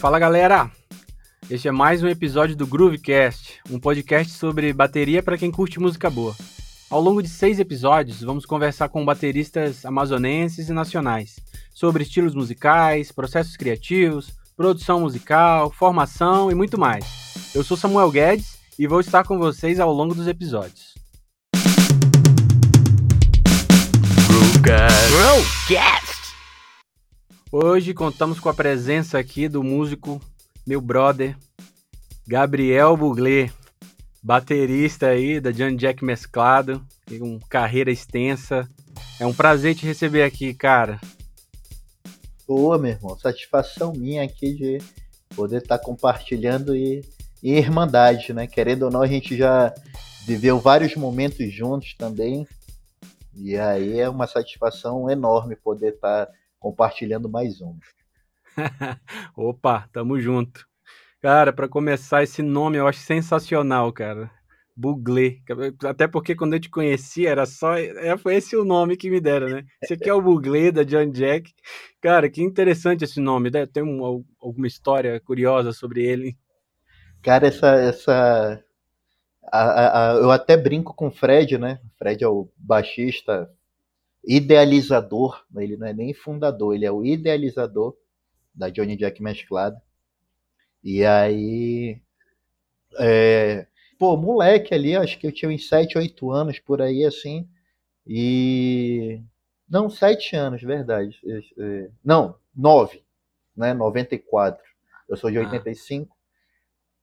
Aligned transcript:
Fala 0.00 0.18
galera! 0.18 0.70
Este 1.48 1.68
é 1.68 1.72
mais 1.72 2.02
um 2.02 2.08
episódio 2.08 2.54
do 2.54 2.66
Groovecast, 2.66 3.60
um 3.70 3.80
podcast 3.80 4.30
sobre 4.34 4.72
bateria 4.72 5.22
para 5.22 5.38
quem 5.38 5.50
curte 5.50 5.80
música 5.80 6.10
boa. 6.10 6.36
Ao 6.90 7.00
longo 7.00 7.22
de 7.22 7.28
seis 7.28 7.58
episódios, 7.58 8.20
vamos 8.20 8.44
conversar 8.44 8.90
com 8.90 9.04
bateristas 9.04 9.86
amazonenses 9.86 10.68
e 10.68 10.72
nacionais 10.72 11.36
sobre 11.72 12.02
estilos 12.02 12.34
musicais, 12.34 13.10
processos 13.10 13.56
criativos, 13.56 14.32
produção 14.54 15.00
musical, 15.00 15.70
formação 15.70 16.50
e 16.50 16.54
muito 16.54 16.78
mais. 16.78 17.04
Eu 17.54 17.64
sou 17.64 17.76
Samuel 17.76 18.10
Guedes 18.10 18.58
e 18.78 18.86
vou 18.86 19.00
estar 19.00 19.24
com 19.24 19.38
vocês 19.38 19.80
ao 19.80 19.92
longo 19.92 20.14
dos 20.14 20.28
episódios. 20.28 20.94
Groovecast! 24.60 26.05
Hoje 27.58 27.94
contamos 27.94 28.38
com 28.38 28.50
a 28.50 28.54
presença 28.54 29.18
aqui 29.18 29.48
do 29.48 29.64
músico, 29.64 30.20
meu 30.66 30.78
brother, 30.78 31.34
Gabriel 32.28 32.94
Buglé, 32.98 33.50
baterista 34.22 35.06
aí 35.06 35.40
da 35.40 35.50
Johnny 35.50 35.74
Jack 35.74 36.04
Mesclado, 36.04 36.86
com 37.18 37.40
carreira 37.48 37.90
extensa. 37.90 38.68
É 39.18 39.24
um 39.24 39.32
prazer 39.32 39.74
te 39.74 39.86
receber 39.86 40.22
aqui, 40.22 40.52
cara. 40.52 41.00
Boa, 42.46 42.76
meu 42.76 42.90
irmão. 42.90 43.18
Satisfação 43.18 43.94
minha 43.94 44.22
aqui 44.22 44.52
de 44.52 44.78
poder 45.34 45.62
estar 45.62 45.78
tá 45.78 45.82
compartilhando 45.82 46.76
e, 46.76 47.02
e 47.42 47.54
irmandade, 47.54 48.34
né? 48.34 48.46
Querendo 48.46 48.82
ou 48.82 48.90
não, 48.90 49.00
a 49.00 49.06
gente 49.06 49.34
já 49.34 49.72
viveu 50.26 50.60
vários 50.60 50.94
momentos 50.94 51.50
juntos 51.50 51.94
também. 51.94 52.46
E 53.34 53.56
aí 53.56 53.98
é 53.98 54.10
uma 54.10 54.26
satisfação 54.26 55.08
enorme 55.08 55.56
poder 55.56 55.94
estar 55.94 56.26
tá 56.26 56.32
compartilhando 56.66 57.28
mais 57.28 57.60
um. 57.60 57.78
Opa, 59.36 59.88
tamo 59.92 60.20
junto. 60.20 60.66
Cara, 61.22 61.52
para 61.52 61.68
começar, 61.68 62.24
esse 62.24 62.42
nome 62.42 62.76
eu 62.76 62.88
acho 62.88 62.98
sensacional, 62.98 63.92
cara. 63.92 64.28
Buglé. 64.74 65.38
Até 65.84 66.08
porque 66.08 66.34
quando 66.34 66.54
eu 66.54 66.60
te 66.60 66.68
conheci 66.68 67.24
era 67.24 67.46
só. 67.46 67.76
É, 67.76 68.16
foi 68.18 68.34
esse 68.34 68.56
o 68.56 68.64
nome 68.64 68.96
que 68.96 69.08
me 69.08 69.20
deram, 69.20 69.48
né? 69.48 69.64
Esse 69.80 69.94
aqui 69.94 70.10
é 70.10 70.12
o 70.12 70.20
Buglé 70.20 70.72
da 70.72 70.82
John 70.82 71.08
Jack. 71.10 71.54
Cara, 72.00 72.28
que 72.28 72.42
interessante 72.42 73.04
esse 73.04 73.20
nome. 73.20 73.48
Né? 73.48 73.64
Tem 73.64 73.82
um, 73.82 74.04
alguma 74.40 74.66
história 74.66 75.20
curiosa 75.20 75.72
sobre 75.72 76.04
ele? 76.04 76.36
Cara, 77.22 77.46
essa. 77.46 77.74
essa 77.76 78.64
a, 79.44 80.10
a, 80.10 80.14
eu 80.16 80.30
até 80.32 80.56
brinco 80.56 80.92
com 80.92 81.06
o 81.06 81.12
Fred, 81.12 81.56
né? 81.58 81.78
O 81.84 81.96
Fred 81.96 82.24
é 82.24 82.28
o 82.28 82.48
baixista 82.56 83.48
idealizador, 84.26 85.44
ele 85.56 85.76
não 85.76 85.86
é 85.86 85.92
nem 85.92 86.12
fundador, 86.12 86.74
ele 86.74 86.84
é 86.84 86.90
o 86.90 87.04
idealizador 87.04 87.96
da 88.54 88.68
Johnny 88.68 88.96
Jack 88.96 89.22
mesclada. 89.22 89.80
E 90.82 91.04
aí. 91.04 92.00
É, 92.98 93.66
pô, 93.98 94.16
moleque 94.16 94.74
ali, 94.74 94.96
acho 94.96 95.18
que 95.18 95.26
eu 95.26 95.32
tinha 95.32 95.50
uns 95.50 95.68
7, 95.68 95.98
8 95.98 96.30
anos 96.30 96.58
por 96.58 96.80
aí, 96.82 97.04
assim. 97.04 97.48
E. 98.06 99.20
Não, 99.68 99.90
7 99.90 100.36
anos, 100.36 100.62
verdade. 100.62 101.20
É, 101.58 101.90
não, 102.04 102.36
9, 102.54 103.02
né? 103.56 103.74
94. 103.74 104.62
Eu 105.08 105.16
sou 105.16 105.30
de 105.30 105.38
85. 105.38 106.08
Ah. 106.10 106.16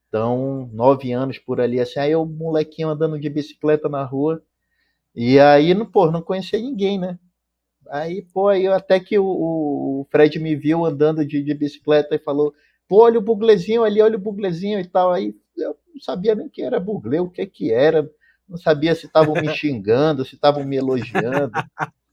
Então, 0.07 0.69
9 0.71 1.11
anos 1.11 1.37
por 1.39 1.59
ali, 1.59 1.79
assim. 1.79 1.99
Aí 1.99 2.11
eu, 2.11 2.25
molequinho 2.25 2.89
andando 2.89 3.19
de 3.19 3.29
bicicleta 3.29 3.89
na 3.89 4.03
rua. 4.03 4.43
E 5.15 5.39
aí, 5.39 5.73
pô, 5.85 6.11
não 6.11 6.21
conhecia 6.21 6.59
ninguém, 6.59 6.99
né? 6.99 7.19
Aí, 7.89 8.23
pô, 8.33 8.49
aí 8.49 8.67
até 8.67 8.99
que 8.99 9.19
o, 9.19 9.25
o 9.25 10.07
Fred 10.11 10.39
me 10.39 10.55
viu 10.55 10.85
andando 10.85 11.25
de, 11.25 11.43
de 11.43 11.53
bicicleta 11.53 12.15
e 12.15 12.19
falou: 12.19 12.53
pô, 12.87 13.03
olha 13.03 13.19
o 13.19 13.23
buglezinho 13.23 13.83
ali, 13.83 14.01
olha 14.01 14.17
o 14.17 14.21
buglezinho 14.21 14.79
e 14.79 14.87
tal. 14.87 15.11
Aí 15.11 15.35
eu 15.57 15.77
não 15.93 16.01
sabia 16.01 16.35
nem 16.35 16.49
que 16.49 16.61
era 16.63 16.79
buglê, 16.79 17.19
o 17.19 17.29
que 17.29 17.45
que 17.47 17.71
era, 17.73 18.09
não 18.49 18.57
sabia 18.57 18.95
se 18.95 19.05
estavam 19.07 19.35
me 19.37 19.49
xingando, 19.49 20.25
se 20.25 20.35
estavam 20.35 20.63
me 20.65 20.77
elogiando, 20.77 21.65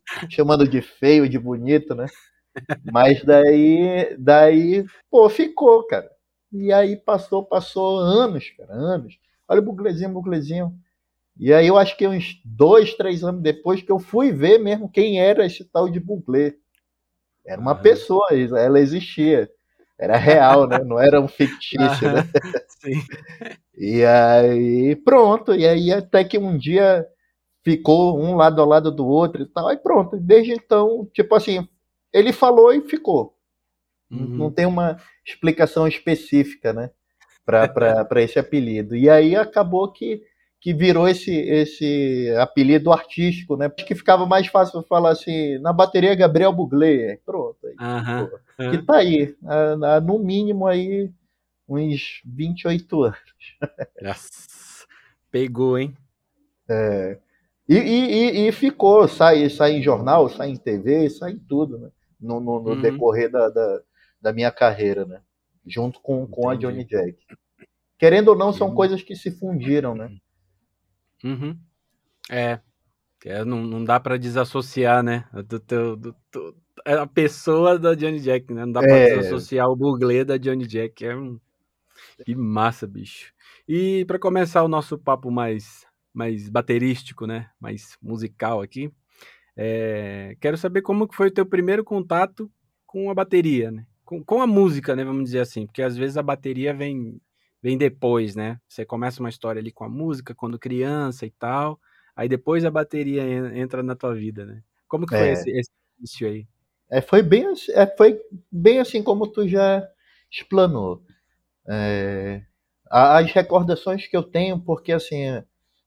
chamando 0.28 0.68
de 0.68 0.82
feio, 0.82 1.28
de 1.28 1.38
bonito, 1.38 1.94
né? 1.94 2.10
Mas 2.82 3.22
daí, 3.24 4.16
daí, 4.18 4.84
pô, 5.10 5.28
ficou, 5.28 5.86
cara. 5.86 6.10
E 6.52 6.72
aí 6.72 6.96
passou, 6.96 7.44
passou 7.44 7.98
anos, 7.98 8.50
cara, 8.56 8.72
anos. 8.72 9.18
Olha 9.48 9.60
o 9.60 9.64
buglezinho, 9.64 10.10
buglezinho. 10.12 10.74
E 11.40 11.54
aí 11.54 11.68
eu 11.68 11.78
acho 11.78 11.96
que 11.96 12.06
uns 12.06 12.38
dois, 12.44 12.92
três 12.92 13.24
anos 13.24 13.40
depois 13.40 13.80
que 13.80 13.90
eu 13.90 13.98
fui 13.98 14.30
ver 14.30 14.58
mesmo 14.58 14.90
quem 14.92 15.22
era 15.22 15.46
esse 15.46 15.64
tal 15.64 15.88
de 15.88 15.98
buglê. 15.98 16.54
Era 17.46 17.58
uma 17.58 17.74
pessoa, 17.74 18.28
ela 18.30 18.78
existia. 18.78 19.50
Era 19.98 20.18
real, 20.18 20.68
né? 20.68 20.78
Não 20.84 21.00
era 21.00 21.18
um 21.18 21.26
fictício, 21.28 22.12
né? 22.12 22.28
Sim. 22.68 23.00
E 23.82 24.04
aí, 24.04 24.94
pronto. 24.94 25.54
E 25.54 25.66
aí, 25.66 25.90
até 25.90 26.22
que 26.22 26.36
um 26.36 26.58
dia 26.58 27.06
ficou 27.64 28.20
um 28.20 28.36
lado 28.36 28.60
ao 28.60 28.68
lado 28.68 28.90
do 28.90 29.06
outro 29.06 29.42
e 29.42 29.46
tal. 29.46 29.68
Aí 29.68 29.78
pronto. 29.78 30.18
Desde 30.18 30.52
então, 30.52 31.08
tipo 31.14 31.34
assim, 31.34 31.66
ele 32.12 32.30
falou 32.30 32.74
e 32.74 32.82
ficou. 32.82 33.34
Uhum. 34.10 34.36
Não 34.36 34.50
tem 34.50 34.66
uma 34.66 34.98
explicação 35.26 35.88
específica, 35.88 36.74
né? 36.74 36.90
Para 37.46 38.22
esse 38.22 38.38
apelido. 38.38 38.94
E 38.94 39.08
aí 39.08 39.34
acabou 39.34 39.90
que 39.90 40.20
que 40.60 40.74
virou 40.74 41.08
esse, 41.08 41.32
esse 41.32 42.34
apelido 42.38 42.92
artístico, 42.92 43.56
né? 43.56 43.68
Porque 43.68 43.94
ficava 43.94 44.26
mais 44.26 44.46
fácil 44.46 44.82
falar 44.82 45.10
assim, 45.10 45.58
na 45.58 45.72
bateria 45.72 46.14
Gabriel 46.14 46.52
Buglé, 46.52 47.18
pronto. 47.24 47.56
Aí, 47.66 47.74
uhum, 47.80 48.70
Que 48.70 48.78
tá 48.82 48.96
aí, 48.98 49.34
a, 49.42 49.96
a, 49.96 50.00
no 50.00 50.18
mínimo 50.18 50.66
aí 50.66 51.10
uns 51.66 52.20
28 52.26 53.02
anos. 53.04 53.18
Nossa, 54.02 54.86
pegou, 55.30 55.78
hein? 55.78 55.96
É. 56.68 57.18
E, 57.66 57.76
e, 57.76 58.48
e, 58.48 58.52
ficou, 58.52 59.06
sai, 59.08 59.48
sai 59.48 59.76
em 59.76 59.82
jornal, 59.82 60.28
sai 60.28 60.50
em 60.50 60.56
TV, 60.56 61.08
sai 61.08 61.32
em 61.32 61.38
tudo, 61.38 61.78
né? 61.78 61.88
No, 62.20 62.38
no, 62.38 62.60
no 62.60 62.70
uhum. 62.70 62.80
decorrer 62.82 63.30
da, 63.30 63.48
da, 63.48 63.80
da, 64.20 64.32
minha 64.32 64.50
carreira, 64.50 65.06
né? 65.06 65.20
Junto 65.64 66.00
com, 66.00 66.26
com 66.26 66.50
a 66.50 66.54
Johnny 66.54 66.84
Jack. 66.84 67.16
Querendo 67.96 68.28
ou 68.28 68.36
não, 68.36 68.52
são 68.52 68.74
coisas 68.74 69.02
que 69.02 69.14
se 69.14 69.30
fundiram, 69.30 69.94
né? 69.94 70.10
Uhum. 71.24 71.56
É. 72.30 72.60
é 73.24 73.44
não, 73.44 73.62
não 73.62 73.84
dá 73.84 73.98
para 74.00 74.16
desassociar, 74.16 75.02
né? 75.02 75.24
Do, 75.32 75.58
do, 75.58 75.96
do, 75.96 76.16
do, 76.32 76.56
é 76.84 76.94
a 76.94 77.06
pessoa 77.06 77.78
da 77.78 77.94
Johnny 77.94 78.20
Jack, 78.20 78.52
né? 78.52 78.64
Não 78.64 78.72
dá 78.72 78.80
pra 78.80 78.96
é. 78.96 79.16
desassociar 79.16 79.68
o 79.68 79.76
buglê 79.76 80.24
da 80.24 80.36
Johnny 80.36 80.66
Jack. 80.66 81.04
É 81.04 81.14
um... 81.14 81.38
Que 82.24 82.34
massa, 82.34 82.86
bicho. 82.86 83.32
E 83.68 84.04
para 84.06 84.18
começar 84.18 84.62
o 84.62 84.68
nosso 84.68 84.98
papo 84.98 85.30
mais, 85.30 85.86
mais 86.12 86.48
baterístico, 86.48 87.26
né? 87.26 87.50
Mais 87.60 87.96
musical 88.02 88.62
aqui, 88.62 88.90
é... 89.56 90.36
quero 90.40 90.56
saber 90.56 90.82
como 90.82 91.06
que 91.06 91.14
foi 91.14 91.28
o 91.28 91.32
teu 91.32 91.44
primeiro 91.44 91.84
contato 91.84 92.50
com 92.86 93.10
a 93.10 93.14
bateria, 93.14 93.70
né? 93.70 93.86
Com, 94.04 94.24
com 94.24 94.40
a 94.40 94.46
música, 94.46 94.96
né? 94.96 95.04
Vamos 95.04 95.24
dizer 95.24 95.40
assim, 95.40 95.66
porque 95.66 95.82
às 95.82 95.96
vezes 95.96 96.16
a 96.16 96.22
bateria 96.22 96.74
vem 96.74 97.20
vem 97.62 97.76
depois, 97.76 98.34
né? 98.34 98.58
Você 98.68 98.84
começa 98.84 99.20
uma 99.20 99.28
história 99.28 99.60
ali 99.60 99.70
com 99.70 99.84
a 99.84 99.88
música 99.88 100.34
quando 100.34 100.58
criança 100.58 101.26
e 101.26 101.30
tal, 101.30 101.78
aí 102.16 102.28
depois 102.28 102.64
a 102.64 102.70
bateria 102.70 103.22
entra 103.56 103.82
na 103.82 103.94
tua 103.94 104.14
vida, 104.14 104.46
né? 104.46 104.62
Como 104.88 105.06
que 105.06 105.16
foi 105.16 105.28
é. 105.28 105.32
esse, 105.32 105.50
esse 105.50 105.70
início 105.98 106.28
aí? 106.28 106.46
É, 106.90 107.00
foi, 107.00 107.22
bem, 107.22 107.46
é, 107.70 107.86
foi 107.96 108.20
bem 108.50 108.80
assim 108.80 109.02
como 109.02 109.26
tu 109.26 109.46
já 109.46 109.86
explanou. 110.30 111.02
É, 111.68 112.42
as 112.90 113.30
recordações 113.30 114.06
que 114.08 114.16
eu 114.16 114.22
tenho, 114.22 114.58
porque 114.58 114.90
assim, 114.90 115.28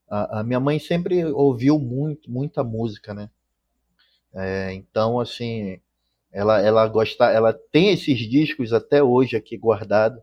a, 0.10 0.40
a 0.40 0.44
minha 0.44 0.60
mãe 0.60 0.80
sempre 0.80 1.26
ouviu 1.26 1.78
muito, 1.78 2.32
muita 2.32 2.64
música, 2.64 3.14
né? 3.14 3.30
É, 4.34 4.74
então, 4.74 5.20
assim, 5.20 5.80
ela, 6.32 6.62
ela 6.62 6.88
gosta, 6.88 7.26
ela 7.26 7.54
tem 7.54 7.92
esses 7.92 8.20
discos 8.20 8.72
até 8.72 9.04
hoje 9.04 9.36
aqui 9.36 9.58
guardado 9.58 10.22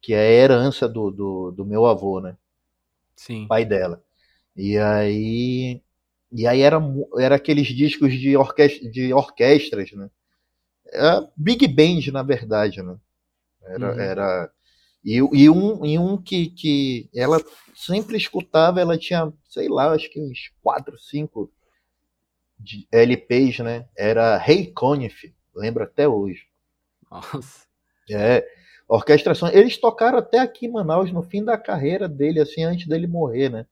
que 0.00 0.14
é 0.14 0.18
a 0.18 0.30
herança 0.30 0.88
do, 0.88 1.10
do, 1.10 1.50
do 1.50 1.64
meu 1.64 1.86
avô, 1.86 2.20
né? 2.20 2.36
Sim. 3.16 3.46
Pai 3.48 3.64
dela. 3.64 4.02
E 4.56 4.78
aí 4.78 5.82
e 6.32 6.46
aí 6.46 6.60
era, 6.60 6.78
era 7.18 7.36
aqueles 7.36 7.68
discos 7.68 8.12
de, 8.12 8.36
orquestra, 8.36 8.90
de 8.90 9.12
orquestras, 9.12 9.92
né? 9.92 10.10
Era 10.86 11.18
é 11.18 11.28
Big 11.36 11.66
Band, 11.68 12.12
na 12.12 12.22
verdade, 12.22 12.82
né? 12.82 12.96
Era, 13.62 13.92
uhum. 13.92 14.00
era 14.00 14.52
e, 15.04 15.16
e, 15.16 15.50
um, 15.50 15.84
e 15.86 15.98
um 15.98 16.20
que, 16.20 16.50
que 16.50 17.08
ela 17.14 17.42
sempre 17.74 18.16
escutava, 18.16 18.80
ela 18.80 18.98
tinha, 18.98 19.32
sei 19.48 19.68
lá, 19.68 19.92
acho 19.92 20.10
que 20.10 20.20
uns 20.20 20.52
quatro, 20.60 20.98
cinco 20.98 21.52
LPs, 22.90 23.60
né? 23.60 23.88
Era 23.96 24.36
Ray 24.36 24.72
Conniff, 24.72 25.32
lembro 25.54 25.84
até 25.84 26.08
hoje. 26.08 26.42
Nossa. 27.10 27.66
É, 28.10 28.46
orquestração. 28.88 29.48
Eles 29.48 29.76
tocaram 29.76 30.18
até 30.18 30.38
aqui 30.38 30.66
em 30.66 30.70
Manaus 30.70 31.12
no 31.12 31.22
fim 31.22 31.44
da 31.44 31.58
carreira 31.58 32.08
dele, 32.08 32.40
assim, 32.40 32.62
antes 32.62 32.86
dele 32.86 33.06
morrer, 33.06 33.48
né? 33.48 33.66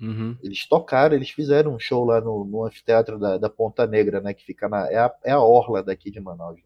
Uhum. 0.00 0.36
Eles 0.42 0.66
tocaram, 0.66 1.14
eles 1.14 1.30
fizeram 1.30 1.74
um 1.74 1.78
show 1.78 2.04
lá 2.04 2.20
no, 2.20 2.44
no 2.44 2.64
anfiteatro 2.64 3.18
da, 3.18 3.38
da, 3.38 3.48
Ponta 3.48 3.86
Negra, 3.86 4.20
né? 4.20 4.34
Que 4.34 4.44
fica 4.44 4.68
na. 4.68 4.90
É 4.90 4.98
a, 4.98 5.14
é 5.24 5.30
a 5.30 5.40
orla 5.40 5.82
daqui 5.82 6.10
de 6.10 6.20
Manaus. 6.20 6.60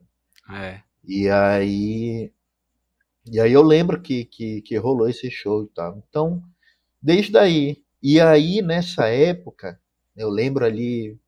Né? 0.49 0.59
É. 0.59 0.83
E 1.05 1.29
aí. 1.29 2.33
E 3.31 3.41
aí 3.41 3.53
eu 3.53 3.63
lembro 3.63 4.01
que, 4.01 4.25
que, 4.25 4.63
que 4.63 4.77
rolou 4.77 5.09
esse 5.09 5.31
show 5.31 5.65
e 5.65 5.69
tal. 5.69 6.03
Então, 6.09 6.43
desde 7.03 7.37
aí. 7.37 7.85
E 8.03 8.21
aí, 8.21 8.63
nessa 8.63 9.09
época, 9.09 9.79
eu 10.17 10.31
lembro 10.31 10.65
ali, 10.65 11.19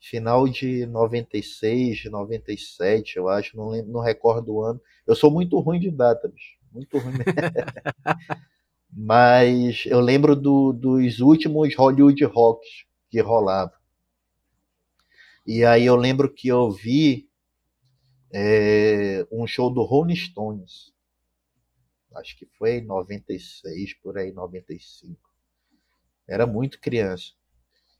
final 0.00 0.48
de 0.48 0.86
96, 0.86 2.04
97, 2.04 3.16
eu 3.16 3.28
acho, 3.28 3.56
não, 3.56 3.68
lembro, 3.68 3.92
não 3.92 4.00
recordo 4.00 4.54
o 4.54 4.62
ano. 4.62 4.80
Eu 5.06 5.14
sou 5.14 5.30
muito 5.30 5.58
ruim 5.58 5.80
de 5.80 5.90
data, 5.90 6.28
bicho. 6.28 6.56
Muito 6.72 6.98
ruim. 6.98 7.14
Mas 8.90 9.84
eu 9.86 10.00
lembro 10.00 10.34
do, 10.34 10.72
dos 10.72 11.20
últimos 11.20 11.74
Hollywood 11.74 12.24
Rocks 12.24 12.86
que 13.10 13.20
rolavam. 13.20 13.76
E 15.46 15.64
aí 15.64 15.86
eu 15.86 15.96
lembro 15.96 16.32
que 16.32 16.48
eu 16.48 16.70
vi 16.70 17.28
é, 18.32 19.26
um 19.30 19.46
show 19.46 19.72
do 19.72 19.82
Rolling 19.82 20.16
Stones. 20.16 20.92
Acho 22.16 22.36
que 22.38 22.46
foi 22.58 22.78
em 22.78 22.84
96, 22.84 23.94
por 23.94 24.18
aí, 24.18 24.32
95. 24.32 25.20
Era 26.26 26.46
muito 26.46 26.80
criança. 26.80 27.32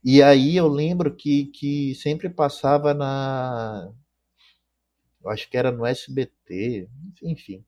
E 0.07 0.23
aí 0.23 0.57
eu 0.57 0.69
lembro 0.69 1.15
que, 1.15 1.47
que 1.47 1.95
sempre 1.97 2.31
passava 2.31 2.95
na. 2.95 3.93
Acho 5.27 5.51
que 5.51 5.57
era 5.59 5.73
no 5.73 5.85
SBT, 5.85 6.89
enfim 7.23 7.65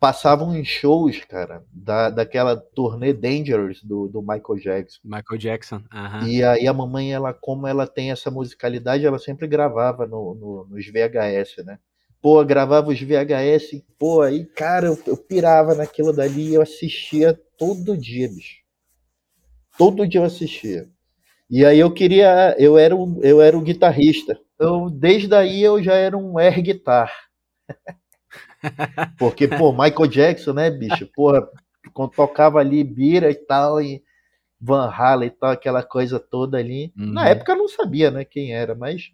passavam 0.00 0.56
em 0.56 0.64
shows, 0.64 1.22
cara, 1.26 1.62
da, 1.70 2.08
daquela 2.08 2.56
turnê 2.56 3.12
Dangerous 3.12 3.84
do, 3.84 4.08
do 4.08 4.22
Michael 4.22 4.58
Jackson. 4.58 4.98
Michael 5.04 5.38
Jackson, 5.38 5.76
uh 5.76 5.82
-huh. 5.90 6.26
E 6.26 6.42
aí 6.42 6.66
a 6.66 6.72
mamãe, 6.72 7.12
ela, 7.12 7.34
como 7.34 7.66
ela 7.66 7.86
tem 7.86 8.10
essa 8.10 8.30
musicalidade, 8.30 9.04
ela 9.04 9.18
sempre 9.18 9.46
gravava 9.46 10.06
no, 10.06 10.34
no, 10.34 10.66
nos 10.70 10.86
VHS, 10.86 11.64
né? 11.66 11.78
Pô, 12.22 12.42
gravava 12.44 12.88
os 12.88 13.00
VHS, 13.00 13.84
pô, 13.98 14.22
aí, 14.22 14.46
cara, 14.46 14.86
eu, 14.86 14.98
eu 15.06 15.16
pirava 15.18 15.74
naquilo 15.74 16.14
dali 16.14 16.48
e 16.48 16.54
eu 16.54 16.62
assistia 16.62 17.38
todo 17.58 17.96
dia, 17.96 18.26
bicho. 18.26 18.60
Todo 19.76 20.08
dia 20.08 20.20
eu 20.20 20.24
assistia. 20.24 20.88
E 21.50 21.64
aí 21.64 21.80
eu 21.80 21.92
queria, 21.92 22.54
eu 22.60 22.78
era 22.78 22.94
um, 22.94 23.18
eu 23.22 23.40
era 23.40 23.58
um 23.58 23.62
guitarrista. 23.62 24.38
Eu, 24.56 24.88
desde 24.88 25.34
aí 25.34 25.60
eu 25.60 25.82
já 25.82 25.94
era 25.94 26.16
um 26.16 26.38
air 26.38 26.62
guitar. 26.62 27.12
Porque, 29.18 29.48
pô, 29.48 29.72
Michael 29.72 30.06
Jackson, 30.06 30.52
né, 30.52 30.70
bicho? 30.70 31.08
Porra, 31.12 31.48
quando 31.92 32.12
tocava 32.12 32.60
ali 32.60 32.84
Bira 32.84 33.32
e 33.32 33.34
tal, 33.34 33.82
e 33.82 34.00
Van 34.60 34.88
Halen 34.88 35.26
e 35.26 35.30
tal, 35.32 35.50
aquela 35.50 35.82
coisa 35.82 36.20
toda 36.20 36.56
ali. 36.56 36.92
Uhum. 36.96 37.12
Na 37.12 37.28
época 37.28 37.50
eu 37.50 37.56
não 37.56 37.68
sabia, 37.68 38.12
né, 38.12 38.24
quem 38.24 38.54
era, 38.54 38.76
mas 38.76 39.10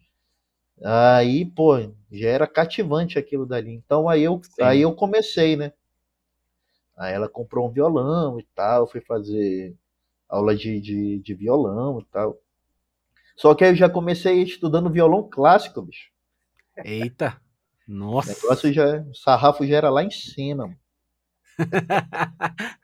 aí, 0.85 1.47
pô, 1.47 1.79
já 2.13 2.29
era 2.29 2.47
cativante 2.47 3.19
aquilo 3.19 3.47
dali. 3.47 3.73
Então 3.73 4.11
aí 4.11 4.25
eu, 4.25 4.43
aí 4.61 4.83
eu 4.83 4.93
comecei, 4.95 5.57
né? 5.57 5.73
Aí 6.99 7.15
ela 7.15 7.31
comprou 7.31 7.67
um 7.67 7.73
violão 7.73 8.39
e 8.39 8.47
tal, 8.55 8.87
fui 8.87 9.01
fazer 9.01 9.75
aula 10.29 10.55
de, 10.55 10.81
de, 10.81 11.19
de 11.21 11.35
violão 11.35 12.01
e 12.01 12.05
tal. 12.07 12.41
Só 13.37 13.55
que 13.55 13.65
aí 13.65 13.71
eu 13.71 13.77
já 13.77 13.89
comecei 13.89 14.43
estudando 14.43 14.91
violão 14.91 15.29
clássico, 15.29 15.83
bicho. 15.83 16.11
Eita! 16.85 17.41
Nossa. 17.87 18.33
O 18.33 18.35
negócio 18.35 18.73
já, 18.73 19.03
o 19.03 19.15
sarrafo 19.15 19.67
já 19.67 19.77
era 19.77 19.91
lá 19.91 20.03
em 20.03 20.11
cima. 20.11 20.77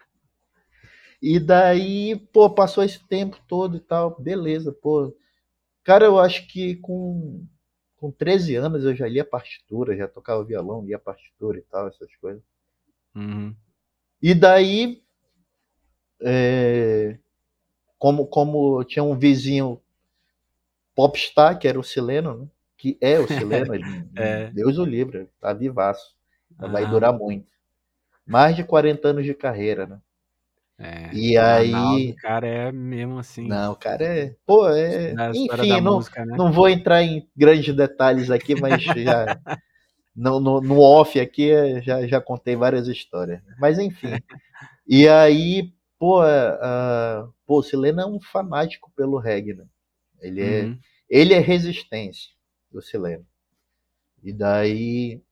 e 1.21 1.41
daí, 1.41 2.17
pô, 2.33 2.49
passou 2.51 2.85
esse 2.85 3.05
tempo 3.07 3.39
todo 3.49 3.77
e 3.77 3.81
tal, 3.81 4.21
beleza, 4.21 4.73
pô. 4.73 5.15
Cara, 5.83 6.05
eu 6.05 6.19
acho 6.19 6.47
que 6.47 6.77
com, 6.77 7.45
com 7.97 8.13
13 8.13 8.55
anos 8.55 8.85
eu 8.85 8.95
já 8.95 9.09
lia 9.09 9.25
partitura, 9.25 9.97
já 9.97 10.07
tocava 10.07 10.45
violão, 10.45 10.85
lia 10.85 10.99
partitura 10.99 11.59
e 11.59 11.63
tal, 11.63 11.89
essas 11.89 12.15
coisas. 12.17 12.43
Uhum. 13.15 13.55
E 14.23 14.35
daí, 14.35 15.03
é, 16.21 17.19
como, 18.03 18.27
como 18.27 18.83
tinha 18.83 19.05
um 19.05 19.17
vizinho 19.17 19.81
popstar, 20.93 21.57
que 21.57 21.69
era 21.69 21.79
o 21.79 21.85
Sileno, 21.85 22.37
né? 22.37 22.47
que 22.77 22.99
é 23.01 23.17
o 23.21 23.29
Sileno, 23.29 23.73
é. 24.19 24.51
Deus 24.51 24.77
o 24.77 24.85
livre, 24.85 25.29
tá 25.41 25.53
vivaço. 25.53 26.17
Ah. 26.59 26.67
Vai 26.67 26.85
durar 26.85 27.13
muito. 27.13 27.47
Mais 28.27 28.57
de 28.57 28.65
40 28.65 29.07
anos 29.07 29.25
de 29.25 29.33
carreira, 29.35 29.87
né? 29.87 30.01
É, 30.81 31.15
e 31.15 31.39
aí. 31.39 32.11
O 32.11 32.17
cara 32.17 32.45
é 32.45 32.73
mesmo 32.73 33.21
assim. 33.21 33.47
Não, 33.47 33.71
o 33.71 33.77
cara 33.77 34.05
é. 34.05 34.35
Pô, 34.45 34.69
é. 34.69 35.15
Enfim, 35.33 35.81
não, 35.81 35.95
música, 35.95 36.27
né? 36.27 36.37
não 36.37 36.51
vou 36.51 36.69
entrar 36.69 37.05
em 37.05 37.29
grandes 37.37 37.73
detalhes 37.73 38.33
aqui, 38.33 38.61
mas 38.61 38.83
já. 38.99 39.39
no, 40.17 40.41
no, 40.41 40.61
no, 40.61 40.81
off 40.81 41.21
aqui 41.21 41.81
já, 41.83 42.05
já 42.05 42.21
contei 42.21 42.57
várias 42.57 42.89
histórias. 42.89 43.41
Mas 43.61 43.79
enfim. 43.79 44.19
e 44.89 45.07
aí, 45.07 45.73
pô, 46.03 46.21
uh, 46.21 47.33
pô, 47.47 47.61
o 47.61 47.63
Sileno 47.63 48.01
é 48.01 48.05
um 48.05 48.21
fanático 48.21 48.91
pelo 48.97 49.21
reggae, 49.21 49.55
né? 49.55 49.65
Ele 50.21 50.43
é, 50.43 50.63
uhum. 50.65 50.79
ele 51.09 51.33
é 51.33 51.39
resistência 51.39 52.33
do 52.73 52.83
Sileno. 52.83 53.25
E 54.21 54.33
daí 54.33 55.23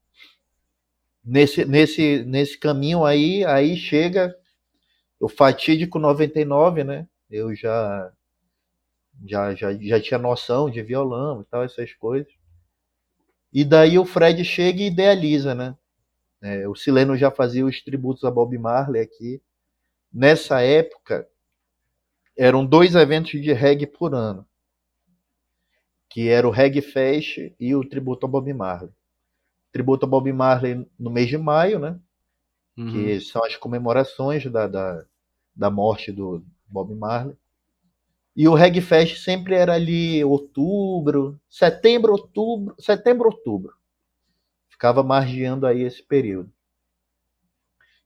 nesse 1.25 1.65
nesse 1.65 2.25
nesse 2.25 2.57
caminho 2.57 3.05
aí, 3.05 3.45
aí 3.45 3.77
chega 3.77 4.33
o 5.19 5.29
fatídico 5.29 5.99
99, 5.99 6.85
né? 6.85 7.09
Eu 7.29 7.53
já 7.53 8.13
já 9.27 9.53
já, 9.57 9.75
já 9.75 10.01
tinha 10.01 10.19
noção 10.19 10.71
de 10.71 10.81
violão 10.85 11.41
e 11.41 11.45
tal 11.47 11.65
essas 11.65 11.93
coisas. 11.95 12.33
E 13.53 13.65
daí 13.65 13.99
o 13.99 14.07
Fred 14.07 14.45
chega 14.45 14.83
e 14.83 14.87
idealiza, 14.87 15.53
né? 15.53 15.77
É, 16.41 16.69
o 16.69 16.77
Sileno 16.77 17.17
já 17.17 17.29
fazia 17.29 17.67
os 17.67 17.83
tributos 17.83 18.23
a 18.23 18.31
Bob 18.31 18.57
Marley 18.57 19.03
aqui. 19.03 19.43
Nessa 20.13 20.61
época, 20.61 21.29
eram 22.37 22.65
dois 22.65 22.95
eventos 22.95 23.41
de 23.41 23.53
reggae 23.53 23.87
por 23.87 24.15
ano 24.15 24.47
que 26.11 26.29
era 26.29 26.47
o 26.47 26.51
Reg 26.51 26.83
Fest 26.83 27.39
e 27.59 27.75
o 27.75 27.89
tributo 27.89 28.27
ao 28.27 28.33
Bob 28.33 28.53
Marley. 28.53 28.91
Tributo 29.73 30.05
ao 30.05 30.11
Bob 30.11 30.31
Marley 30.33 30.85
no 30.99 31.09
mês 31.09 31.29
de 31.29 31.39
maio, 31.39 31.79
né? 31.79 31.99
Uhum. 32.77 32.91
Que 32.91 33.21
são 33.21 33.45
as 33.45 33.57
comemorações 33.57 34.45
da, 34.51 34.67
da, 34.67 35.05
da 35.55 35.71
morte 35.71 36.11
do 36.11 36.45
Bob 36.67 36.93
Marley. 36.97 37.37
E 38.37 38.49
o 38.49 38.55
Reg 38.55 38.81
Fest 38.81 39.23
sempre 39.23 39.55
era 39.55 39.75
ali 39.75 40.25
outubro, 40.25 41.41
setembro, 41.49 42.13
outubro, 42.13 42.75
setembro, 42.79 43.29
outubro. 43.29 43.73
Ficava 44.69 45.05
margeando 45.05 45.65
aí 45.65 45.83
esse 45.83 46.03
período. 46.03 46.53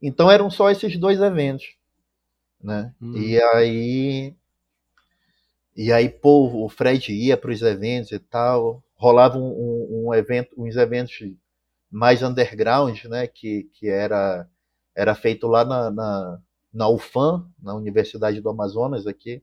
Então 0.03 0.31
eram 0.31 0.51
só 0.51 0.71
esses 0.71 0.99
dois 0.99 1.21
eventos, 1.21 1.75
né? 2.65 2.95
Uhum. 3.01 3.17
E 3.17 3.41
aí 3.41 4.35
e 5.77 5.93
aí, 5.93 6.09
pô, 6.09 6.65
o 6.65 6.69
Fred 6.69 7.13
ia 7.13 7.37
para 7.37 7.51
os 7.51 7.61
eventos 7.61 8.13
e 8.13 8.19
tal. 8.19 8.83
Rolava 8.95 9.37
um, 9.37 9.43
um, 9.43 10.07
um, 10.09 10.15
evento, 10.15 10.51
uns 10.57 10.77
eventos 10.77 11.19
mais 11.91 12.23
underground, 12.23 13.05
né? 13.05 13.27
Que, 13.27 13.65
que 13.73 13.89
era, 13.89 14.49
era 14.95 15.15
feito 15.15 15.49
lá 15.49 15.65
na, 15.65 15.91
na, 15.91 16.41
na 16.73 16.89
UFAM, 16.89 17.51
na 17.61 17.75
Universidade 17.75 18.41
do 18.41 18.49
Amazonas 18.49 19.07
aqui, 19.07 19.43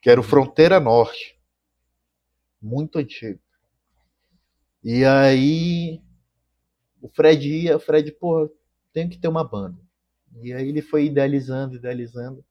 que 0.00 0.10
era 0.10 0.20
o 0.20 0.24
Fronteira 0.24 0.80
Norte. 0.80 1.38
Muito 2.60 2.98
antigo. 2.98 3.38
E 4.82 5.04
aí 5.04 6.02
o 7.00 7.08
Fred 7.08 7.48
ia, 7.48 7.76
o 7.76 7.80
Fred, 7.80 8.10
pô, 8.12 8.50
tem 8.92 9.08
que 9.08 9.18
ter 9.18 9.28
uma 9.28 9.44
banda. 9.44 9.78
E 10.42 10.52
aí 10.52 10.68
ele 10.68 10.82
foi 10.82 11.06
idealizando, 11.06 11.76
idealizando. 11.76 12.44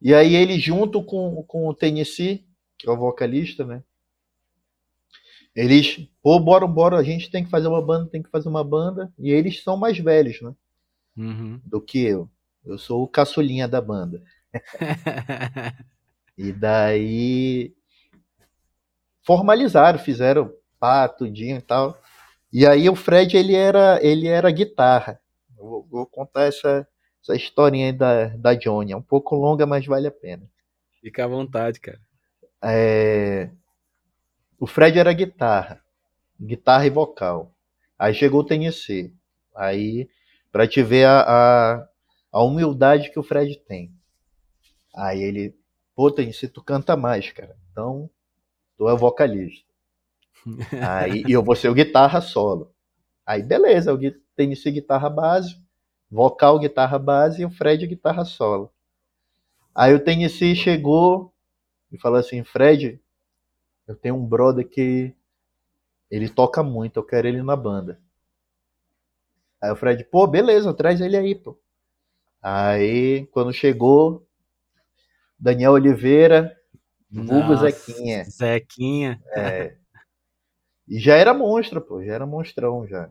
E 0.00 0.14
aí 0.14 0.34
ele 0.34 0.58
junto 0.58 1.02
com, 1.02 1.42
com 1.42 1.66
o 1.66 1.74
Tennessee, 1.74 2.46
que 2.78 2.88
é 2.88 2.92
o 2.92 2.96
vocalista, 2.96 3.64
né? 3.64 3.82
Eles, 5.54 6.08
pô, 6.22 6.38
bora, 6.38 6.66
bora, 6.66 6.96
a 6.96 7.02
gente 7.02 7.30
tem 7.30 7.42
que 7.42 7.50
fazer 7.50 7.66
uma 7.66 7.82
banda, 7.84 8.08
tem 8.08 8.22
que 8.22 8.30
fazer 8.30 8.48
uma 8.48 8.62
banda. 8.62 9.12
E 9.18 9.30
eles 9.30 9.62
são 9.62 9.76
mais 9.76 9.98
velhos, 9.98 10.40
né? 10.40 10.54
Uhum. 11.16 11.60
Do 11.64 11.80
que 11.80 11.98
eu. 11.98 12.30
Eu 12.64 12.78
sou 12.78 13.02
o 13.02 13.08
caçulinha 13.08 13.66
da 13.66 13.80
banda. 13.80 14.22
e 16.38 16.52
daí 16.52 17.74
formalizaram, 19.22 19.98
fizeram 19.98 20.52
pá, 20.78 21.08
tudinho 21.08 21.58
e 21.58 21.62
tal. 21.62 22.00
E 22.52 22.64
aí 22.66 22.88
o 22.88 22.94
Fred, 22.94 23.36
ele 23.36 23.54
era, 23.54 23.98
ele 24.00 24.28
era 24.28 24.50
guitarra. 24.50 25.20
Eu 25.58 25.66
vou, 25.66 25.86
vou 25.90 26.06
contar 26.06 26.44
essa, 26.44 26.86
essa 27.22 27.34
historinha 27.34 27.86
aí 27.86 27.92
da, 27.92 28.28
da 28.28 28.54
Johnny. 28.54 28.92
É 28.92 28.96
um 28.96 29.02
pouco 29.02 29.34
longa, 29.34 29.66
mas 29.66 29.84
vale 29.84 30.06
a 30.06 30.12
pena. 30.12 30.48
Fica 31.00 31.24
à 31.24 31.28
vontade, 31.28 31.80
cara. 31.80 32.00
É... 32.62 33.50
O 34.58 34.66
Fred 34.66 34.98
era 34.98 35.12
guitarra. 35.12 35.82
Guitarra 36.40 36.86
e 36.86 36.90
vocal. 36.90 37.52
Aí 37.98 38.14
chegou 38.14 38.40
o 38.40 38.44
TNC. 38.44 39.12
Aí, 39.54 40.08
pra 40.52 40.66
te 40.66 40.82
ver 40.82 41.04
a, 41.06 41.20
a, 41.20 41.88
a 42.32 42.42
humildade 42.44 43.10
que 43.10 43.18
o 43.18 43.22
Fred 43.22 43.56
tem. 43.66 43.92
Aí 44.94 45.22
ele, 45.22 45.56
pô, 45.94 46.10
TNC, 46.10 46.48
tu 46.48 46.62
canta 46.62 46.96
mais, 46.96 47.30
cara. 47.32 47.56
Então, 47.70 48.08
tu 48.76 48.88
é 48.88 48.92
o 48.92 48.96
vocalista. 48.96 49.68
Aí, 50.88 51.24
e 51.26 51.32
eu 51.32 51.42
vou 51.42 51.56
ser 51.56 51.68
o 51.68 51.74
guitarra 51.74 52.20
solo. 52.20 52.72
Aí 53.26 53.42
beleza, 53.42 53.92
o 53.92 53.98
Tennessee 54.38 54.70
guitarra 54.70 55.10
base, 55.10 55.60
vocal 56.08 56.60
guitarra 56.60 56.96
base 56.96 57.42
e 57.42 57.44
o 57.44 57.50
Fred 57.50 57.84
guitarra 57.88 58.24
solo. 58.24 58.72
Aí 59.74 59.92
o 59.92 59.98
Tennessee 59.98 60.54
chegou 60.54 61.34
e 61.90 61.98
falou 61.98 62.20
assim, 62.20 62.44
Fred, 62.44 63.00
eu 63.86 63.96
tenho 63.96 64.14
um 64.14 64.24
brother 64.24 64.66
que 64.68 65.12
ele 66.08 66.28
toca 66.28 66.62
muito, 66.62 66.98
eu 66.98 67.04
quero 67.04 67.26
ele 67.26 67.42
na 67.42 67.56
banda. 67.56 68.00
Aí 69.60 69.72
o 69.72 69.76
Fred, 69.76 70.04
pô, 70.04 70.24
beleza, 70.24 70.72
traz 70.72 71.00
ele 71.00 71.16
aí, 71.16 71.34
pô. 71.34 71.58
Aí, 72.40 73.26
quando 73.32 73.52
chegou, 73.52 74.24
Daniel 75.36 75.72
Oliveira, 75.72 76.56
vulgo 77.10 77.56
Zequinha. 77.56 78.24
Zequinha. 78.24 79.20
É. 79.34 79.76
E 80.86 81.00
já 81.00 81.16
era 81.16 81.34
monstro, 81.34 81.80
pô, 81.80 82.04
já 82.04 82.14
era 82.14 82.24
monstrão 82.24 82.86
já. 82.86 83.10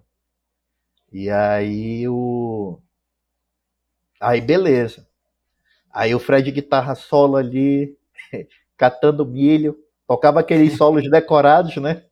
E 1.12 1.30
aí 1.30 2.08
o. 2.08 2.80
Aí 4.20 4.42
beleza. 4.42 5.08
Aí 5.92 6.14
o 6.14 6.20
Fred 6.20 6.52
guitarra 6.52 6.96
solo 6.96 7.38
ali, 7.38 7.98
catando 8.78 9.26
milho, 9.26 9.78
tocava 10.08 10.40
aqueles 10.42 10.74
solos 10.78 11.10
decorados, 11.10 11.78
né? 11.78 12.04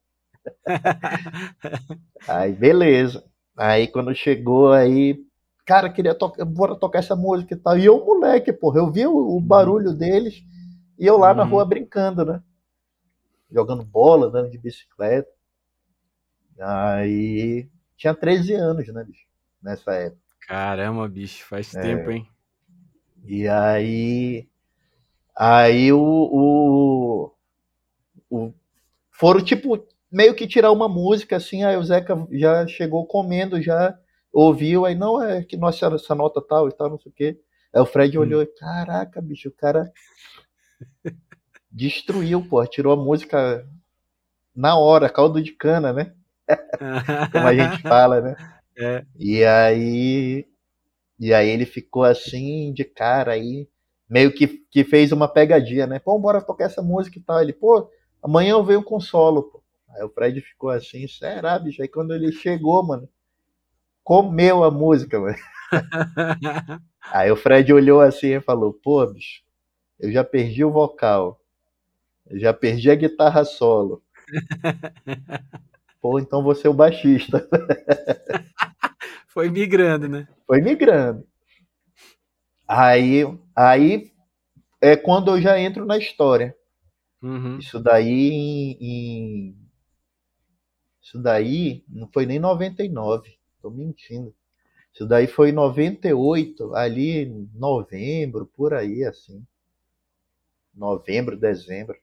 aí 2.28 2.54
beleza. 2.54 3.24
Aí 3.58 3.88
quando 3.88 4.14
chegou 4.16 4.72
aí, 4.72 5.20
cara, 5.66 5.90
queria 5.90 6.16
tocar, 6.16 6.46
bora 6.46 6.76
tocar 6.76 7.00
essa 7.00 7.16
música 7.16 7.54
e 7.54 7.58
tal. 7.58 7.78
E 7.78 7.86
eu, 7.86 8.04
moleque, 8.04 8.54
porra, 8.54 8.80
eu 8.80 8.92
vi 8.92 9.06
o, 9.06 9.12
o 9.12 9.36
uhum. 9.36 9.42
barulho 9.42 9.94
deles 9.94 10.44
e 10.98 11.06
eu 11.06 11.18
lá 11.18 11.32
uhum. 11.32 11.38
na 11.38 11.44
rua 11.44 11.66
brincando, 11.66 12.24
né? 12.24 12.42
Jogando 13.52 13.84
bola, 13.84 14.28
andando 14.28 14.50
de 14.50 14.58
bicicleta. 14.58 15.30
Aí 16.60 17.70
tinha 17.98 18.14
13 18.14 18.54
anos, 18.54 18.88
né, 18.88 19.04
bicho? 19.04 19.26
Nessa 19.62 19.94
época. 19.94 20.22
Caramba, 20.48 21.08
bicho, 21.08 21.44
faz 21.46 21.74
é. 21.76 21.82
tempo, 21.82 22.12
hein? 22.12 22.28
E 23.24 23.48
aí. 23.48 24.48
Aí 25.36 25.92
o, 25.92 26.00
o, 26.00 27.32
o. 28.30 28.54
Foram 29.12 29.44
tipo 29.44 29.86
meio 30.12 30.34
que 30.36 30.48
tirar 30.48 30.72
uma 30.72 30.88
música 30.88 31.36
assim, 31.36 31.64
aí 31.64 31.76
o 31.76 31.84
Zeca 31.84 32.16
já 32.32 32.66
chegou 32.68 33.06
comendo, 33.06 33.62
já 33.62 33.98
ouviu, 34.32 34.86
aí 34.86 34.96
não, 34.96 35.22
é 35.22 35.44
que 35.44 35.58
nossa, 35.58 35.88
essa 35.88 36.16
nota 36.16 36.42
tal 36.42 36.70
e 36.70 36.72
tal, 36.72 36.90
não 36.90 37.00
sei 37.00 37.12
o 37.12 37.16
quê. 37.16 37.40
Aí 37.74 37.82
o 37.82 37.86
Fred 37.86 38.18
hum. 38.18 38.22
olhou 38.22 38.42
e, 38.42 38.46
caraca, 38.46 39.22
bicho, 39.22 39.50
o 39.50 39.52
cara 39.52 39.92
destruiu, 41.70 42.48
pô, 42.48 42.66
tirou 42.66 42.94
a 42.94 42.96
música 42.96 43.68
na 44.56 44.78
hora, 44.78 45.10
caldo 45.10 45.42
de 45.42 45.52
cana, 45.52 45.92
né? 45.92 46.14
Como 47.32 47.48
a 47.48 47.54
gente 47.56 47.82
fala, 47.84 48.22
né? 48.22 48.36
É. 48.78 49.06
E 49.18 49.42
aí 49.46 50.46
e 51.20 51.34
aí 51.34 51.50
ele 51.50 51.66
ficou 51.66 52.04
assim 52.04 52.74
de 52.74 52.84
cara 52.86 53.34
aí, 53.34 53.68
meio 54.10 54.34
que, 54.34 54.48
que 54.72 54.84
fez 54.84 55.12
uma 55.12 55.28
pegadinha, 55.28 55.88
né? 55.88 56.00
Pô, 56.00 56.20
bora 56.20 56.42
tocar 56.42 56.66
essa 56.66 56.82
música 56.82 57.20
e 57.20 57.22
tal. 57.22 57.42
Ele, 57.42 57.54
pô, 57.54 57.90
amanhã 58.24 58.52
eu 58.54 58.64
venho 58.66 58.84
com 58.84 59.00
solo, 59.00 59.44
pô. 59.44 59.64
Aí 59.90 60.04
o 60.04 60.10
Fred 60.10 60.42
ficou 60.42 60.70
assim, 60.72 61.08
será, 61.08 61.60
bicho? 61.60 61.82
Aí 61.82 61.88
quando 61.88 62.14
ele 62.16 62.32
chegou, 62.32 62.84
mano, 62.84 63.10
comeu 64.04 64.64
a 64.64 64.72
música, 64.72 65.20
mano. 65.20 65.38
Aí 67.12 67.32
o 67.32 67.36
Fred 67.36 67.72
olhou 67.74 68.02
assim 68.02 68.36
e 68.36 68.42
falou, 68.42 68.74
pô, 68.74 69.06
bicho, 69.08 69.42
eu 70.00 70.12
já 70.12 70.24
perdi 70.24 70.66
o 70.66 70.72
vocal, 70.72 71.40
eu 72.28 72.40
já 72.40 72.54
perdi 72.54 72.92
a 72.92 72.96
guitarra 72.96 73.46
solo. 73.46 74.04
Pô, 76.06 76.20
então 76.20 76.44
você 76.44 76.68
é 76.68 76.70
o 76.70 76.74
baixista. 76.74 77.50
Foi 79.30 79.50
migrando, 79.50 80.08
né? 80.08 80.28
Foi 80.46 80.62
migrando. 80.62 81.26
Aí, 82.68 83.24
aí 83.56 84.12
é 84.80 84.96
quando 84.96 85.32
eu 85.32 85.42
já 85.42 85.60
entro 85.60 85.84
na 85.84 85.98
história. 85.98 86.56
Uhum. 87.24 87.58
Isso 87.58 87.80
daí 87.80 88.30
em, 88.30 88.78
em 88.80 89.58
isso 91.02 91.18
daí 91.18 91.84
não 91.90 92.08
foi 92.14 92.28
nem 92.28 92.38
99, 92.38 93.40
tô 93.60 93.72
mentindo. 93.72 94.32
Isso 94.94 95.08
daí 95.08 95.26
foi 95.26 95.52
98, 95.52 96.76
ali 96.76 97.50
novembro, 97.52 98.46
por 98.46 98.76
aí 98.76 99.04
assim. 99.04 99.44
Novembro, 100.72 101.36
dezembro. 101.36 101.98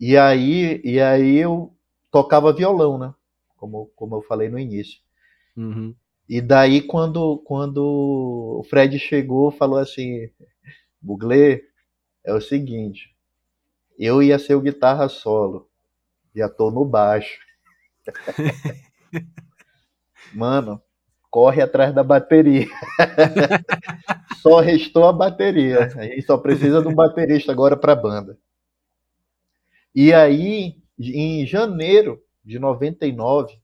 E 0.00 0.16
aí, 0.16 0.80
e 0.82 0.98
aí 0.98 1.36
eu 1.36 1.76
tocava 2.12 2.52
violão, 2.52 2.98
né? 2.98 3.12
Como, 3.56 3.86
como 3.96 4.16
eu 4.16 4.22
falei 4.22 4.48
no 4.48 4.58
início. 4.58 5.00
Uhum. 5.56 5.94
E 6.28 6.40
daí 6.40 6.82
quando, 6.82 7.38
quando 7.38 7.82
o 8.60 8.62
Fred 8.68 8.98
chegou, 8.98 9.50
falou 9.50 9.78
assim, 9.78 10.30
Buglé, 11.00 11.62
é 12.24 12.32
o 12.32 12.40
seguinte, 12.40 13.16
eu 13.98 14.22
ia 14.22 14.38
ser 14.38 14.54
o 14.54 14.60
guitarra 14.60 15.08
solo. 15.08 15.68
Já 16.34 16.48
tô 16.48 16.70
no 16.70 16.84
baixo. 16.84 17.40
Mano, 20.32 20.80
corre 21.30 21.60
atrás 21.62 21.94
da 21.94 22.02
bateria. 22.02 22.66
só 24.40 24.60
restou 24.60 25.06
a 25.06 25.12
bateria. 25.12 25.86
A 25.96 26.04
gente 26.04 26.22
só 26.22 26.38
precisa 26.38 26.80
de 26.80 26.88
um 26.88 26.94
baterista 26.94 27.52
agora 27.52 27.76
para 27.76 27.92
a 27.92 27.96
banda. 27.96 28.38
E 29.94 30.12
aí, 30.12 30.81
em 31.10 31.46
janeiro 31.46 32.22
de 32.44 32.58
99, 32.58 33.58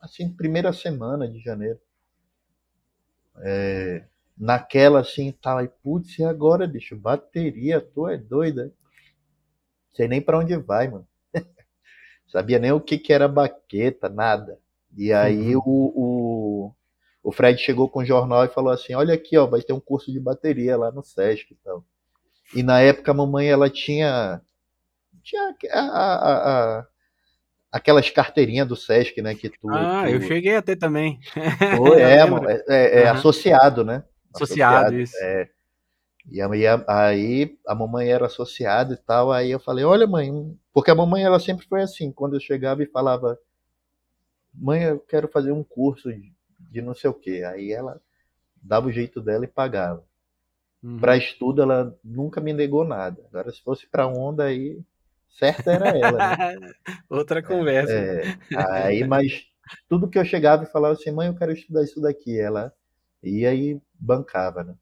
assim, 0.00 0.28
primeira 0.28 0.72
semana 0.72 1.28
de 1.28 1.40
janeiro, 1.40 1.78
é, 3.38 4.04
naquela 4.36 5.00
assim, 5.00 5.32
tá, 5.32 5.66
putz, 5.82 6.18
e 6.18 6.24
agora, 6.24 6.66
bicho? 6.66 6.96
Bateria, 6.96 7.80
tu 7.80 8.08
é 8.08 8.16
doida. 8.16 8.72
Sei 9.94 10.08
nem 10.08 10.20
para 10.20 10.38
onde 10.38 10.56
vai, 10.56 10.88
mano 10.88 11.06
sabia 12.26 12.58
nem 12.58 12.72
o 12.72 12.80
que, 12.80 12.98
que 12.98 13.12
era 13.12 13.28
baqueta, 13.28 14.08
nada. 14.08 14.58
E 14.96 15.12
aí 15.12 15.54
uhum. 15.56 15.62
o, 15.64 15.92
o, 15.94 16.74
o, 17.22 17.32
Fred 17.32 17.60
chegou 17.60 17.88
com 17.88 18.00
o 18.00 18.04
jornal 18.04 18.44
e 18.44 18.48
falou 18.48 18.72
assim: 18.72 18.94
Olha 18.94 19.14
aqui, 19.14 19.36
ó, 19.36 19.46
vai 19.46 19.62
ter 19.62 19.72
um 19.72 19.80
curso 19.80 20.12
de 20.12 20.20
bateria 20.20 20.76
lá 20.76 20.90
no 20.90 21.04
Sesc 21.04 21.52
e 21.52 21.56
tal. 21.56 21.84
E 22.54 22.62
na 22.62 22.80
época 22.80 23.10
a 23.10 23.14
mamãe 23.14 23.48
ela 23.48 23.70
tinha. 23.70 24.40
Tinha 25.24 25.56
a, 25.72 25.80
a, 25.80 26.78
a, 26.78 26.86
aquelas 27.72 28.08
carteirinhas 28.10 28.68
do 28.68 28.76
Sesc, 28.76 29.20
né? 29.22 29.34
Que 29.34 29.48
tu, 29.48 29.68
ah, 29.70 30.04
tu... 30.04 30.10
eu 30.10 30.20
cheguei 30.20 30.54
até 30.54 30.76
também. 30.76 31.18
Pô, 31.76 31.94
é, 31.98 32.18
é, 32.18 32.20
é, 32.68 33.02
é 33.02 33.04
uhum. 33.04 33.18
associado, 33.18 33.84
né? 33.84 34.04
Associado, 34.32 34.76
associado 34.76 35.00
isso. 35.00 35.16
É. 35.22 35.48
E 36.30 36.40
aí 36.40 37.58
a 37.66 37.74
mamãe 37.74 38.08
era 38.08 38.26
associada 38.26 38.94
e 38.94 38.96
tal, 38.96 39.30
aí 39.30 39.50
eu 39.50 39.60
falei, 39.60 39.84
olha 39.84 40.06
mãe, 40.06 40.56
porque 40.72 40.90
a 40.90 40.94
mamãe 40.94 41.22
ela 41.22 41.38
sempre 41.38 41.66
foi 41.66 41.82
assim, 41.82 42.10
quando 42.10 42.34
eu 42.34 42.40
chegava 42.40 42.82
e 42.82 42.86
falava, 42.86 43.38
mãe, 44.54 44.84
eu 44.84 45.00
quero 45.00 45.28
fazer 45.28 45.52
um 45.52 45.62
curso 45.62 46.10
de, 46.58 46.80
não 46.80 46.94
sei 46.94 47.10
o 47.10 47.14
que, 47.14 47.44
aí 47.44 47.72
ela 47.72 48.00
dava 48.62 48.88
o 48.88 48.92
jeito 48.92 49.20
dela 49.20 49.44
e 49.44 49.48
pagava. 49.48 50.02
Uhum. 50.82 50.98
Para 50.98 51.16
estudo 51.16 51.60
ela 51.60 51.94
nunca 52.02 52.40
me 52.40 52.52
negou 52.52 52.84
nada. 52.84 53.22
Agora 53.28 53.50
se 53.50 53.62
fosse 53.62 53.86
para 53.86 54.06
onda 54.06 54.44
aí, 54.44 54.80
certa 55.38 55.72
era 55.72 55.88
ela. 55.88 56.36
Né? 56.36 56.72
Outra 57.08 57.42
conversa. 57.42 57.92
É, 57.92 58.38
aí, 58.50 59.04
mas 59.06 59.46
tudo 59.88 60.08
que 60.08 60.18
eu 60.18 60.24
chegava 60.24 60.64
e 60.64 60.70
falava 60.70 60.94
assim, 60.94 61.10
mãe, 61.10 61.28
eu 61.28 61.34
quero 61.34 61.52
estudar 61.52 61.82
isso 61.82 62.00
daqui, 62.00 62.38
ela 62.38 62.72
ia 63.22 63.54
e 63.54 63.80
bancava, 63.98 64.62
né? 64.64 64.74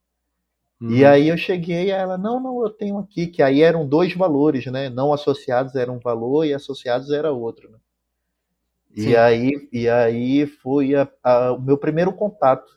Uhum. 0.81 0.91
E 0.91 1.05
aí 1.05 1.29
eu 1.29 1.37
cheguei 1.37 1.87
e 1.87 1.91
ela, 1.91 2.19
não, 2.19 2.41
não, 2.41 2.63
eu 2.65 2.71
tenho 2.71 2.99
aqui, 2.99 3.29
que 3.29 3.41
aí 3.41 3.63
eram 3.63 3.87
dois 3.87 4.15
valores, 4.15 4.67
né? 4.67 4.91
Não 4.91 5.13
associados 5.13 5.77
era 5.77 5.93
um 5.93 6.01
valor 6.01 6.45
e 6.45 6.53
associados 6.53 7.11
era 7.11 7.31
outro, 7.31 7.71
né? 7.71 7.79
E 8.95 9.17
aí, 9.17 9.69
e 9.73 9.89
aí 9.89 10.47
foi 10.47 10.95
a, 10.95 11.09
a, 11.23 11.53
o 11.53 11.61
meu 11.61 11.79
primeiro 11.79 12.13
contato 12.13 12.71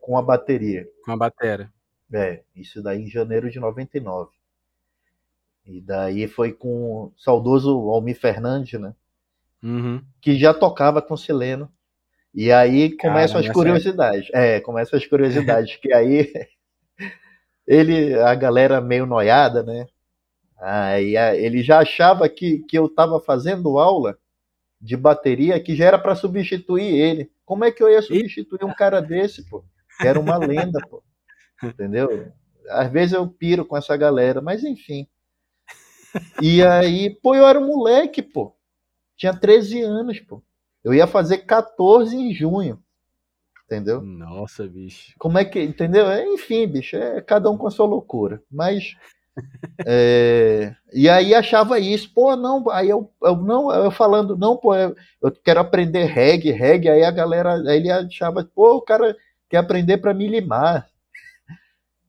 com 0.00 0.18
a 0.18 0.22
bateria. 0.22 0.86
Com 1.04 1.12
a 1.12 1.16
bateria. 1.16 1.72
É, 2.12 2.42
isso 2.54 2.82
daí 2.82 3.02
em 3.02 3.08
janeiro 3.08 3.50
de 3.50 3.58
99. 3.58 4.30
E 5.68 5.82
daí 5.82 6.26
foi 6.26 6.52
com 6.52 6.68
o 6.68 7.12
saudoso 7.18 7.70
Almir 7.90 8.18
Fernandes, 8.18 8.80
né? 8.80 8.94
Uhum. 9.62 10.02
Que 10.20 10.38
já 10.38 10.54
tocava 10.54 11.02
com 11.02 11.16
Sileno. 11.16 11.70
E 12.34 12.50
aí 12.50 12.96
começam 12.96 13.40
Cara, 13.40 13.46
as 13.46 13.52
curiosidades. 13.52 14.30
É... 14.32 14.56
é, 14.56 14.60
começam 14.60 14.98
as 14.98 15.06
curiosidades, 15.06 15.76
que 15.82 15.92
aí 15.92 16.32
ele, 17.66 18.14
a 18.14 18.34
galera 18.34 18.80
meio 18.80 19.04
noiada, 19.04 19.62
né? 19.62 19.86
Aí 20.58 21.16
ele 21.36 21.62
já 21.62 21.80
achava 21.80 22.28
que, 22.28 22.60
que 22.60 22.78
eu 22.78 22.86
estava 22.86 23.20
fazendo 23.20 23.78
aula 23.78 24.18
de 24.80 24.96
bateria 24.96 25.60
que 25.60 25.76
já 25.76 25.84
era 25.84 25.98
para 25.98 26.14
substituir 26.14 26.98
ele. 26.98 27.30
Como 27.44 27.64
é 27.64 27.70
que 27.70 27.82
eu 27.82 27.90
ia 27.90 28.00
substituir 28.00 28.64
um 28.64 28.74
cara 28.74 29.00
desse, 29.00 29.48
pô? 29.48 29.62
Que 30.00 30.08
era 30.08 30.18
uma 30.18 30.38
lenda, 30.38 30.80
pô. 30.88 31.02
Entendeu? 31.62 32.32
Às 32.70 32.90
vezes 32.90 33.12
eu 33.12 33.28
piro 33.28 33.64
com 33.64 33.76
essa 33.76 33.96
galera, 33.96 34.40
mas 34.40 34.64
enfim. 34.64 35.06
E 36.40 36.62
aí, 36.62 37.10
pô, 37.10 37.34
eu 37.34 37.46
era 37.46 37.58
um 37.58 37.66
moleque, 37.66 38.22
pô. 38.22 38.54
Tinha 39.16 39.34
13 39.34 39.82
anos, 39.82 40.20
pô. 40.20 40.42
Eu 40.82 40.94
ia 40.94 41.06
fazer 41.06 41.38
14 41.38 42.16
em 42.16 42.32
junho. 42.32 42.82
Entendeu? 43.64 44.00
Nossa, 44.00 44.66
bicho. 44.66 45.12
Como 45.18 45.38
é 45.38 45.44
que. 45.44 45.60
Entendeu? 45.62 46.08
É, 46.08 46.26
enfim, 46.26 46.66
bicho, 46.66 46.96
é 46.96 47.20
cada 47.20 47.50
um 47.50 47.58
com 47.58 47.66
a 47.66 47.70
sua 47.70 47.86
loucura. 47.86 48.42
Mas. 48.50 48.96
é, 49.86 50.74
e 50.92 51.08
aí 51.08 51.34
achava 51.34 51.78
isso, 51.78 52.12
pô, 52.12 52.34
não, 52.34 52.68
aí 52.70 52.88
eu, 52.88 53.12
eu 53.22 53.36
não, 53.36 53.70
eu 53.70 53.90
falando, 53.90 54.36
não, 54.36 54.56
pô, 54.56 54.74
eu, 54.74 54.96
eu 55.22 55.30
quero 55.30 55.60
aprender 55.60 56.06
reggae, 56.06 56.50
reggae, 56.50 56.88
aí 56.88 57.04
a 57.04 57.10
galera, 57.10 57.54
aí 57.54 57.76
ele 57.76 57.90
achava, 57.90 58.42
pô, 58.42 58.76
o 58.76 58.82
cara 58.82 59.16
quer 59.48 59.58
aprender 59.58 59.98
para 59.98 60.12
me 60.14 60.26
limar. 60.26 60.88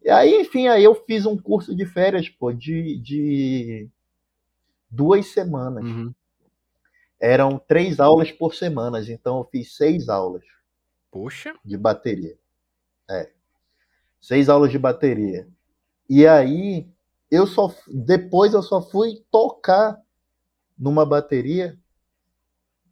E 0.02 0.10
aí, 0.10 0.42
enfim, 0.42 0.68
aí 0.68 0.84
eu 0.84 0.96
fiz 0.96 1.26
um 1.26 1.38
curso 1.38 1.76
de 1.76 1.86
férias, 1.86 2.30
pô, 2.30 2.52
de, 2.52 2.98
de 2.98 3.90
duas 4.90 5.28
semanas. 5.28 5.84
Uhum. 5.84 6.14
Eram 7.20 7.58
três 7.60 8.00
aulas 8.00 8.32
por 8.32 8.56
semana, 8.56 9.02
então 9.02 9.40
eu 9.40 9.44
fiz 9.46 9.76
seis 9.76 10.08
aulas. 10.08 10.44
Poxa. 11.12 11.54
De 11.66 11.78
bateria. 11.78 12.38
É. 13.10 13.32
Seis 14.22 14.48
aulas 14.48 14.72
de 14.72 14.80
bateria. 14.80 15.48
E 16.10 16.26
aí, 16.26 16.88
eu 17.30 17.46
só. 17.46 17.74
Depois 17.88 18.54
eu 18.54 18.64
só 18.64 18.82
fui 18.82 19.24
tocar 19.32 20.00
numa 20.78 21.06
bateria 21.06 21.78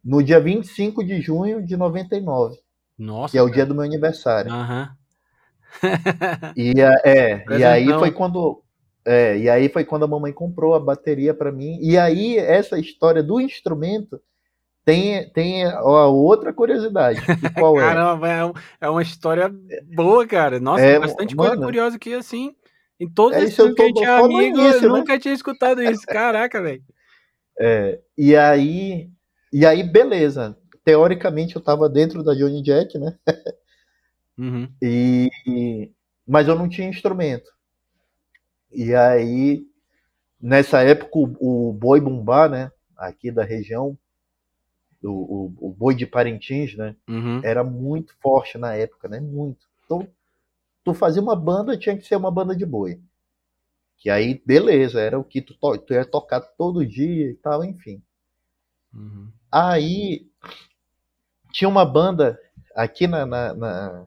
no 0.04 0.22
dia 0.22 0.40
25 0.40 1.04
de 1.04 1.20
junho 1.20 1.64
de 1.64 1.76
99. 1.76 2.58
Nossa. 2.98 3.32
Que 3.32 3.38
é 3.38 3.42
o 3.42 3.50
dia 3.50 3.64
do 3.64 3.74
meu 3.74 3.84
aniversário. 3.84 4.52
Aham. 4.52 4.96
e, 6.56 6.74
é, 7.04 7.44
e 7.58 7.64
aí 7.64 7.86
foi 7.86 8.10
quando. 8.10 8.62
É, 9.10 9.38
e 9.38 9.48
aí 9.48 9.70
foi 9.70 9.86
quando 9.86 10.04
a 10.04 10.06
mamãe 10.06 10.34
comprou 10.34 10.74
a 10.74 10.78
bateria 10.78 11.32
para 11.32 11.50
mim. 11.50 11.78
E 11.80 11.96
aí, 11.96 12.36
essa 12.36 12.78
história 12.78 13.22
do 13.22 13.40
instrumento 13.40 14.20
tem, 14.84 15.30
tem 15.30 15.66
ó, 15.66 16.10
outra 16.10 16.52
curiosidade. 16.52 17.18
qual 17.58 17.78
é? 17.78 17.80
Caramba, 17.80 18.28
é, 18.28 18.52
é 18.82 18.90
uma 18.90 19.00
história 19.00 19.50
boa, 19.94 20.26
cara. 20.26 20.60
Nossa, 20.60 20.84
é, 20.84 20.98
bastante 20.98 21.34
mano, 21.34 21.48
coisa 21.52 21.64
curiosa 21.64 21.98
que 21.98 22.12
assim. 22.12 22.54
Em 23.00 23.08
todos 23.08 23.38
é, 23.38 23.44
esses 23.44 23.56
que 23.56 23.82
a 23.82 23.86
gente 23.86 24.04
é 24.04 24.08
amigo, 24.08 24.58
início, 24.58 24.84
eu 24.84 24.92
né? 24.92 24.98
nunca 24.98 25.18
tinha 25.18 25.32
escutado 25.32 25.82
isso. 25.82 26.02
Caraca, 26.06 26.60
velho. 26.60 26.82
É, 27.58 27.98
e 28.16 28.36
aí, 28.36 29.08
e 29.50 29.64
aí, 29.64 29.82
beleza. 29.82 30.54
Teoricamente 30.84 31.56
eu 31.56 31.62
tava 31.62 31.88
dentro 31.88 32.22
da 32.22 32.34
Johnny 32.34 32.62
Jack, 32.62 32.98
né? 32.98 33.16
Uhum. 34.36 34.68
E, 34.82 35.90
mas 36.26 36.46
eu 36.46 36.54
não 36.54 36.68
tinha 36.68 36.86
instrumento. 36.86 37.50
E 38.72 38.94
aí, 38.94 39.66
nessa 40.40 40.82
época, 40.82 41.18
o, 41.18 41.68
o 41.70 41.72
boi 41.72 42.00
bumbá, 42.00 42.48
né? 42.48 42.70
Aqui 42.96 43.30
da 43.30 43.44
região, 43.44 43.96
o, 45.02 45.08
o, 45.08 45.68
o 45.68 45.70
boi 45.70 45.94
de 45.94 46.06
Parintins, 46.06 46.76
né? 46.76 46.94
Uhum. 47.08 47.40
Era 47.42 47.64
muito 47.64 48.14
forte 48.20 48.58
na 48.58 48.74
época, 48.74 49.08
né? 49.08 49.20
Muito. 49.20 49.66
Então, 49.84 50.06
tu 50.84 50.92
fazia 50.92 51.22
uma 51.22 51.36
banda, 51.36 51.76
tinha 51.76 51.96
que 51.96 52.06
ser 52.06 52.16
uma 52.16 52.30
banda 52.30 52.54
de 52.54 52.66
boi. 52.66 53.00
Que 53.96 54.10
aí, 54.10 54.40
beleza, 54.44 55.00
era 55.00 55.18
o 55.18 55.24
que 55.24 55.40
tu, 55.40 55.54
to 55.54 55.78
tu 55.78 55.92
ia 55.92 56.04
tocar 56.04 56.40
todo 56.40 56.86
dia 56.86 57.30
e 57.30 57.34
tal, 57.34 57.64
enfim. 57.64 58.02
Uhum. 58.94 59.28
Aí, 59.50 60.26
tinha 61.52 61.68
uma 61.68 61.84
banda 61.84 62.38
aqui 62.74 63.06
na, 63.06 63.26
na, 63.26 63.54
na 63.54 64.06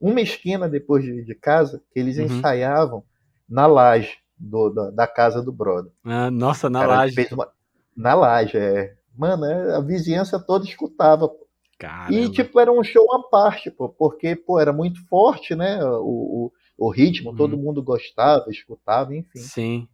uma 0.00 0.20
esquina 0.20 0.68
depois 0.68 1.04
de, 1.04 1.22
de 1.22 1.34
casa, 1.34 1.80
que 1.92 2.00
eles 2.00 2.18
uhum. 2.18 2.24
ensaiavam 2.24 3.04
na 3.52 3.66
laje 3.66 4.16
do, 4.38 4.70
da, 4.70 4.90
da, 4.90 5.06
casa 5.06 5.42
do 5.42 5.52
brother. 5.52 5.92
Ah, 6.04 6.30
nossa, 6.30 6.70
na 6.70 6.80
Cara, 6.80 6.94
laje. 6.96 7.28
Uma... 7.32 7.52
Na 7.94 8.14
laje, 8.14 8.56
é. 8.56 8.94
Mano, 9.16 9.44
é, 9.44 9.76
a 9.76 9.80
vizinhança 9.80 10.40
toda 10.40 10.64
escutava. 10.64 11.30
Caramba. 11.78 12.14
E, 12.14 12.30
tipo, 12.30 12.58
era 12.58 12.72
um 12.72 12.82
show 12.82 13.12
à 13.14 13.22
parte, 13.24 13.70
pô, 13.70 13.88
porque, 13.90 14.34
pô, 14.34 14.58
era 14.58 14.72
muito 14.72 15.06
forte, 15.06 15.54
né? 15.54 15.84
O, 15.84 16.50
o, 16.78 16.86
o 16.86 16.90
ritmo, 16.90 17.30
uhum. 17.30 17.36
todo 17.36 17.58
mundo 17.58 17.82
gostava, 17.82 18.48
escutava, 18.48 19.14
enfim. 19.14 19.38
Sim. 19.38 19.88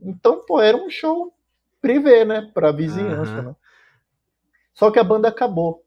Então, 0.00 0.44
pô, 0.46 0.60
era 0.60 0.76
um 0.76 0.88
show 0.88 1.34
privê, 1.82 2.24
né? 2.24 2.48
Pra 2.54 2.70
vizinhança, 2.70 3.32
uhum. 3.32 3.42
né? 3.42 3.56
Só 4.72 4.90
que 4.90 4.98
a 4.98 5.04
banda 5.04 5.28
acabou 5.28 5.84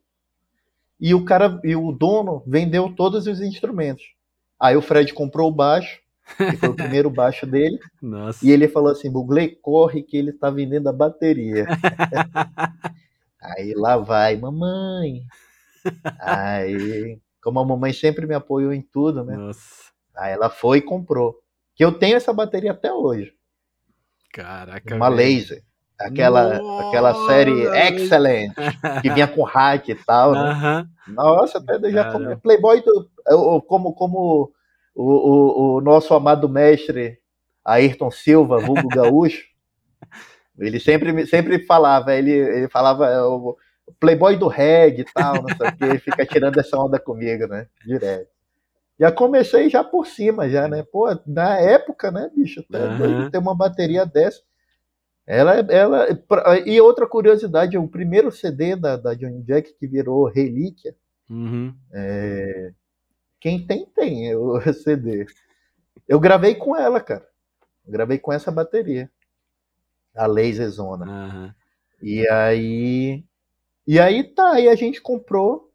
e 1.00 1.14
o 1.16 1.24
cara 1.24 1.60
e 1.64 1.76
o 1.76 1.92
dono 1.92 2.44
vendeu 2.46 2.94
todos 2.94 3.28
os 3.28 3.40
instrumentos. 3.42 4.14
Aí 4.60 4.76
o 4.76 4.82
Fred 4.82 5.14
comprou 5.14 5.50
o 5.50 5.56
baixo, 5.56 6.03
que 6.38 6.58
foi 6.58 6.70
o 6.70 6.76
primeiro 6.76 7.10
baixo 7.10 7.46
dele. 7.46 7.80
Nossa. 8.02 8.46
E 8.46 8.52
ele 8.52 8.68
falou 8.68 8.92
assim: 8.92 9.12
Bugley, 9.12 9.56
corre 9.62 10.04
que 10.04 10.18
ele 10.18 10.32
tá 10.32 10.50
vendendo 10.50 10.88
a 10.90 10.94
bateria. 10.94 11.66
Aí 13.42 13.74
lá 13.76 13.98
vai, 13.98 14.38
mamãe. 14.38 15.24
Aí, 16.20 17.20
como 17.42 17.60
a 17.60 17.66
mamãe 17.66 17.92
sempre 17.92 18.26
me 18.26 18.34
apoiou 18.34 18.72
em 18.72 18.82
tudo, 18.82 19.24
né? 19.24 19.36
Nossa. 19.36 19.92
Aí 20.16 20.32
ela 20.32 20.50
foi 20.50 20.78
e 20.78 20.82
comprou. 20.82 21.40
Que 21.76 21.84
eu 21.84 21.92
tenho 21.92 22.16
essa 22.16 22.32
bateria 22.32 22.72
até 22.72 22.94
hoje. 22.94 23.34
Caraca. 24.32 24.96
Uma 24.96 25.10
velho. 25.10 25.18
laser. 25.18 25.64
Aquela, 26.00 26.60
Nossa, 26.60 26.88
aquela 26.88 27.28
série 27.28 27.66
Excellent, 27.66 28.54
que 29.02 29.10
vinha 29.10 29.28
com 29.28 29.44
hack 29.44 29.88
e 29.90 29.96
tal. 29.96 30.34
Né? 30.34 30.88
Nossa, 31.08 31.60
até 31.60 31.92
já 31.92 32.12
como, 32.12 32.38
Playboy, 32.40 32.82
do, 32.82 33.62
como, 33.68 33.94
como 33.94 34.52
o, 34.96 35.04
o, 35.04 35.76
o, 35.78 35.82
nosso 35.82 36.14
amado 36.14 36.48
mestre 36.48 37.20
Ayrton 37.66 38.12
Silva, 38.12 38.60
vulgo 38.60 38.88
gaúcho, 38.94 39.46
ele 40.60 40.80
sempre, 40.80 41.26
sempre 41.26 41.66
falava, 41.66 42.14
ele, 42.16 42.32
ele 42.32 42.70
falava 42.70 43.08
é, 43.08 43.22
o 43.22 43.58
Playboy 44.00 44.38
do 44.38 44.48
reggae 44.48 45.02
e 45.02 45.06
tal, 45.06 45.36
não 45.36 45.56
sei 45.56 45.68
o 45.68 45.78
que, 45.78 46.00
fica 46.00 46.26
tirando 46.26 46.58
essa 46.60 46.78
onda 46.78 47.00
comigo, 47.00 47.48
né? 47.48 47.68
Direto. 47.86 48.32
Já 49.00 49.12
comecei 49.12 49.70
já 49.70 49.84
por 49.84 50.06
cima, 50.06 50.48
já, 50.48 50.68
né? 50.68 50.84
Pô, 50.84 51.08
na 51.26 51.58
época, 51.58 52.12
né, 52.12 52.30
bicho? 52.36 52.64
Uhum. 52.72 53.30
Ter 53.30 53.38
uma 53.40 53.56
bateria 53.56 54.06
dessa. 54.06 54.42
Ela, 55.26 55.56
ela, 55.70 56.08
e 56.66 56.80
outra 56.82 57.08
curiosidade, 57.08 57.78
o 57.78 57.88
primeiro 57.88 58.30
CD 58.32 58.76
da, 58.76 58.98
da 58.98 59.14
Johnny 59.14 59.42
Jack 59.42 59.74
que 59.80 59.88
virou 59.88 60.26
relíquia, 60.26 60.94
uhum. 61.30 61.74
é, 61.94 62.72
quem 63.44 63.60
tem, 63.60 63.86
tem 63.86 64.34
o 64.38 64.58
CD. 64.72 65.26
Eu 66.08 66.18
gravei 66.18 66.56
com 66.56 66.78
ela, 66.78 67.02
cara. 67.02 67.28
gravei 67.86 68.18
com 68.18 68.32
essa 68.32 68.50
bateria, 68.50 69.12
a 70.16 70.26
Laser 70.26 70.70
Zona. 70.70 71.06
Uhum. 71.06 71.54
E 72.02 72.26
aí, 72.30 73.24
e 73.86 74.00
aí 74.00 74.24
tá, 74.24 74.54
aí 74.54 74.70
a 74.70 74.76
gente 74.76 75.02
comprou, 75.02 75.70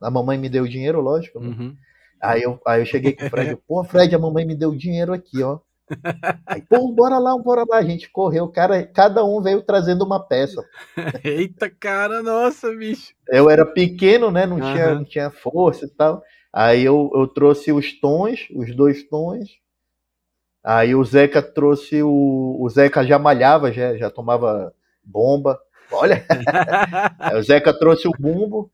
a 0.00 0.08
mamãe 0.08 0.38
me 0.38 0.48
deu 0.48 0.64
dinheiro, 0.68 1.00
lógico. 1.00 1.40
Né? 1.40 1.48
Uhum. 1.48 1.76
Aí 2.22 2.42
eu, 2.42 2.60
aí 2.64 2.82
eu 2.82 2.86
cheguei 2.86 3.12
com 3.14 3.26
o 3.26 3.30
Fred, 3.30 3.56
pô, 3.66 3.82
Fred, 3.82 4.14
a 4.14 4.18
mamãe 4.18 4.46
me 4.46 4.54
deu 4.54 4.72
dinheiro 4.76 5.12
aqui, 5.12 5.42
ó. 5.42 5.58
Aí, 6.46 6.60
pô, 6.60 6.92
bora 6.92 7.18
lá, 7.18 7.36
bora 7.38 7.64
lá. 7.66 7.78
A 7.78 7.82
gente 7.82 8.10
correu, 8.10 8.46
cara, 8.48 8.86
cada 8.86 9.24
um 9.24 9.40
veio 9.40 9.62
trazendo 9.62 10.04
uma 10.04 10.20
peça. 10.22 10.62
Eita, 11.24 11.70
cara, 11.70 12.22
nossa, 12.22 12.70
bicho. 12.76 13.14
Eu 13.26 13.48
era 13.48 13.64
pequeno, 13.64 14.30
né? 14.30 14.44
Não, 14.44 14.58
uhum. 14.58 14.72
tinha, 14.72 14.94
não 14.94 15.04
tinha 15.04 15.30
força 15.30 15.86
e 15.86 15.88
tal. 15.88 16.22
Aí 16.58 16.84
eu, 16.84 17.08
eu 17.14 17.28
trouxe 17.28 17.70
os 17.70 17.92
tons, 18.00 18.48
os 18.52 18.74
dois 18.74 19.04
tons. 19.04 19.48
Aí 20.64 20.92
o 20.92 21.04
Zeca 21.04 21.40
trouxe 21.40 22.02
o. 22.02 22.56
O 22.58 22.68
Zeca 22.68 23.06
já 23.06 23.16
malhava, 23.16 23.70
já, 23.70 23.96
já 23.96 24.10
tomava 24.10 24.74
bomba. 25.04 25.56
Olha! 25.92 26.26
o 27.38 27.42
Zeca 27.44 27.72
trouxe 27.72 28.08
o 28.08 28.12
bumbo. 28.18 28.72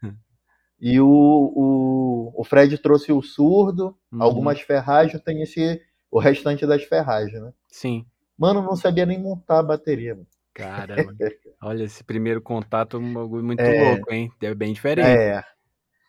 E 0.80 0.98
o, 0.98 1.06
o, 1.06 2.32
o 2.40 2.42
Fred 2.42 2.78
trouxe 2.78 3.12
o 3.12 3.20
surdo, 3.20 3.94
uhum. 4.10 4.22
algumas 4.22 4.62
ferragens. 4.62 5.22
Tem 5.22 5.42
esse 5.42 5.82
o 6.10 6.18
restante 6.18 6.66
das 6.66 6.84
ferragens, 6.84 7.38
né? 7.38 7.52
Sim. 7.68 8.06
Mano, 8.38 8.62
não 8.62 8.76
sabia 8.76 9.04
nem 9.04 9.20
montar 9.20 9.58
a 9.58 9.62
bateria. 9.62 10.14
Mano. 10.14 10.26
Caramba. 10.54 11.14
Olha, 11.60 11.84
esse 11.84 12.02
primeiro 12.02 12.40
contato 12.40 12.96
é 12.96 13.00
muito 13.00 13.60
é, 13.60 13.90
louco, 13.90 14.10
hein? 14.10 14.32
É 14.40 14.54
bem 14.54 14.72
diferente. 14.72 15.06
É. 15.06 15.44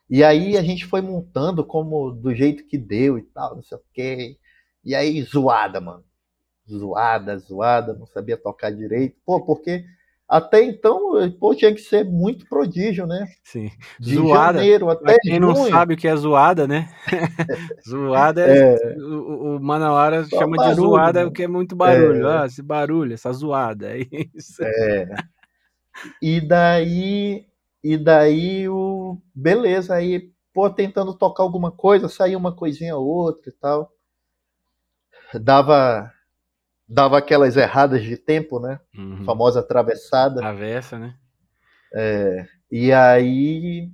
E 0.10 0.24
aí 0.24 0.58
a 0.58 0.62
gente 0.62 0.86
foi 0.86 1.02
montando 1.02 1.66
como 1.66 2.12
do 2.12 2.34
jeito 2.34 2.66
que 2.66 2.78
deu 2.78 3.18
e 3.18 3.24
tal, 3.24 3.56
não 3.56 3.64
sei 3.64 3.78
o 3.78 3.82
quê. 3.94 4.38
E 4.84 4.94
aí, 4.94 5.22
zoada, 5.24 5.82
mano. 5.82 6.04
Zoada, 6.70 7.38
zoada, 7.38 7.94
não 7.94 8.06
sabia 8.06 8.38
tocar 8.38 8.72
direito. 8.72 9.16
Pô, 9.26 9.44
porque 9.44 9.84
até 10.28 10.64
então, 10.64 11.12
pô, 11.40 11.54
tinha 11.54 11.74
que 11.74 11.82
ser 11.82 12.04
muito 12.04 12.48
prodígio, 12.48 13.06
né? 13.06 13.28
Sim. 13.44 13.70
De 14.00 14.16
zoada. 14.16 14.58
janeiro 14.58 14.90
até 14.90 15.04
pra 15.04 15.18
quem 15.22 15.36
junho. 15.36 15.48
não 15.48 15.56
sabe 15.70 15.94
o 15.94 15.98
que 15.98 16.08
é 16.08 16.16
zoada, 16.16 16.68
né? 16.68 16.90
zoada 17.88 18.42
é, 18.42 18.74
é, 18.74 18.96
o, 18.98 19.56
o 19.56 19.60
Manauara 19.60 20.24
Só 20.24 20.40
chama 20.40 20.58
barulho, 20.58 20.76
de 20.76 20.82
zoada 20.82 21.20
né? 21.20 21.26
o 21.28 21.32
que 21.32 21.44
é 21.44 21.48
muito 21.48 21.76
barulho. 21.76 22.28
É. 22.28 22.42
Ah, 22.42 22.46
esse 22.48 22.64
barulho, 22.64 23.14
essa 23.14 23.32
zoada, 23.32 23.96
é 23.96 24.08
isso. 24.34 24.64
É. 24.64 25.10
E 26.20 26.42
daí 26.42 27.46
e 27.88 27.98
daí 27.98 28.68
o 28.68 29.22
beleza, 29.32 29.94
aí 29.94 30.34
pô, 30.52 30.68
tentando 30.72 31.14
tocar 31.14 31.44
alguma 31.44 31.72
coisa, 31.72 32.10
saía 32.10 32.36
uma 32.36 32.52
coisinha 32.52 32.98
ou 32.98 33.06
outra 33.06 33.48
e 33.48 33.54
tal. 33.54 33.94
Dava 35.40 36.12
dava 36.90 37.20
aquelas 37.20 37.56
erradas 37.56 38.02
de 38.02 38.18
tempo, 38.18 38.60
né? 38.60 38.80
Uhum. 38.98 39.24
famosa 39.24 39.60
atravessada. 39.60 40.38
Travessa, 40.38 40.98
né? 40.98 41.16
É, 41.94 42.48
e 42.72 42.92
aí, 42.92 43.92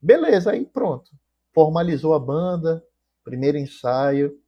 beleza, 0.00 0.52
aí 0.52 0.64
pronto. 0.64 1.10
Formalizou 1.52 2.14
a 2.14 2.20
banda, 2.20 2.80
primeiro 3.24 3.58
ensaio. 3.58 4.38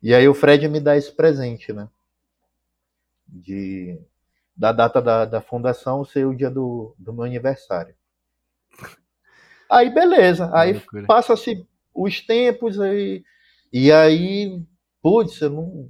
E 0.00 0.14
aí 0.14 0.28
o 0.28 0.34
Fred 0.34 0.68
me 0.68 0.78
dá 0.78 0.96
esse 0.96 1.10
presente, 1.10 1.72
né? 1.72 1.88
De, 3.26 4.00
da 4.56 4.70
data 4.70 5.02
da, 5.02 5.24
da 5.24 5.40
fundação 5.40 6.04
ser 6.04 6.28
o 6.28 6.34
dia 6.34 6.48
do, 6.48 6.94
do 6.96 7.12
meu 7.12 7.24
aniversário. 7.24 7.95
Aí 9.70 9.92
beleza, 9.92 10.50
aí 10.54 10.80
passa-se 11.06 11.66
os 11.94 12.20
tempos 12.20 12.80
aí, 12.80 13.24
e 13.72 13.90
aí, 13.90 14.62
putz, 15.02 15.40
eu 15.40 15.50
não 15.50 15.88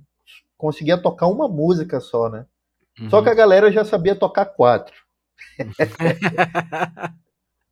conseguia 0.56 0.96
tocar 0.96 1.26
uma 1.26 1.48
música 1.48 2.00
só, 2.00 2.28
né? 2.28 2.46
Uhum. 3.00 3.10
Só 3.10 3.22
que 3.22 3.28
a 3.28 3.34
galera 3.34 3.70
já 3.70 3.84
sabia 3.84 4.16
tocar 4.16 4.46
quatro. 4.46 4.94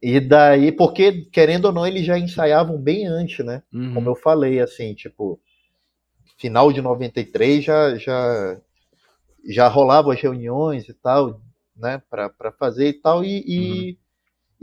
e 0.03 0.21
daí, 0.21 0.71
porque, 0.71 1.25
querendo 1.33 1.67
ou 1.67 1.73
não, 1.73 1.87
eles 1.87 2.05
já 2.05 2.19
ensaiavam 2.19 2.79
bem 2.79 3.07
antes, 3.07 3.45
né? 3.45 3.63
Uhum. 3.73 3.95
Como 3.95 4.11
eu 4.11 4.15
falei, 4.15 4.61
assim, 4.61 4.95
tipo, 4.95 5.41
final 6.39 6.73
de 6.73 6.83
93 6.83 7.65
já, 7.65 7.97
já, 7.97 8.61
já 9.49 9.69
rolava 9.69 10.13
as 10.13 10.21
reuniões 10.21 10.89
e 10.89 10.95
tal, 10.95 11.41
né? 11.75 12.03
Pra, 12.11 12.29
pra 12.29 12.53
fazer 12.53 12.89
e 12.89 12.93
tal, 12.93 13.25
e, 13.25 13.43
e, 13.47 13.91
uhum. 13.91 13.97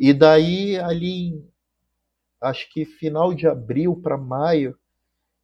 E 0.04 0.16
daí 0.16 0.80
ali, 0.80 1.48
acho 2.42 2.68
que 2.74 2.86
final 2.86 3.36
de 3.36 3.48
abril 3.48 3.96
para 3.96 4.18
maio, 4.18 4.76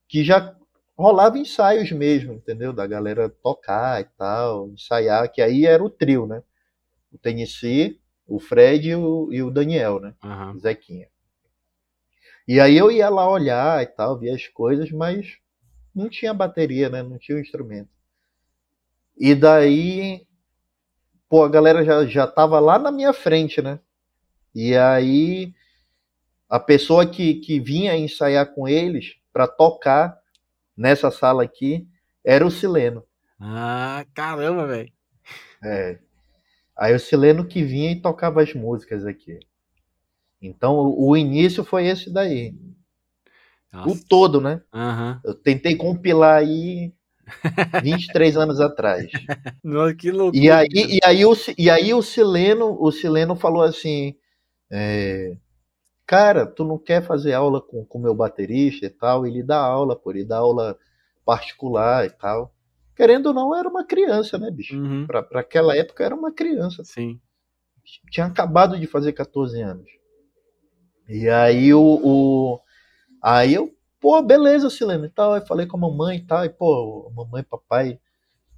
que 0.07 0.23
já 0.23 0.57
rolava 0.97 1.37
ensaios 1.37 1.91
mesmo, 1.91 2.33
entendeu? 2.33 2.73
Da 2.73 2.87
galera 2.87 3.29
tocar 3.29 4.01
e 4.01 4.05
tal, 4.17 4.69
ensaiar, 4.69 5.31
que 5.31 5.43
aí 5.43 5.67
era 5.67 5.83
o 5.83 5.91
trio, 5.91 6.25
né? 6.25 6.41
O 7.13 7.19
Tennessee, 7.19 8.01
o 8.25 8.39
Fred 8.39 8.89
e 8.89 8.95
o, 8.95 9.31
e 9.31 9.43
o 9.43 9.51
Daniel, 9.51 9.99
né? 9.99 10.15
Uhum. 10.23 10.53
O 10.53 10.59
Zequinha. 10.59 11.07
E 12.47 12.59
aí 12.59 12.75
eu 12.75 12.89
ia 12.89 13.09
lá 13.09 13.29
olhar 13.29 13.83
e 13.83 13.85
tal, 13.85 14.17
ver 14.17 14.31
as 14.31 14.47
coisas, 14.47 14.89
mas 14.89 15.37
não 15.93 16.09
tinha 16.09 16.33
bateria, 16.33 16.89
né? 16.89 17.03
Não 17.03 17.19
tinha 17.19 17.37
o 17.37 17.41
instrumento. 17.41 17.91
E 19.15 19.35
daí, 19.35 20.25
pô, 21.29 21.43
a 21.43 21.49
galera 21.49 21.85
já, 21.85 22.07
já 22.07 22.25
tava 22.25 22.59
lá 22.59 22.79
na 22.79 22.91
minha 22.91 23.13
frente, 23.13 23.61
né? 23.61 23.79
E 24.59 24.75
aí, 24.75 25.53
a 26.49 26.59
pessoa 26.59 27.05
que, 27.05 27.35
que 27.35 27.59
vinha 27.59 27.95
ensaiar 27.95 28.55
com 28.55 28.67
eles 28.67 29.13
para 29.31 29.47
tocar 29.47 30.17
nessa 30.75 31.11
sala 31.11 31.43
aqui 31.43 31.87
era 32.25 32.43
o 32.43 32.49
Sileno. 32.49 33.03
Ah, 33.39 34.03
caramba, 34.15 34.65
velho. 34.65 34.91
É. 35.63 35.99
Aí 36.75 36.95
o 36.95 36.99
Sileno 36.99 37.45
que 37.45 37.61
vinha 37.61 37.91
e 37.91 38.01
tocava 38.01 38.41
as 38.41 38.51
músicas 38.55 39.05
aqui. 39.05 39.37
Então 40.41 40.75
o, 40.75 41.15
início 41.15 41.63
foi 41.63 41.85
esse 41.85 42.11
daí. 42.11 42.55
Nossa. 43.71 43.89
O 43.91 44.05
todo, 44.09 44.41
né? 44.41 44.59
Uhum. 44.73 45.19
Eu 45.23 45.35
tentei 45.35 45.75
compilar 45.75 46.39
aí 46.39 46.91
23 47.83 48.37
anos 48.37 48.59
atrás. 48.59 49.07
Nossa, 49.63 49.93
que 49.93 50.09
loucura. 50.09 50.43
E 50.43 50.49
aí, 50.49 50.67
e 50.73 50.99
aí, 51.03 51.23
o, 51.23 51.33
e 51.55 51.69
aí 51.69 51.93
o 51.93 52.01
Sileno, 52.01 52.75
o 52.81 52.91
Sileno 52.91 53.35
falou 53.35 53.61
assim: 53.61 54.15
é, 54.69 55.37
cara, 56.05 56.45
tu 56.45 56.63
não 56.63 56.77
quer 56.77 57.01
fazer 57.01 57.33
aula 57.33 57.61
com 57.61 57.85
o 57.89 57.99
meu 57.99 58.13
baterista 58.13 58.85
e 58.85 58.89
tal? 58.89 59.25
Ele 59.25 59.43
dá 59.43 59.59
aula, 59.59 59.95
pô, 59.95 60.11
ele 60.11 60.25
dá 60.25 60.37
aula 60.37 60.77
particular 61.25 62.05
e 62.05 62.09
tal. 62.09 62.53
Querendo 62.95 63.27
ou 63.27 63.33
não, 63.33 63.55
era 63.55 63.69
uma 63.69 63.85
criança, 63.85 64.37
né, 64.37 64.49
bicho? 64.49 64.75
Uhum. 64.75 65.05
Pra, 65.05 65.21
pra 65.21 65.41
aquela 65.41 65.75
época 65.75 66.03
era 66.03 66.15
uma 66.15 66.31
criança. 66.31 66.83
Sim. 66.83 67.19
Tinha 68.09 68.25
acabado 68.25 68.79
de 68.79 68.87
fazer 68.87 69.13
14 69.13 69.61
anos. 69.61 69.89
E 71.07 71.29
aí 71.29 71.73
o, 71.73 72.01
o 72.03 72.59
aí 73.21 73.53
eu, 73.53 73.73
pô, 73.99 74.21
beleza, 74.21 74.69
Sileno 74.69 75.05
e 75.05 75.09
tal. 75.09 75.33
Aí 75.33 75.45
falei 75.45 75.65
com 75.67 75.77
a 75.77 75.81
mamãe 75.81 76.17
e 76.17 76.25
tal. 76.25 76.43
E, 76.43 76.49
pô, 76.49 77.11
mamãe, 77.15 77.43
papai, 77.43 77.99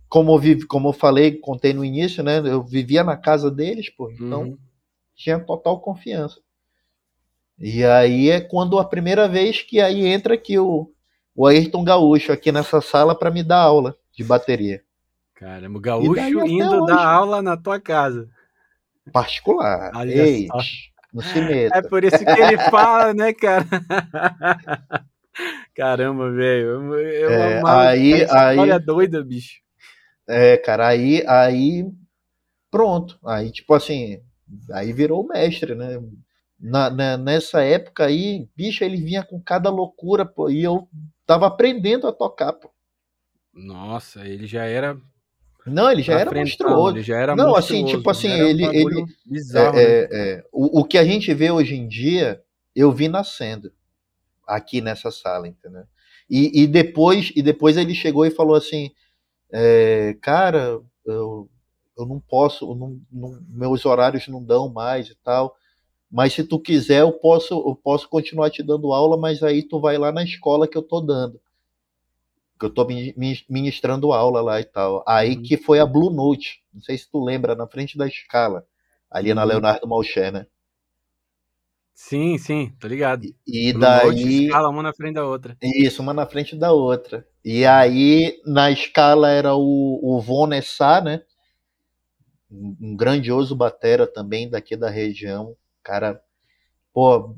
como 0.08 0.34
eu, 0.34 0.40
vive, 0.40 0.66
como 0.66 0.90
eu 0.90 0.94
falei, 0.94 1.38
contei 1.38 1.74
no 1.74 1.86
início, 1.86 2.24
né? 2.24 2.40
Eu 2.40 2.64
vivia 2.64 3.04
na 3.04 3.16
casa 3.16 3.52
deles, 3.52 3.90
pô, 3.90 4.10
então 4.10 4.42
uhum. 4.44 4.58
Tinha 5.20 5.38
total 5.38 5.82
confiança. 5.82 6.40
E 7.60 7.84
aí 7.84 8.30
é 8.30 8.40
quando 8.40 8.80
a 8.80 8.86
primeira 8.86 9.28
vez 9.28 9.62
que 9.62 9.82
aí 9.82 10.06
entra 10.08 10.34
aqui 10.34 10.58
o, 10.58 10.90
o 11.36 11.46
Ayrton 11.46 11.84
Gaúcho 11.84 12.32
aqui 12.32 12.54
nessa 12.54 12.80
sala 12.80 13.14
para 13.14 13.30
me 13.30 13.44
dar 13.44 13.60
aula 13.60 13.98
de 14.14 14.24
bateria. 14.24 14.82
Caramba, 15.36 15.78
o 15.78 15.82
Gaúcho 15.82 16.48
indo 16.48 16.86
dar 16.86 17.06
aula 17.06 17.42
na 17.42 17.58
tua 17.58 17.82
casa. 17.82 18.30
Particular. 19.12 19.92
Ei, 20.08 20.48
no 21.14 21.22
cimento. 21.22 21.76
É 21.76 21.82
por 21.82 22.04
isso 22.06 22.18
que 22.18 22.42
ele 22.42 22.58
fala, 22.72 23.14
né, 23.14 23.34
cara? 23.34 23.66
Caramba, 25.76 26.32
velho. 26.32 26.94
É, 26.96 27.62
aí, 27.66 28.26
aí, 28.30 28.80
doida, 28.80 29.24
bicho. 29.24 29.60
É, 30.28 30.56
cara, 30.58 30.88
aí, 30.88 31.26
aí, 31.28 31.86
pronto. 32.70 33.18
Aí, 33.26 33.52
tipo 33.52 33.74
assim, 33.74 34.22
aí 34.72 34.94
virou 34.94 35.28
mestre, 35.28 35.76
né? 35.76 36.00
na, 36.60 36.90
na, 36.90 37.18
nessa 37.18 37.64
época 37.64 38.06
aí, 38.06 38.48
bicho, 38.56 38.84
ele 38.84 38.98
vinha 38.98 39.24
com 39.24 39.40
cada 39.42 39.70
loucura, 39.70 40.26
pô, 40.26 40.50
e 40.50 40.62
eu 40.62 40.90
tava 41.26 41.48
aprendendo 41.48 42.08
a 42.08 42.12
tocar, 42.12 42.54
pô. 42.54 42.70
Nossa, 43.54 44.28
ele 44.28 44.46
já 44.46 44.66
era. 44.66 44.98
Não, 45.66 45.92
ele 45.92 46.02
já 46.02 46.20
era 46.20 46.32
monstruoso. 46.32 46.98
Ele 46.98 47.04
já 47.04 47.18
era 47.18 47.36
Não, 47.36 47.56
assim, 47.56 47.86
tipo 47.86 48.10
assim, 48.10 48.30
ele. 48.30 48.68
Um 48.68 48.74
ele 48.74 49.06
bizarro, 49.26 49.78
é, 49.78 50.02
né? 50.02 50.08
é, 50.12 50.44
o, 50.52 50.82
o 50.82 50.84
que 50.84 50.98
a 50.98 51.04
gente 51.04 51.34
vê 51.34 51.50
hoje 51.50 51.76
em 51.76 51.88
dia, 51.88 52.42
eu 52.76 52.92
vi 52.92 53.08
nascendo 53.08 53.72
aqui 54.46 54.82
nessa 54.82 55.12
sala, 55.12 55.48
entendeu? 55.48 55.84
E, 56.30 56.64
e 56.64 56.68
depois 56.68 57.32
e 57.36 57.42
depois 57.42 57.78
ele 57.78 57.96
chegou 57.96 58.26
e 58.26 58.32
falou 58.32 58.56
assim, 58.56 58.92
é, 59.52 60.16
cara, 60.22 60.80
eu, 61.06 61.50
eu 62.00 62.06
não 62.06 62.20
posso, 62.20 62.74
não, 62.76 62.98
não, 63.12 63.38
meus 63.50 63.86
horários 63.86 64.26
não 64.30 64.42
dão 64.42 64.70
mais 64.70 65.10
e 65.10 65.16
tal. 65.16 65.58
Mas 66.10 66.34
se 66.34 66.46
tu 66.46 66.58
quiser, 66.58 67.02
eu 67.02 67.12
posso, 67.12 67.54
eu 67.54 67.76
posso 67.76 68.08
continuar 68.08 68.50
te 68.50 68.64
dando 68.64 68.94
aula, 68.94 69.18
mas 69.18 69.44
aí 69.44 69.62
tu 69.62 69.80
vai 69.82 69.98
lá 69.98 70.12
na 70.12 70.24
escola 70.24 70.68
que 70.68 70.78
eu 70.78 70.82
tô 70.82 71.02
dando. 71.02 71.40
Que 72.58 72.66
eu 72.66 72.70
tô 72.70 72.88
ministrando 73.48 74.14
aula 74.14 74.42
lá 74.42 74.60
e 74.62 74.64
tal. 74.64 75.04
Aí 75.06 75.36
uhum. 75.36 75.44
que 75.44 75.58
foi 75.58 75.80
a 75.80 75.86
Blue 75.86 76.10
Note. 76.10 76.64
Não 76.74 76.82
sei 76.82 76.98
se 76.98 77.10
tu 77.12 77.24
lembra, 77.24 77.54
na 77.54 77.68
frente 77.68 77.98
da 77.98 78.08
escala. 78.08 78.66
Ali 79.12 79.30
uhum. 79.30 79.36
na 79.36 79.44
Leonardo 79.44 79.88
Malcher, 79.88 80.32
né? 80.32 80.48
Sim, 81.94 82.38
sim, 82.38 82.74
tô 82.80 82.88
ligado. 82.88 83.26
E, 83.46 83.70
e 83.70 83.74
daí. 83.74 84.06
Note, 84.08 84.46
escala 84.46 84.70
uma 84.70 84.82
na 84.82 84.94
frente 84.94 85.16
da 85.16 85.26
outra. 85.26 85.58
Isso, 85.62 86.02
uma 86.02 86.14
na 86.14 86.26
frente 86.26 86.56
da 86.56 86.72
outra. 86.72 87.28
E 87.44 87.66
aí, 87.66 88.42
na 88.46 88.72
escala 88.72 89.30
era 89.30 89.54
o, 89.54 90.00
o 90.02 90.20
Von 90.22 90.48
Nessar, 90.48 91.04
né? 91.04 91.22
Um 92.52 92.96
grandioso 92.96 93.56
batera 93.56 94.08
também 94.08 94.50
daqui 94.50 94.76
da 94.76 94.90
região 94.90 95.56
cara, 95.90 96.22
pô, 96.94 97.36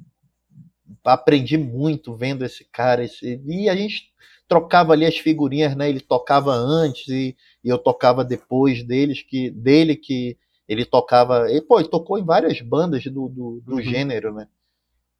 aprendi 1.05 1.57
muito 1.57 2.13
vendo 2.13 2.43
esse 2.43 2.65
cara. 2.65 3.03
Esse, 3.03 3.41
e 3.45 3.69
a 3.69 3.75
gente 3.75 4.11
trocava 4.47 4.91
ali 4.91 5.05
as 5.05 5.17
figurinhas, 5.17 5.75
né? 5.75 5.87
Ele 5.89 6.01
tocava 6.01 6.51
antes 6.51 7.07
e, 7.07 7.35
e 7.63 7.69
eu 7.69 7.77
tocava 7.77 8.25
depois 8.25 8.83
deles, 8.83 9.21
que 9.21 9.49
dele 9.49 9.95
que 9.95 10.37
ele 10.67 10.83
tocava. 10.85 11.49
E, 11.51 11.61
pô, 11.61 11.79
ele 11.79 11.89
tocou 11.89 12.17
em 12.17 12.25
várias 12.25 12.59
bandas 12.61 13.03
do, 13.05 13.29
do, 13.29 13.61
do 13.65 13.75
uhum. 13.75 13.81
gênero, 13.81 14.33
né? 14.33 14.47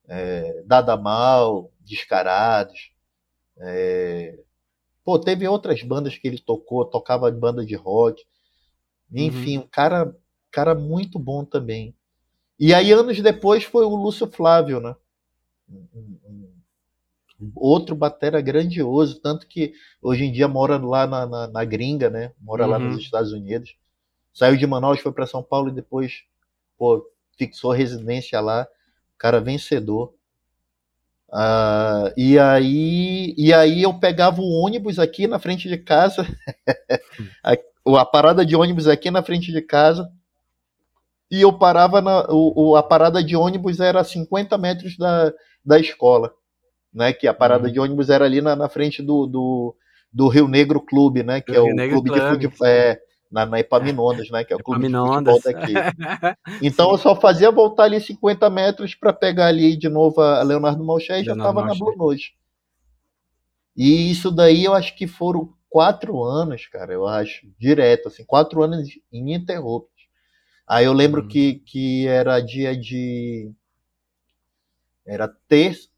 É, 0.09 0.63
Dada 0.65 0.97
Mal, 0.97 1.71
Descarados. 1.79 2.91
É, 3.57 4.39
pô, 5.05 5.17
teve 5.19 5.47
outras 5.47 5.81
bandas 5.83 6.17
que 6.17 6.27
ele 6.27 6.39
tocou, 6.39 6.85
tocava 6.85 7.31
banda 7.31 7.65
de 7.65 7.75
rock. 7.75 8.23
Enfim, 9.11 9.57
uhum. 9.57 9.63
um 9.63 9.67
cara, 9.67 10.15
cara 10.51 10.73
muito 10.75 11.19
bom 11.19 11.43
também. 11.43 11.95
E 12.59 12.73
aí, 12.73 12.91
anos 12.91 13.19
depois, 13.19 13.63
foi 13.63 13.85
o 13.85 13.95
Lúcio 13.95 14.27
Flávio, 14.27 14.79
né? 14.79 14.95
outro 17.55 17.95
batera 17.95 18.41
grandioso, 18.41 19.19
tanto 19.19 19.47
que 19.47 19.73
hoje 20.01 20.25
em 20.25 20.31
dia 20.31 20.47
mora 20.47 20.77
lá 20.77 21.07
na, 21.07 21.25
na, 21.25 21.47
na 21.47 21.65
gringa, 21.65 22.09
né? 22.09 22.33
Mora 22.39 22.65
uhum. 22.65 22.69
lá 22.69 22.79
nos 22.79 22.93
uhum. 22.95 22.99
Estados 22.99 23.31
Unidos. 23.31 23.75
Saiu 24.33 24.55
de 24.55 24.67
Manaus, 24.67 24.99
foi 24.99 25.11
para 25.11 25.27
São 25.27 25.43
Paulo 25.43 25.69
e 25.69 25.73
depois, 25.73 26.23
pô, 26.77 27.05
fixou 27.37 27.71
residência 27.71 28.39
lá. 28.39 28.67
Cara 29.17 29.41
vencedor. 29.41 30.13
Uh, 31.31 32.11
e 32.17 32.37
aí 32.37 33.33
e 33.37 33.53
aí 33.53 33.83
eu 33.83 33.93
pegava 33.93 34.41
o 34.41 34.65
ônibus 34.65 34.99
aqui 34.99 35.27
na 35.27 35.39
frente 35.39 35.69
de 35.69 35.77
casa, 35.77 36.27
a, 37.41 37.55
a 38.01 38.05
parada 38.05 38.45
de 38.45 38.53
ônibus 38.53 38.85
aqui 38.85 39.09
na 39.09 39.23
frente 39.23 39.49
de 39.51 39.61
casa, 39.61 40.11
e 41.31 41.41
eu 41.41 41.53
parava 41.53 42.01
na. 42.01 42.25
O, 42.29 42.75
a 42.75 42.83
parada 42.83 43.23
de 43.23 43.37
ônibus 43.37 43.79
era 43.79 44.01
a 44.01 44.03
50 44.03 44.57
metros 44.57 44.97
da, 44.97 45.33
da 45.65 45.79
escola. 45.79 46.33
Né, 46.93 47.13
que 47.13 47.25
a 47.25 47.33
parada 47.33 47.67
uhum. 47.67 47.71
de 47.71 47.79
ônibus 47.79 48.09
era 48.09 48.25
ali 48.25 48.41
na, 48.41 48.53
na 48.53 48.67
frente 48.67 49.01
do, 49.01 49.25
do, 49.25 49.73
do, 50.11 50.27
Rio 50.27 50.45
Negro 50.49 50.81
Clube, 50.81 51.23
né? 51.23 51.39
Que 51.39 51.53
do 51.53 51.57
é 51.57 51.61
Rio 51.63 51.71
o 51.71 51.73
Negro 51.73 52.01
clube 52.01 52.09
Club. 52.09 52.21
de 52.21 52.47
futebol. 52.49 52.67
É, 52.67 52.99
na, 53.31 53.45
na 53.45 53.59
Epaminondas, 53.59 54.29
né? 54.29 54.43
Que 54.43 54.53
é 54.53 54.55
o 54.55 54.63
clube 54.63 54.87
Epaminondas. 54.87 55.35
de 55.35 55.41
futebol 55.41 55.73
daqui. 55.73 56.61
Então 56.61 56.91
eu 56.91 56.97
só 56.97 57.15
fazia 57.15 57.49
voltar 57.49 57.83
ali 57.83 57.99
50 57.99 58.49
metros 58.49 58.93
para 58.93 59.13
pegar 59.13 59.47
ali 59.47 59.75
de 59.75 59.89
novo 59.89 60.21
a 60.21 60.43
Leonardo 60.43 60.83
Malché 60.83 61.21
e 61.21 61.23
já 61.23 61.33
estava 61.33 61.65
na 61.65 61.73
Blue 61.73 61.95
Noite. 61.95 62.35
E 63.75 64.11
isso 64.11 64.29
daí 64.29 64.65
eu 64.65 64.73
acho 64.73 64.95
que 64.95 65.07
foram 65.07 65.53
quatro 65.69 66.21
anos, 66.21 66.67
cara, 66.67 66.91
eu 66.91 67.07
acho, 67.07 67.47
direto, 67.57 68.09
assim, 68.09 68.25
quatro 68.25 68.61
anos 68.61 68.89
ininterruptos. 69.11 70.03
Aí 70.67 70.85
eu 70.85 70.93
lembro 70.93 71.21
uhum. 71.21 71.27
que, 71.27 71.55
que 71.65 72.07
era 72.07 72.39
dia 72.39 72.75
de. 72.75 73.51
Era 75.05 75.27
terça. 75.47 75.89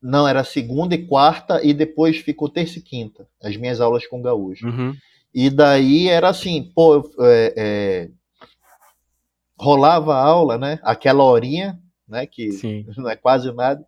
Não, 0.00 0.28
era 0.28 0.44
segunda 0.44 0.94
e 0.94 1.06
quarta, 1.06 1.64
e 1.64 1.72
depois 1.72 2.18
ficou 2.18 2.48
terça 2.48 2.78
e 2.78 2.82
quinta, 2.82 3.26
as 3.42 3.56
minhas 3.56 3.80
aulas 3.80 4.06
com 4.06 4.20
gaúcho. 4.20 4.66
Uhum. 4.66 4.94
E 5.34 5.50
daí 5.50 6.08
era 6.08 6.28
assim, 6.28 6.70
pô, 6.74 7.10
é, 7.20 7.54
é, 7.56 8.10
rolava 9.58 10.14
a 10.14 10.22
aula, 10.22 10.56
né? 10.56 10.78
Aquela 10.82 11.24
horinha, 11.24 11.78
né? 12.08 12.24
Que 12.24 12.52
Sim. 12.52 12.86
não 12.96 13.10
é 13.10 13.16
quase 13.16 13.52
nada. 13.52 13.84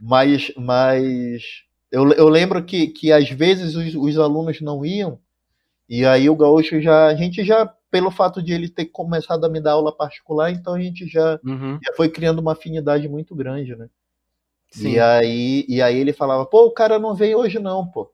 Mas, 0.00 0.50
mas 0.56 1.42
eu, 1.90 2.10
eu 2.12 2.28
lembro 2.28 2.64
que, 2.64 2.86
que 2.86 3.12
às 3.12 3.28
vezes 3.28 3.76
os, 3.76 3.94
os 3.94 4.18
alunos 4.18 4.60
não 4.62 4.84
iam, 4.84 5.18
e 5.88 6.06
aí 6.06 6.30
o 6.30 6.36
gaúcho 6.36 6.80
já, 6.80 7.08
a 7.08 7.14
gente 7.14 7.44
já, 7.44 7.66
pelo 7.90 8.10
fato 8.10 8.42
de 8.42 8.54
ele 8.54 8.68
ter 8.68 8.86
começado 8.86 9.44
a 9.44 9.48
me 9.48 9.60
dar 9.60 9.72
aula 9.72 9.94
particular, 9.94 10.50
então 10.50 10.72
a 10.72 10.80
gente 10.80 11.06
já, 11.06 11.38
uhum. 11.44 11.78
já 11.84 11.92
foi 11.94 12.08
criando 12.08 12.38
uma 12.38 12.52
afinidade 12.52 13.06
muito 13.08 13.34
grande, 13.34 13.76
né? 13.76 13.90
Sim. 14.70 14.92
E 14.92 15.00
aí, 15.00 15.66
e 15.68 15.82
aí 15.82 15.98
ele 15.98 16.14
falava, 16.14 16.46
pô, 16.46 16.64
o 16.64 16.70
cara 16.72 16.98
não 16.98 17.14
veio 17.14 17.38
hoje 17.38 17.58
não, 17.58 17.86
pô. 17.86 18.10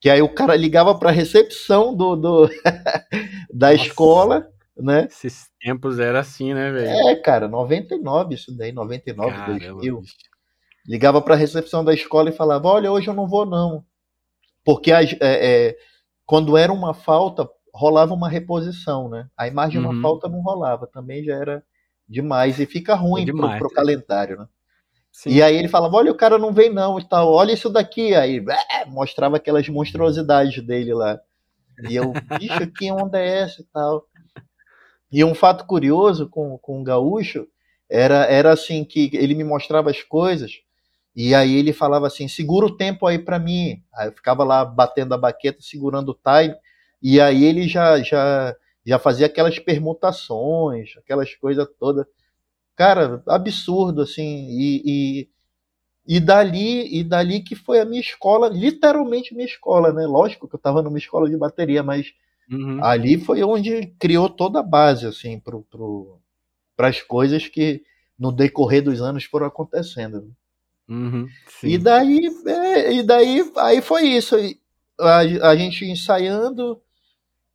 Que 0.00 0.10
aí 0.10 0.22
o 0.22 0.28
cara 0.28 0.54
ligava 0.54 0.94
para 0.98 1.10
a 1.10 1.12
recepção 1.12 1.94
do, 1.94 2.16
do 2.16 2.48
da 3.52 3.72
Nossa. 3.72 3.82
escola, 3.82 4.48
né? 4.76 5.06
Esses 5.10 5.48
tempos 5.60 5.98
era 5.98 6.20
assim, 6.20 6.52
né, 6.52 6.70
velho? 6.70 7.08
É, 7.08 7.16
cara, 7.16 7.48
99 7.48 8.34
isso 8.34 8.56
daí, 8.56 8.72
99, 8.72 9.30
Caramba, 9.32 9.58
2000. 9.58 10.00
Bicho. 10.00 10.14
Ligava 10.86 11.20
para 11.20 11.34
a 11.34 11.38
recepção 11.38 11.84
da 11.84 11.92
escola 11.92 12.28
e 12.28 12.36
falava: 12.36 12.68
Olha, 12.68 12.92
hoje 12.92 13.08
eu 13.08 13.14
não 13.14 13.26
vou, 13.26 13.44
não. 13.44 13.84
Porque 14.64 14.92
as, 14.92 15.12
é, 15.14 15.68
é, 15.68 15.76
quando 16.24 16.56
era 16.56 16.72
uma 16.72 16.92
falta, 16.94 17.48
rolava 17.72 18.14
uma 18.14 18.28
reposição, 18.28 19.08
né? 19.08 19.28
A 19.36 19.48
imagem 19.48 19.80
de 19.80 19.86
uma 19.86 19.94
uhum. 19.94 20.02
falta 20.02 20.28
não 20.28 20.40
rolava, 20.40 20.86
também 20.86 21.24
já 21.24 21.34
era 21.34 21.62
demais. 22.08 22.60
E 22.60 22.66
fica 22.66 22.94
ruim 22.94 23.22
é 23.22 23.24
demais, 23.24 23.58
pro, 23.58 23.68
pro 23.68 23.76
calendário, 23.76 24.38
né? 24.38 24.46
Sim. 25.16 25.30
E 25.30 25.42
aí 25.42 25.56
ele 25.56 25.66
falava, 25.66 25.96
olha, 25.96 26.12
o 26.12 26.16
cara 26.16 26.36
não 26.36 26.52
vem 26.52 26.70
não 26.70 26.98
e 26.98 27.08
tal, 27.08 27.32
olha 27.32 27.52
isso 27.52 27.70
daqui. 27.70 28.14
Aí 28.14 28.44
é, 28.70 28.84
mostrava 28.84 29.38
aquelas 29.38 29.66
monstruosidades 29.66 30.62
dele 30.62 30.92
lá. 30.92 31.18
E 31.88 31.96
eu, 31.96 32.12
bicho, 32.38 32.66
que 32.76 32.92
onda 32.92 33.18
é 33.18 33.38
essa 33.38 33.62
e 33.62 33.64
tal. 33.72 34.04
E 35.10 35.24
um 35.24 35.34
fato 35.34 35.64
curioso 35.64 36.28
com, 36.28 36.58
com 36.58 36.80
o 36.80 36.84
Gaúcho 36.84 37.46
era, 37.88 38.26
era 38.26 38.52
assim, 38.52 38.84
que 38.84 39.10
ele 39.14 39.34
me 39.34 39.42
mostrava 39.42 39.90
as 39.90 40.02
coisas 40.02 40.60
e 41.16 41.34
aí 41.34 41.54
ele 41.56 41.72
falava 41.72 42.06
assim: 42.06 42.28
segura 42.28 42.66
o 42.66 42.76
tempo 42.76 43.06
aí 43.06 43.18
para 43.18 43.38
mim. 43.38 43.82
Aí 43.94 44.08
eu 44.08 44.12
ficava 44.12 44.44
lá 44.44 44.62
batendo 44.66 45.14
a 45.14 45.18
baqueta, 45.18 45.62
segurando 45.62 46.10
o 46.10 46.14
time. 46.14 46.54
E 47.02 47.18
aí 47.18 47.42
ele 47.42 47.66
já 47.66 47.98
já 48.02 48.54
já 48.84 48.98
fazia 48.98 49.26
aquelas 49.26 49.58
permutações, 49.58 50.90
aquelas 50.98 51.34
coisas 51.34 51.66
todas. 51.80 52.04
Cara, 52.76 53.22
absurdo 53.26 54.02
assim. 54.02 54.46
E, 54.50 54.82
e, 54.84 55.28
e 56.06 56.20
dali 56.20 57.00
e 57.00 57.02
dali 57.02 57.40
que 57.40 57.56
foi 57.56 57.80
a 57.80 57.84
minha 57.84 58.00
escola, 58.00 58.48
literalmente 58.48 59.34
minha 59.34 59.46
escola, 59.46 59.92
né? 59.92 60.06
Lógico 60.06 60.46
que 60.46 60.54
eu 60.54 60.58
estava 60.58 60.82
numa 60.82 60.98
escola 60.98 61.28
de 61.28 61.36
bateria, 61.36 61.82
mas 61.82 62.12
uhum. 62.50 62.84
ali 62.84 63.18
foi 63.18 63.42
onde 63.42 63.86
criou 63.98 64.28
toda 64.28 64.60
a 64.60 64.62
base 64.62 65.06
assim 65.06 65.40
para 65.40 65.58
pro, 65.58 66.20
as 66.78 67.00
coisas 67.00 67.48
que 67.48 67.82
no 68.18 68.30
decorrer 68.30 68.82
dos 68.82 69.00
anos 69.00 69.24
foram 69.24 69.46
acontecendo. 69.46 70.20
Né? 70.20 70.28
Uhum, 70.88 71.26
e 71.64 71.78
daí, 71.78 72.30
é, 72.46 72.92
e 72.92 73.02
daí 73.02 73.52
aí 73.56 73.82
foi 73.82 74.04
isso. 74.04 74.36
A, 75.00 75.18
a, 75.18 75.56
gente 75.56 75.84
ensaiando, 75.84 76.80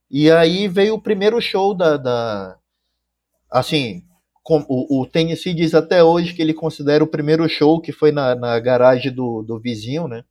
e 0.10 0.30
aí 0.30 0.68
veio 0.68 0.96
o 0.96 1.02
primeiro 1.02 1.40
show 1.40 1.74
da. 1.74 1.96
da 1.96 2.58
assim, 3.50 4.04
com, 4.44 4.66
o, 4.68 5.02
o 5.02 5.06
Tennessee 5.06 5.54
diz 5.54 5.74
até 5.74 6.04
hoje 6.04 6.34
que 6.34 6.42
ele 6.42 6.54
considera 6.54 7.04
o 7.04 7.08
primeiro 7.08 7.48
show 7.48 7.80
que 7.80 7.92
foi 7.92 8.12
na, 8.12 8.36
na 8.36 8.60
garagem 8.60 9.12
do, 9.12 9.44
do 9.44 9.60
vizinho, 9.60 10.08
né? 10.08 10.24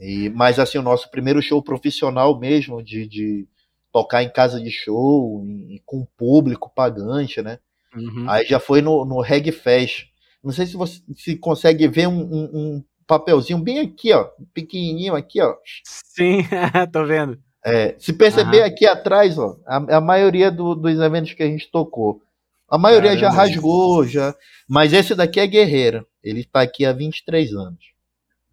E, 0.00 0.28
mas 0.30 0.58
assim, 0.58 0.78
o 0.78 0.82
nosso 0.82 1.10
primeiro 1.10 1.42
show 1.42 1.62
profissional 1.62 2.38
mesmo, 2.38 2.82
de, 2.82 3.06
de 3.06 3.48
tocar 3.92 4.22
em 4.22 4.30
casa 4.30 4.60
de 4.60 4.70
show, 4.70 5.44
em, 5.44 5.80
com 5.84 6.06
público 6.16 6.70
pagante, 6.74 7.42
né? 7.42 7.58
Uhum. 7.96 8.30
Aí 8.30 8.46
já 8.46 8.60
foi 8.60 8.80
no, 8.80 9.04
no 9.04 9.20
Reg 9.20 9.50
Fest 9.50 10.10
não 10.42 10.52
sei 10.52 10.66
se 10.66 10.76
você 10.76 11.00
se 11.16 11.36
consegue 11.36 11.86
ver 11.86 12.08
um, 12.08 12.20
um, 12.20 12.50
um 12.54 12.84
papelzinho 13.06 13.58
bem 13.58 13.78
aqui, 13.80 14.12
ó, 14.12 14.28
pequenininho 14.54 15.14
aqui, 15.14 15.40
ó. 15.40 15.54
Sim, 15.84 16.38
tô 16.92 17.04
vendo. 17.04 17.38
É, 17.64 17.94
se 17.98 18.12
perceber 18.14 18.62
aqui 18.62 18.86
atrás, 18.86 19.38
ó, 19.38 19.56
a, 19.66 19.96
a 19.96 20.00
maioria 20.00 20.50
do, 20.50 20.74
dos 20.74 20.98
eventos 20.98 21.34
que 21.34 21.42
a 21.42 21.46
gente 21.46 21.70
tocou, 21.70 22.22
a 22.70 22.78
maioria 22.78 23.16
Caramba. 23.16 23.20
já 23.20 23.30
rasgou, 23.30 24.06
já. 24.06 24.34
Mas 24.68 24.92
esse 24.92 25.12
daqui 25.14 25.40
é 25.40 25.46
guerreiro. 25.46 26.06
Ele 26.22 26.40
está 26.40 26.62
aqui 26.62 26.86
há 26.86 26.92
23 26.92 27.52
anos. 27.52 27.92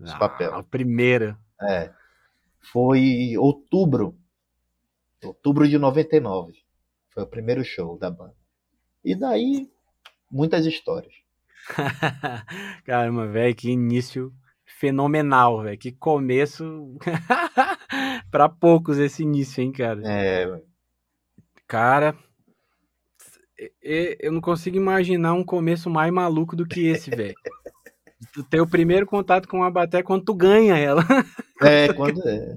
Esse 0.01 0.13
ah, 0.13 0.17
papel. 0.17 0.55
A 0.55 0.63
primeira. 0.63 1.37
É. 1.61 1.91
Foi 2.59 3.37
outubro. 3.37 4.17
Outubro 5.23 5.67
de 5.67 5.77
99. 5.77 6.53
Foi 7.09 7.23
o 7.23 7.27
primeiro 7.27 7.63
show 7.63 7.97
da 7.97 8.09
banda. 8.09 8.35
E 9.05 9.13
daí, 9.13 9.69
muitas 10.31 10.65
histórias. 10.65 11.13
Caramba, 12.85 13.27
velho, 13.27 13.55
que 13.55 13.69
início 13.69 14.33
fenomenal, 14.65 15.61
velho. 15.61 15.77
Que 15.77 15.91
começo 15.91 16.97
para 18.31 18.49
poucos 18.49 18.97
esse 18.97 19.21
início, 19.21 19.61
hein, 19.61 19.71
cara. 19.71 20.01
É. 20.03 20.61
Cara, 21.67 22.15
eu 23.81 24.31
não 24.31 24.41
consigo 24.41 24.77
imaginar 24.77 25.33
um 25.33 25.43
começo 25.43 25.89
mais 25.89 26.11
maluco 26.11 26.55
do 26.55 26.65
que 26.65 26.87
esse, 26.87 27.09
velho. 27.09 27.35
Tu 28.33 28.43
ter 28.43 28.61
o 28.61 28.67
primeiro 28.67 29.05
contato 29.05 29.47
com 29.47 29.57
uma 29.57 29.71
bateria 29.71 30.03
quando 30.03 30.25
tu 30.25 30.33
ganha 30.33 30.77
ela. 30.77 31.03
É, 31.61 31.91
quando 31.93 32.21
é. 32.27 32.55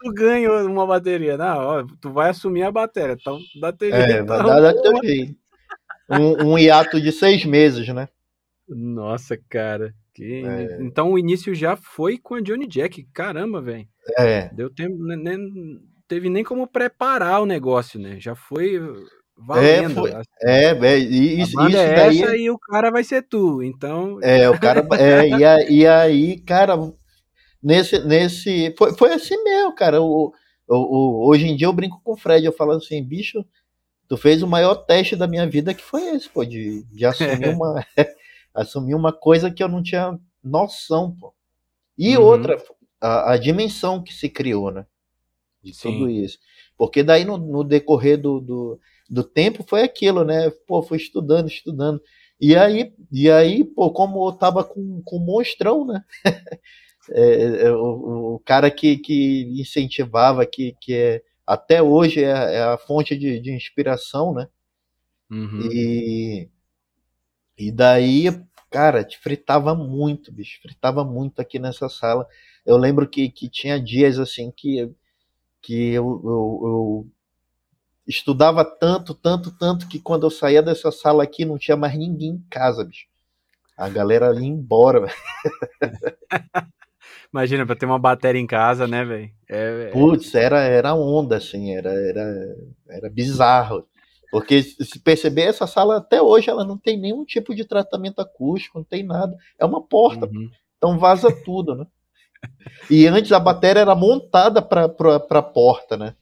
tu 0.00 0.12
ganha 0.12 0.50
uma 0.64 0.86
bateria. 0.86 1.36
Não, 1.36 1.58
ó, 1.58 1.86
tu 2.00 2.12
vai 2.12 2.30
assumir 2.30 2.62
a 2.62 2.72
bateria. 2.72 3.16
Então, 3.18 3.38
bateria. 3.60 3.96
É, 3.96 4.22
vai 4.22 4.42
dar, 4.42 4.60
dar 4.60 4.74
teu 4.74 4.96
jeito. 5.02 5.36
Um, 6.10 6.52
um 6.52 6.58
hiato 6.58 7.00
de 7.00 7.12
seis 7.12 7.44
meses, 7.44 7.88
né? 7.88 8.08
Nossa, 8.68 9.36
cara. 9.48 9.94
Que... 10.14 10.44
É. 10.44 10.78
Então 10.80 11.12
o 11.12 11.18
início 11.18 11.54
já 11.54 11.76
foi 11.76 12.18
com 12.18 12.34
a 12.34 12.40
Johnny 12.40 12.66
Jack. 12.66 13.04
Caramba, 13.12 13.60
velho. 13.60 13.86
É. 14.18 14.48
Deu 14.52 14.68
tempo, 14.68 14.96
nem, 15.02 15.16
né, 15.16 15.36
né, 15.36 15.78
teve 16.08 16.28
nem 16.28 16.42
como 16.42 16.66
preparar 16.66 17.40
o 17.40 17.46
negócio, 17.46 18.00
né? 18.00 18.18
Já 18.18 18.34
foi 18.34 18.80
valendo. 19.46 20.06
É, 20.06 20.74
foi, 20.74 20.90
é, 20.90 20.94
é 20.94 20.98
isso, 20.98 21.60
isso 21.68 21.76
é 21.76 21.94
daí... 21.94 22.22
essa 22.22 22.36
e 22.36 22.50
o 22.50 22.58
cara 22.58 22.90
vai 22.90 23.04
ser 23.04 23.22
tu. 23.22 23.62
Então. 23.62 24.18
É, 24.22 24.48
o 24.48 24.58
cara. 24.58 24.86
é, 24.98 25.28
e, 25.28 25.44
a, 25.44 25.70
e 25.70 25.86
aí, 25.86 26.40
cara, 26.40 26.74
nesse. 27.62 27.98
nesse 28.00 28.74
foi, 28.76 28.92
foi 28.94 29.12
assim 29.12 29.42
mesmo, 29.42 29.74
cara. 29.74 30.00
O, 30.00 30.32
o, 30.68 30.76
o, 30.76 31.28
hoje 31.28 31.46
em 31.46 31.56
dia 31.56 31.66
eu 31.66 31.72
brinco 31.72 32.00
com 32.02 32.12
o 32.12 32.16
Fred, 32.16 32.44
eu 32.44 32.52
falo 32.52 32.72
assim, 32.72 33.02
bicho. 33.02 33.44
Tu 34.08 34.16
fez 34.16 34.42
o 34.42 34.48
maior 34.48 34.74
teste 34.74 35.14
da 35.14 35.28
minha 35.28 35.46
vida 35.46 35.72
que 35.72 35.82
foi 35.82 36.02
esse, 36.16 36.28
pô, 36.28 36.44
de, 36.44 36.82
de 36.84 37.06
assumir 37.06 37.48
uma 37.54 37.86
assumir 38.52 38.94
uma 38.94 39.12
coisa 39.12 39.50
que 39.50 39.62
eu 39.62 39.68
não 39.68 39.82
tinha 39.82 40.18
noção, 40.42 41.14
pô. 41.18 41.32
E 41.96 42.16
uhum. 42.16 42.24
outra, 42.24 42.60
a, 43.00 43.32
a, 43.32 43.36
dimensão 43.36 44.02
que 44.02 44.12
se 44.12 44.28
criou, 44.28 44.70
né? 44.70 44.86
De 45.62 45.72
Sim. 45.74 45.92
tudo 45.92 46.10
isso. 46.10 46.38
Porque 46.76 47.02
daí 47.02 47.24
no, 47.24 47.36
no 47.36 47.62
decorrer 47.62 48.18
do, 48.18 48.40
do, 48.40 48.80
do, 49.10 49.24
tempo 49.24 49.64
foi 49.66 49.82
aquilo, 49.82 50.24
né? 50.24 50.50
Pô, 50.66 50.82
fui 50.82 50.96
estudando, 50.98 51.48
estudando. 51.48 52.00
E 52.40 52.56
aí, 52.56 52.92
e 53.12 53.30
aí 53.30 53.64
pô, 53.64 53.90
como 53.92 54.26
eu 54.28 54.32
tava 54.32 54.64
com, 54.64 55.02
com 55.04 55.18
monstrão, 55.18 55.84
né? 55.84 56.04
é, 57.10 57.66
é, 57.66 57.72
o, 57.72 58.34
o, 58.34 58.38
cara 58.44 58.70
que, 58.70 58.96
que 58.96 59.42
incentivava, 59.60 60.46
que, 60.46 60.76
que 60.80 60.94
é, 60.94 61.22
até 61.46 61.82
hoje 61.82 62.24
é, 62.24 62.28
é 62.30 62.62
a 62.62 62.78
fonte 62.78 63.16
de, 63.16 63.40
de 63.40 63.52
inspiração, 63.52 64.32
né? 64.32 64.48
Uhum. 65.30 65.68
E 65.72 66.48
e 67.60 67.70
daí, 67.70 68.24
cara, 68.70 69.04
te 69.04 69.18
fritava 69.18 69.74
muito, 69.74 70.32
bicho, 70.32 70.58
fritava 70.62 71.04
muito 71.04 71.40
aqui 71.42 71.58
nessa 71.58 71.90
sala. 71.90 72.26
Eu 72.64 72.78
lembro 72.78 73.06
que, 73.06 73.28
que 73.28 73.50
tinha 73.50 73.78
dias 73.78 74.18
assim 74.18 74.50
que, 74.50 74.90
que 75.60 75.90
eu, 75.90 76.06
eu, 76.24 76.60
eu 76.64 77.08
estudava 78.10 78.64
tanto, 78.64 79.14
tanto, 79.14 79.50
tanto 79.56 79.88
que 79.88 80.00
quando 80.00 80.26
eu 80.26 80.30
saía 80.30 80.62
dessa 80.62 80.90
sala 80.90 81.22
aqui 81.22 81.44
não 81.44 81.56
tinha 81.56 81.76
mais 81.76 81.96
ninguém 81.96 82.30
em 82.30 82.44
casa, 82.50 82.84
bicho. 82.84 83.06
A 83.76 83.88
galera 83.88 84.28
ali 84.28 84.44
embora. 84.44 85.06
Imagina, 87.32 87.64
pra 87.64 87.76
ter 87.76 87.86
uma 87.86 87.98
bateria 87.98 88.40
em 88.40 88.46
casa, 88.46 88.86
né, 88.86 89.04
velho? 89.04 89.30
É, 89.48 89.86
é... 89.86 89.90
Putz, 89.92 90.34
era, 90.34 90.60
era 90.60 90.94
onda, 90.94 91.36
assim, 91.36 91.72
era, 91.72 91.90
era, 91.90 92.56
era 92.88 93.08
bizarro. 93.08 93.86
Porque 94.30 94.62
se 94.62 94.98
perceber, 95.00 95.42
essa 95.42 95.66
sala 95.66 95.96
até 95.96 96.20
hoje 96.20 96.50
ela 96.50 96.64
não 96.64 96.76
tem 96.76 96.98
nenhum 96.98 97.24
tipo 97.24 97.54
de 97.54 97.64
tratamento 97.64 98.20
acústico, 98.20 98.78
não 98.78 98.84
tem 98.84 99.02
nada. 99.02 99.36
É 99.58 99.64
uma 99.64 99.82
porta. 99.82 100.26
Uhum. 100.26 100.50
Então 100.76 100.98
vaza 100.98 101.32
tudo, 101.44 101.74
né? 101.74 101.86
E 102.88 103.06
antes 103.06 103.32
a 103.32 103.40
bateria 103.40 103.82
era 103.82 103.94
montada 103.94 104.62
para 104.62 104.84
a 104.84 105.42
porta, 105.42 105.96
né? 105.96 106.14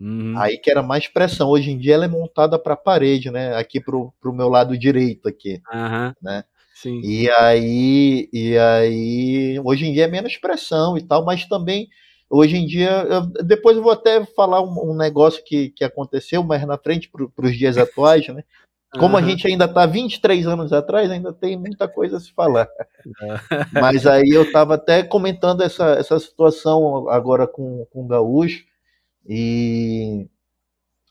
Uhum. 0.00 0.34
Aí 0.38 0.58
que 0.58 0.70
era 0.70 0.82
mais 0.82 1.08
pressão. 1.08 1.48
Hoje 1.48 1.70
em 1.70 1.78
dia 1.78 1.94
ela 1.94 2.04
é 2.04 2.08
montada 2.08 2.58
para 2.58 2.74
a 2.74 2.76
parede, 2.76 3.30
né? 3.30 3.56
Aqui 3.56 3.80
pro, 3.80 4.12
pro 4.20 4.32
meu 4.32 4.48
lado 4.48 4.78
direito 4.78 5.28
aqui, 5.28 5.60
uhum. 5.72 6.12
né? 6.22 6.44
Sim. 6.74 7.00
E 7.02 7.28
aí, 7.30 8.28
e 8.32 8.56
aí, 8.56 9.60
hoje 9.64 9.86
em 9.86 9.92
dia 9.92 10.04
é 10.04 10.08
menos 10.08 10.36
pressão 10.36 10.96
e 10.96 11.02
tal, 11.02 11.24
mas 11.24 11.44
também 11.44 11.88
hoje 12.30 12.56
em 12.56 12.66
dia, 12.66 13.04
eu, 13.08 13.26
depois 13.44 13.76
eu 13.76 13.82
vou 13.82 13.90
até 13.90 14.24
falar 14.24 14.62
um, 14.62 14.92
um, 14.92 14.96
negócio 14.96 15.42
que, 15.44 15.70
que 15.70 15.82
aconteceu 15.82 16.44
mais 16.44 16.64
na 16.64 16.78
frente 16.78 17.10
para 17.10 17.46
os 17.46 17.56
dias 17.56 17.76
atuais, 17.78 18.28
né? 18.28 18.44
Como 18.92 19.18
uhum. 19.18 19.22
a 19.22 19.28
gente 19.28 19.46
ainda 19.46 19.66
está 19.66 19.84
23 19.84 20.46
anos 20.46 20.72
atrás, 20.72 21.10
ainda 21.10 21.32
tem 21.32 21.58
muita 21.58 21.86
coisa 21.86 22.16
a 22.16 22.20
se 22.20 22.32
falar. 22.32 22.68
Mas 23.72 24.06
aí 24.06 24.30
eu 24.30 24.44
estava 24.44 24.76
até 24.76 25.02
comentando 25.02 25.62
essa, 25.62 25.90
essa 25.90 26.18
situação 26.18 27.08
agora 27.10 27.46
com, 27.46 27.84
com 27.92 28.04
o 28.04 28.06
Gaúcho, 28.06 28.64
e, 29.26 30.28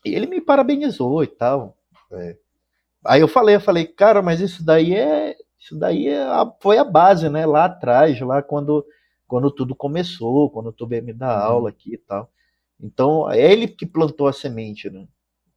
e 0.04 0.14
ele 0.14 0.26
me 0.26 0.40
parabenizou 0.40 1.22
e 1.22 1.26
tal. 1.26 1.76
É. 2.12 2.36
Aí 3.04 3.20
eu 3.20 3.28
falei, 3.28 3.56
eu 3.56 3.60
falei, 3.60 3.86
cara, 3.86 4.22
mas 4.22 4.40
isso 4.40 4.64
daí 4.64 4.94
é 4.94 5.36
isso 5.58 5.76
daí 5.76 6.08
é 6.08 6.22
a, 6.22 6.50
foi 6.60 6.78
a 6.78 6.84
base, 6.84 7.28
né? 7.28 7.44
Lá 7.44 7.64
atrás, 7.64 8.18
lá 8.20 8.40
quando, 8.40 8.86
quando 9.26 9.50
tudo 9.50 9.74
começou, 9.74 10.50
quando 10.50 10.72
tu 10.72 10.86
veio 10.86 11.02
me 11.02 11.12
dar 11.12 11.36
uhum. 11.38 11.52
aula 11.52 11.70
aqui 11.70 11.94
e 11.94 11.98
tal. 11.98 12.30
Então, 12.80 13.30
é 13.30 13.40
ele 13.40 13.66
que 13.66 13.84
plantou 13.84 14.28
a 14.28 14.32
semente, 14.32 14.88
né? 14.88 15.06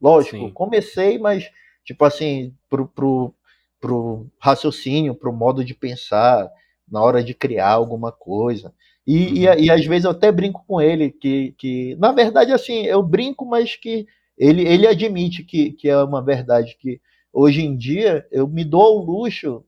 Lógico, 0.02 0.38
Sim. 0.38 0.52
comecei, 0.52 1.20
mas, 1.20 1.52
tipo 1.86 2.04
assim, 2.04 2.56
pro, 2.68 2.88
pro, 2.88 3.34
pro 3.80 4.28
raciocínio, 4.40 5.14
pro 5.14 5.32
modo 5.32 5.64
de 5.64 5.76
pensar, 5.76 6.50
na 6.90 7.00
hora 7.02 7.24
de 7.24 7.36
criar 7.36 7.70
alguma 7.70 8.12
coisa. 8.12 8.74
E, 9.06 9.48
uhum. 9.48 9.54
e, 9.56 9.66
e, 9.66 9.72
às 9.72 9.86
vezes 9.86 10.06
eu 10.06 10.12
até 10.12 10.32
brinco 10.32 10.64
com 10.68 10.80
ele, 10.80 11.12
que, 11.12 11.54
que 11.58 11.96
na 11.96 12.12
verdade, 12.12 12.52
assim, 12.52 12.86
eu 12.86 13.02
brinco, 13.02 13.46
mas 13.46 13.76
que 13.76 14.08
ele, 14.38 14.68
ele 14.68 14.88
admite 14.88 15.44
que, 15.44 15.72
que 15.72 15.90
é 15.90 15.98
uma 16.04 16.24
verdade, 16.24 16.78
que 16.80 17.02
hoje 17.34 17.62
em 17.62 17.76
dia 17.76 18.26
eu 18.32 18.48
me 18.48 18.64
dou 18.64 19.00
o 19.00 19.04
luxo 19.04 19.64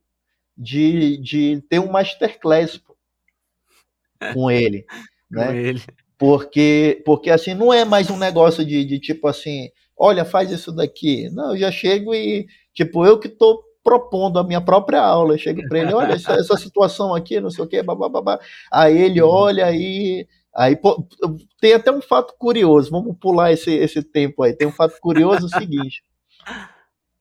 de, 0.57 1.17
de 1.17 1.63
ter 1.69 1.79
um 1.79 1.91
masterclass 1.91 2.81
com 4.33 4.49
ele, 4.49 4.85
né? 5.29 5.47
Com 5.47 5.53
ele. 5.53 5.81
Porque, 6.17 7.01
porque 7.05 7.29
assim, 7.29 7.53
não 7.53 7.73
é 7.73 7.83
mais 7.83 8.09
um 8.09 8.17
negócio 8.17 8.63
de, 8.65 8.85
de 8.85 8.99
tipo 8.99 9.27
assim, 9.27 9.69
olha, 9.97 10.23
faz 10.23 10.51
isso 10.51 10.71
daqui. 10.71 11.29
Não, 11.31 11.51
eu 11.51 11.57
já 11.57 11.71
chego 11.71 12.13
e, 12.13 12.47
tipo, 12.73 13.05
eu 13.05 13.19
que 13.19 13.27
estou 13.27 13.63
propondo 13.83 14.39
a 14.39 14.43
minha 14.43 14.61
própria 14.61 15.01
aula. 15.01 15.33
Eu 15.33 15.37
chego 15.37 15.67
para 15.67 15.79
ele, 15.79 15.93
olha, 15.93 16.13
essa, 16.13 16.33
essa, 16.33 16.57
situação 16.57 17.13
aqui, 17.13 17.39
não 17.39 17.49
sei 17.49 17.63
o 17.63 17.67
quê, 17.67 17.83
babá. 17.83 18.39
Aí 18.71 18.97
ele 18.97 19.21
uhum. 19.21 19.29
olha 19.29 19.65
aí. 19.65 20.27
Aí 20.55 20.75
pô, 20.75 21.07
tem 21.59 21.73
até 21.73 21.91
um 21.91 22.01
fato 22.01 22.35
curioso, 22.37 22.91
vamos 22.91 23.17
pular 23.19 23.51
esse, 23.51 23.71
esse 23.71 24.03
tempo 24.03 24.43
aí. 24.43 24.53
Tem 24.53 24.67
um 24.67 24.71
fato 24.71 24.99
curioso 25.01 25.47
o 25.47 25.49
seguinte: 25.49 26.03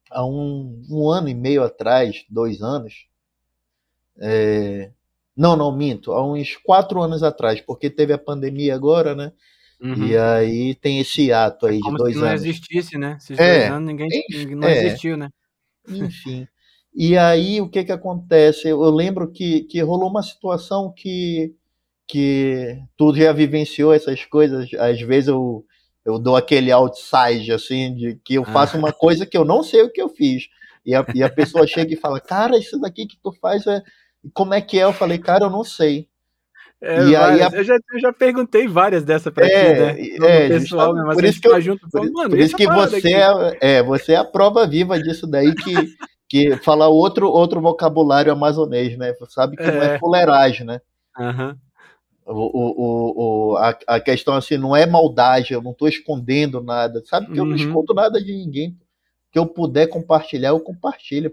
há 0.09 0.25
um, 0.25 0.81
um 0.89 1.09
ano 1.09 1.29
e 1.29 1.33
meio 1.33 1.63
atrás, 1.63 2.25
dois 2.29 2.61
anos, 2.61 3.07
é... 4.19 4.91
Não, 5.35 5.55
não, 5.55 5.75
minto. 5.75 6.11
Há 6.11 6.23
uns 6.23 6.55
quatro 6.57 7.01
anos 7.01 7.23
atrás, 7.23 7.59
porque 7.59 7.89
teve 7.89 8.13
a 8.13 8.19
pandemia 8.19 8.75
agora, 8.75 9.15
né? 9.15 9.31
Uhum. 9.81 10.05
E 10.05 10.17
aí 10.17 10.75
tem 10.75 10.99
esse 10.99 11.33
ato 11.33 11.65
aí 11.65 11.77
é 11.77 11.81
de 11.81 11.97
dois 11.97 12.13
se 12.13 12.21
não 12.21 12.27
anos. 12.27 12.41
não 12.41 12.49
existisse, 12.49 12.97
né? 12.97 13.17
Esses 13.19 13.39
é, 13.39 13.59
dois 13.59 13.71
anos 13.71 13.87
ninguém, 13.87 14.09
não 14.55 14.67
é, 14.67 14.85
existiu, 14.85 15.17
né? 15.17 15.29
Enfim. 15.89 16.47
E 16.95 17.17
aí 17.17 17.59
o 17.59 17.69
que 17.69 17.83
que 17.83 17.91
acontece? 17.91 18.67
Eu 18.67 18.89
lembro 18.91 19.31
que, 19.31 19.61
que 19.63 19.81
rolou 19.81 20.09
uma 20.09 20.21
situação 20.21 20.93
que, 20.95 21.53
que 22.07 22.77
tu 22.97 23.13
já 23.15 23.31
vivenciou 23.31 23.93
essas 23.93 24.23
coisas. 24.25 24.69
Às 24.75 25.01
vezes 25.01 25.29
eu, 25.29 25.65
eu 26.05 26.19
dou 26.19 26.35
aquele 26.35 26.71
outside, 26.71 27.51
assim, 27.51 27.95
de 27.95 28.19
que 28.23 28.35
eu 28.35 28.45
faço 28.45 28.75
ah. 28.77 28.79
uma 28.79 28.93
coisa 28.93 29.25
que 29.25 29.37
eu 29.37 29.43
não 29.43 29.63
sei 29.63 29.81
o 29.81 29.91
que 29.91 30.01
eu 30.01 30.09
fiz. 30.09 30.47
E 30.85 30.93
a, 30.93 31.05
e 31.15 31.23
a 31.23 31.29
pessoa 31.29 31.65
chega 31.65 31.93
e 31.93 31.97
fala, 31.97 32.19
cara, 32.19 32.57
isso 32.57 32.79
daqui 32.79 33.07
que 33.07 33.17
tu 33.23 33.31
faz 33.41 33.65
é 33.65 33.81
como 34.33 34.53
é 34.53 34.61
que 34.61 34.79
é? 34.79 34.83
Eu 34.83 34.93
falei, 34.93 35.17
cara, 35.17 35.45
eu 35.45 35.49
não 35.49 35.63
sei. 35.63 36.07
É, 36.81 37.01
e 37.05 37.15
aí 37.15 37.41
a... 37.41 37.47
eu, 37.47 37.63
já, 37.63 37.75
eu 37.75 37.99
já 37.99 38.11
perguntei 38.11 38.67
várias 38.67 39.03
dessa 39.03 39.31
pra 39.31 39.47
é, 39.47 39.93
ti, 39.93 40.19
né? 40.19 40.45
É, 40.45 40.49
pessoal, 40.49 40.93
né? 40.93 41.03
Mas 41.05 41.15
por 41.15 41.23
isso 41.23 41.41
que 41.41 41.47
eu, 41.47 41.61
junto, 41.61 41.89
por, 41.89 42.11
mano, 42.11 42.29
por 42.29 42.39
isso 42.39 42.55
que 42.55 42.67
você 42.67 43.13
é, 43.13 43.57
é, 43.61 43.83
você 43.83 44.11
é 44.13 44.17
a 44.17 44.25
prova 44.25 44.67
viva 44.67 45.01
disso 45.01 45.25
daí 45.25 45.55
que 45.55 45.73
que 46.33 46.57
fala 46.57 46.87
outro 46.87 47.29
outro 47.29 47.61
vocabulário 47.61 48.31
amazonês, 48.31 48.97
né? 48.97 49.13
Sabe 49.29 49.55
que 49.55 49.61
é. 49.61 49.71
não 49.71 49.83
é 49.83 49.99
fuleiragem, 49.99 50.65
né? 50.65 50.81
Uhum. 51.15 51.55
O, 52.25 52.31
o, 52.33 53.51
o, 53.51 53.57
a, 53.57 53.77
a 53.85 53.99
questão 53.99 54.33
assim 54.33 54.57
não 54.57 54.75
é 54.75 54.87
maldade, 54.87 55.53
eu 55.53 55.61
não 55.61 55.73
estou 55.73 55.87
escondendo 55.87 56.59
nada, 56.59 57.03
sabe 57.05 57.27
que 57.27 57.39
eu 57.39 57.45
não 57.45 57.51
uhum. 57.51 57.57
escondo 57.57 57.93
nada 57.93 58.19
de 58.19 58.33
ninguém. 58.33 58.75
Que 59.31 59.37
eu 59.37 59.45
puder 59.45 59.85
compartilhar, 59.85 60.49
eu 60.49 60.59
compartilho. 60.59 61.31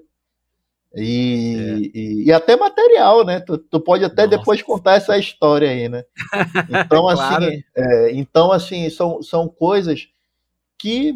E, 0.95 1.57
é. 1.57 1.99
e, 1.99 2.25
e, 2.27 2.33
até 2.33 2.55
material, 2.55 3.25
né? 3.25 3.41
Tu, 3.41 3.57
tu 3.57 3.81
pode 3.81 4.05
até 4.05 4.27
Nossa. 4.27 4.37
depois 4.37 4.61
contar 4.61 4.97
essa 4.97 5.17
história 5.17 5.71
aí, 5.71 5.89
né? 5.89 6.05
Então, 6.85 7.05
claro. 7.05 7.45
assim, 7.47 7.63
é, 7.75 8.13
então, 8.13 8.53
assim 8.53 8.91
são, 8.91 9.23
são 9.23 9.49
coisas 9.49 10.09
que, 10.77 11.15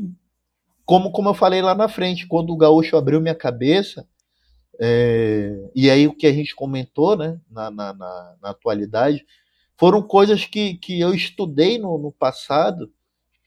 como, 0.84 1.10
como 1.10 1.30
eu 1.30 1.34
falei 1.34 1.62
lá 1.62 1.74
na 1.74 1.88
frente, 1.88 2.26
quando 2.26 2.50
o 2.50 2.56
Gaúcho 2.56 2.96
abriu 2.96 3.20
minha 3.20 3.34
cabeça, 3.34 4.06
é, 4.80 5.70
e 5.74 5.90
aí 5.90 6.06
o 6.06 6.14
que 6.14 6.26
a 6.26 6.32
gente 6.32 6.54
comentou, 6.54 7.16
né, 7.16 7.40
na, 7.50 7.70
na, 7.70 7.92
na, 7.92 8.36
na 8.42 8.50
atualidade, 8.50 9.24
foram 9.76 10.02
coisas 10.02 10.44
que, 10.44 10.74
que 10.74 11.00
eu 11.00 11.14
estudei 11.14 11.78
no, 11.78 11.98
no 11.98 12.12
passado 12.12 12.92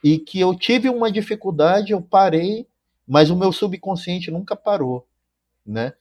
e 0.03 0.19
que 0.19 0.39
eu 0.39 0.55
tive 0.55 0.89
uma 0.89 1.11
dificuldade, 1.11 1.91
eu 1.91 2.01
parei, 2.01 2.67
mas 3.07 3.29
o 3.29 3.35
meu 3.35 3.51
subconsciente 3.51 4.31
nunca 4.31 4.55
parou, 4.55 5.07
né? 5.65 5.93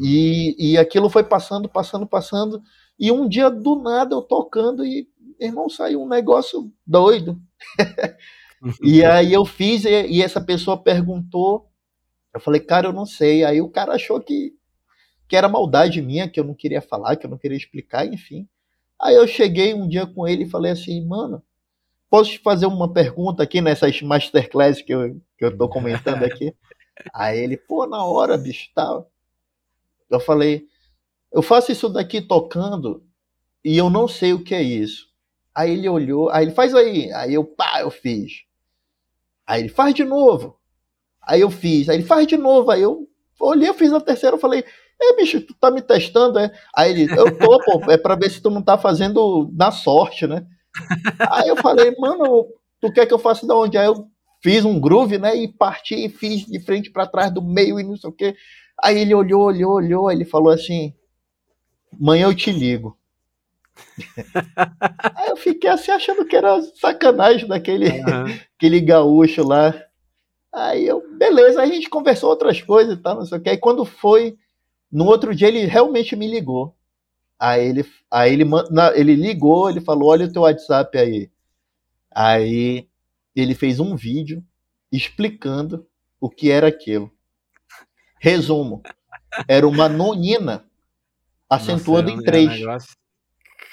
E, 0.00 0.56
e 0.58 0.78
aquilo 0.78 1.10
foi 1.10 1.24
passando, 1.24 1.68
passando, 1.68 2.06
passando. 2.06 2.62
E 2.98 3.12
um 3.12 3.28
dia, 3.28 3.50
do 3.50 3.76
nada, 3.76 4.14
eu 4.14 4.22
tocando 4.22 4.84
e, 4.84 5.06
irmão, 5.38 5.68
saiu 5.68 6.02
um 6.02 6.08
negócio 6.08 6.72
doido. 6.86 7.38
e 8.82 9.04
aí 9.04 9.32
eu 9.32 9.44
fiz, 9.44 9.84
e, 9.84 10.06
e, 10.06 10.22
essa 10.22 10.40
pessoa 10.40 10.82
perguntou. 10.82 11.68
Eu 12.32 12.40
falei, 12.40 12.60
cara, 12.60 12.88
eu 12.88 12.92
não 12.92 13.06
sei. 13.06 13.44
Aí 13.44 13.60
o 13.60 13.68
cara 13.68 13.94
achou 13.94 14.20
que, 14.20 14.52
que 15.28 15.36
era 15.36 15.48
maldade 15.48 16.00
minha, 16.02 16.28
que 16.28 16.40
eu 16.40 16.44
não 16.44 16.54
queria 16.54 16.80
falar, 16.80 17.16
que 17.16 17.26
eu 17.26 17.30
não 17.30 17.38
queria 17.38 17.56
explicar, 17.56 18.06
enfim. 18.06 18.48
Aí 19.00 19.14
eu 19.14 19.26
cheguei 19.26 19.74
um 19.74 19.88
dia 19.88 20.06
com 20.06 20.26
ele 20.26 20.44
e 20.44 20.50
falei 20.50 20.72
assim, 20.72 21.04
mano, 21.06 21.42
posso 22.08 22.30
te 22.30 22.38
fazer 22.38 22.66
uma 22.66 22.92
pergunta 22.92 23.42
aqui 23.42 23.60
nessas 23.60 24.00
masterclass 24.00 24.80
que 24.80 24.94
eu, 24.94 25.20
que 25.36 25.44
eu 25.44 25.56
tô 25.56 25.68
comentando 25.68 26.22
aqui? 26.24 26.54
Aí 27.12 27.38
ele, 27.38 27.56
pô, 27.56 27.86
na 27.86 28.04
hora, 28.04 28.38
bicho, 28.38 28.70
tal. 28.74 29.10
Eu 30.08 30.20
falei, 30.20 30.66
eu 31.32 31.42
faço 31.42 31.72
isso 31.72 31.88
daqui 31.88 32.20
tocando 32.20 33.04
e 33.64 33.76
eu 33.76 33.90
não 33.90 34.06
sei 34.06 34.32
o 34.32 34.42
que 34.42 34.54
é 34.54 34.62
isso. 34.62 35.08
Aí 35.54 35.72
ele 35.72 35.88
olhou, 35.88 36.30
aí 36.30 36.44
ele 36.44 36.54
faz 36.54 36.74
aí, 36.74 37.12
aí 37.12 37.34
eu 37.34 37.44
pá, 37.44 37.80
eu 37.80 37.90
fiz. 37.90 38.44
Aí 39.46 39.62
ele 39.62 39.68
faz 39.68 39.94
de 39.94 40.04
novo. 40.04 40.56
Aí 41.22 41.40
eu 41.40 41.50
fiz, 41.50 41.88
aí 41.88 41.96
ele 41.96 42.04
faz 42.04 42.26
de 42.26 42.36
novo, 42.36 42.70
aí 42.70 42.82
eu 42.82 43.08
olhei, 43.40 43.68
eu 43.68 43.74
fiz 43.74 43.92
a 43.92 44.00
terceira, 44.00 44.36
eu 44.36 44.40
falei, 44.40 44.64
é 45.00 45.16
bicho, 45.16 45.40
tu 45.40 45.54
tá 45.54 45.70
me 45.70 45.80
testando, 45.80 46.38
é? 46.38 46.50
Aí 46.76 46.90
ele, 46.90 47.18
eu 47.18 47.36
tô, 47.38 47.58
pô, 47.64 47.90
é 47.90 47.96
pra 47.96 48.14
ver 48.14 48.30
se 48.30 48.40
tu 48.40 48.50
não 48.50 48.62
tá 48.62 48.76
fazendo 48.76 49.50
na 49.54 49.70
sorte, 49.70 50.26
né? 50.26 50.46
Aí 51.30 51.48
eu 51.48 51.56
falei, 51.56 51.94
mano, 51.98 52.46
tu 52.80 52.92
quer 52.92 53.06
que 53.06 53.14
eu 53.14 53.18
faça 53.18 53.46
da 53.46 53.54
onde? 53.56 53.78
Aí 53.78 53.86
eu 53.86 54.06
fiz 54.42 54.64
um 54.64 54.78
groove, 54.78 55.18
né? 55.18 55.34
E 55.36 55.48
parti 55.48 55.94
e 55.94 56.08
fiz 56.08 56.44
de 56.46 56.60
frente 56.60 56.90
para 56.90 57.06
trás, 57.06 57.32
do 57.32 57.42
meio 57.42 57.80
e 57.80 57.82
não 57.82 57.96
sei 57.96 58.10
o 58.10 58.12
quê. 58.12 58.34
Aí 58.82 58.98
ele 58.98 59.14
olhou, 59.14 59.42
olhou, 59.42 59.74
olhou, 59.74 60.10
ele 60.10 60.24
falou 60.24 60.52
assim: 60.52 60.94
amanhã 61.98 62.26
eu 62.26 62.34
te 62.34 62.50
ligo. 62.50 62.98
aí 65.16 65.28
eu 65.28 65.36
fiquei 65.36 65.70
assim 65.70 65.90
achando 65.90 66.24
que 66.24 66.36
era 66.36 66.62
sacanagem 66.80 67.46
daquele 67.46 67.88
uhum. 67.88 68.38
aquele 68.56 68.80
gaúcho 68.80 69.46
lá. 69.46 69.74
Aí 70.52 70.86
eu, 70.86 71.02
beleza, 71.16 71.60
aí 71.60 71.70
a 71.70 71.74
gente 71.74 71.90
conversou 71.90 72.30
outras 72.30 72.62
coisas 72.62 72.96
e 72.96 73.02
tal, 73.02 73.16
não 73.16 73.26
sei 73.26 73.38
o 73.38 73.40
que. 73.40 73.50
Aí 73.50 73.58
quando 73.58 73.84
foi, 73.84 74.36
no 74.90 75.06
outro 75.06 75.34
dia 75.34 75.48
ele 75.48 75.64
realmente 75.64 76.14
me 76.14 76.28
ligou. 76.28 76.76
Aí 77.38 77.68
ele, 77.68 77.84
aí 78.10 78.32
ele, 78.32 78.44
ele 78.94 79.14
ligou, 79.14 79.68
ele 79.68 79.80
falou: 79.80 80.10
Olha 80.10 80.26
o 80.26 80.32
teu 80.32 80.42
WhatsApp 80.42 80.96
aí. 80.96 81.30
Aí 82.14 82.88
ele 83.34 83.54
fez 83.54 83.80
um 83.80 83.96
vídeo 83.96 84.42
explicando 84.90 85.86
o 86.20 86.30
que 86.30 86.50
era 86.50 86.68
aquilo. 86.68 87.10
Resumo: 88.20 88.82
era 89.48 89.66
uma 89.66 89.88
nonina 89.88 90.64
acentuando 91.50 92.10
Nossa, 92.10 92.22
em 92.22 92.24
três. 92.24 92.60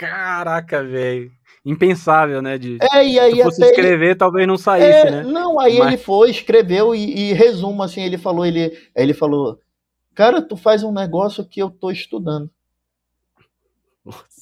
Caraca, 0.01 0.83
velho. 0.83 1.31
Impensável, 1.63 2.41
né? 2.41 2.57
De, 2.57 2.79
é, 2.91 3.07
e 3.07 3.19
aí 3.19 3.35
se 3.35 3.43
fosse 3.43 3.63
escrever, 3.63 4.05
ele... 4.07 4.15
talvez 4.15 4.47
não 4.47 4.57
saísse, 4.57 4.89
é, 4.89 5.11
né? 5.11 5.23
Não, 5.23 5.59
aí 5.59 5.77
Mas... 5.77 5.87
ele 5.89 5.97
foi, 5.97 6.31
escreveu 6.31 6.95
e, 6.95 7.29
e 7.29 7.33
resumo, 7.33 7.83
assim, 7.83 8.01
ele 8.01 8.17
falou, 8.17 8.43
ele, 8.43 8.75
ele 8.95 9.13
falou, 9.13 9.59
cara, 10.15 10.41
tu 10.41 10.57
faz 10.57 10.81
um 10.81 10.91
negócio 10.91 11.45
que 11.45 11.61
eu 11.61 11.69
tô 11.69 11.91
estudando. 11.91 12.49
Nossa. 14.03 14.41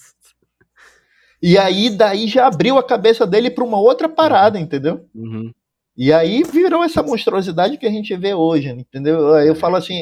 E 1.41 1.57
aí, 1.57 1.89
daí 1.89 2.25
já 2.27 2.47
abriu 2.47 2.77
a 2.77 2.83
cabeça 2.83 3.27
dele 3.27 3.49
para 3.49 3.65
uma 3.65 3.81
outra 3.81 4.07
parada, 4.07 4.57
uhum. 4.57 4.63
entendeu? 4.63 5.05
Uhum. 5.13 5.53
E 5.97 6.13
aí 6.13 6.41
virou 6.43 6.85
essa 6.85 7.03
monstruosidade 7.03 7.77
que 7.77 7.85
a 7.85 7.91
gente 7.91 8.15
vê 8.15 8.33
hoje, 8.33 8.69
entendeu? 8.69 9.35
Eu 9.39 9.55
falo 9.55 9.75
assim, 9.75 9.99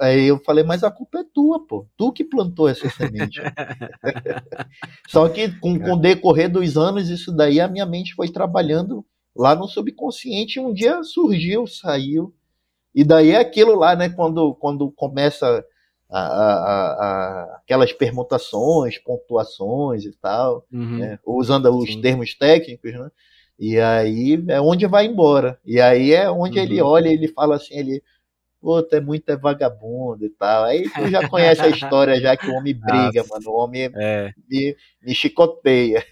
Aí 0.00 0.26
eu 0.26 0.38
falei, 0.38 0.64
mas 0.64 0.82
a 0.82 0.90
culpa 0.90 1.20
é 1.20 1.24
tua, 1.24 1.64
pô. 1.64 1.86
Tu 1.96 2.12
que 2.12 2.24
plantou 2.24 2.68
essa 2.68 2.88
semente. 2.90 3.40
Só 5.08 5.28
que 5.28 5.48
com, 5.60 5.78
com 5.78 5.92
o 5.92 6.00
decorrer 6.00 6.50
dos 6.50 6.76
anos, 6.76 7.08
isso 7.08 7.30
daí 7.30 7.60
a 7.60 7.68
minha 7.68 7.86
mente 7.86 8.14
foi 8.14 8.28
trabalhando 8.28 9.04
lá 9.36 9.54
no 9.54 9.68
subconsciente. 9.68 10.58
E 10.58 10.62
um 10.62 10.72
dia 10.72 11.02
surgiu, 11.04 11.66
saiu. 11.66 12.34
E 12.94 13.04
daí 13.04 13.30
é 13.30 13.38
aquilo 13.38 13.76
lá, 13.76 13.94
né? 13.94 14.08
Quando, 14.08 14.54
quando 14.54 14.90
começa 14.90 15.64
a, 16.10 16.20
a, 16.20 16.92
a, 16.92 17.56
aquelas 17.58 17.92
permutações, 17.92 18.98
pontuações 18.98 20.04
e 20.04 20.12
tal, 20.12 20.66
uhum. 20.72 20.98
né? 20.98 21.18
usando 21.24 21.66
os 21.76 21.92
Sim. 21.92 22.00
termos 22.00 22.34
técnicos, 22.34 22.92
né? 22.92 23.10
E 23.58 23.78
aí 23.78 24.42
é 24.48 24.60
onde 24.60 24.86
vai 24.86 25.06
embora. 25.06 25.58
E 25.64 25.80
aí 25.80 26.12
é 26.12 26.30
onde 26.30 26.58
uhum. 26.58 26.64
ele 26.64 26.80
olha 26.80 27.08
e 27.08 27.14
ele 27.14 27.28
fala 27.28 27.56
assim, 27.56 27.74
ele 27.74 28.02
pô, 28.60 28.82
tu 28.82 28.94
é 28.96 29.00
muito 29.00 29.28
é 29.30 29.36
vagabundo 29.36 30.24
e 30.24 30.30
tal. 30.30 30.64
Aí 30.64 30.88
tu 30.90 31.08
já 31.08 31.28
conhece 31.28 31.62
a 31.62 31.68
história 31.68 32.20
já 32.20 32.36
que 32.36 32.46
o 32.46 32.54
homem 32.54 32.74
briga, 32.78 33.22
Nossa, 33.22 33.34
mano. 33.34 33.50
O 33.50 33.58
homem 33.58 33.90
é. 33.94 34.32
me, 34.48 34.76
me 35.02 35.14
chicoteia. 35.14 36.04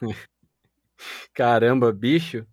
Caramba, 1.32 1.92
bicho. 1.92 2.46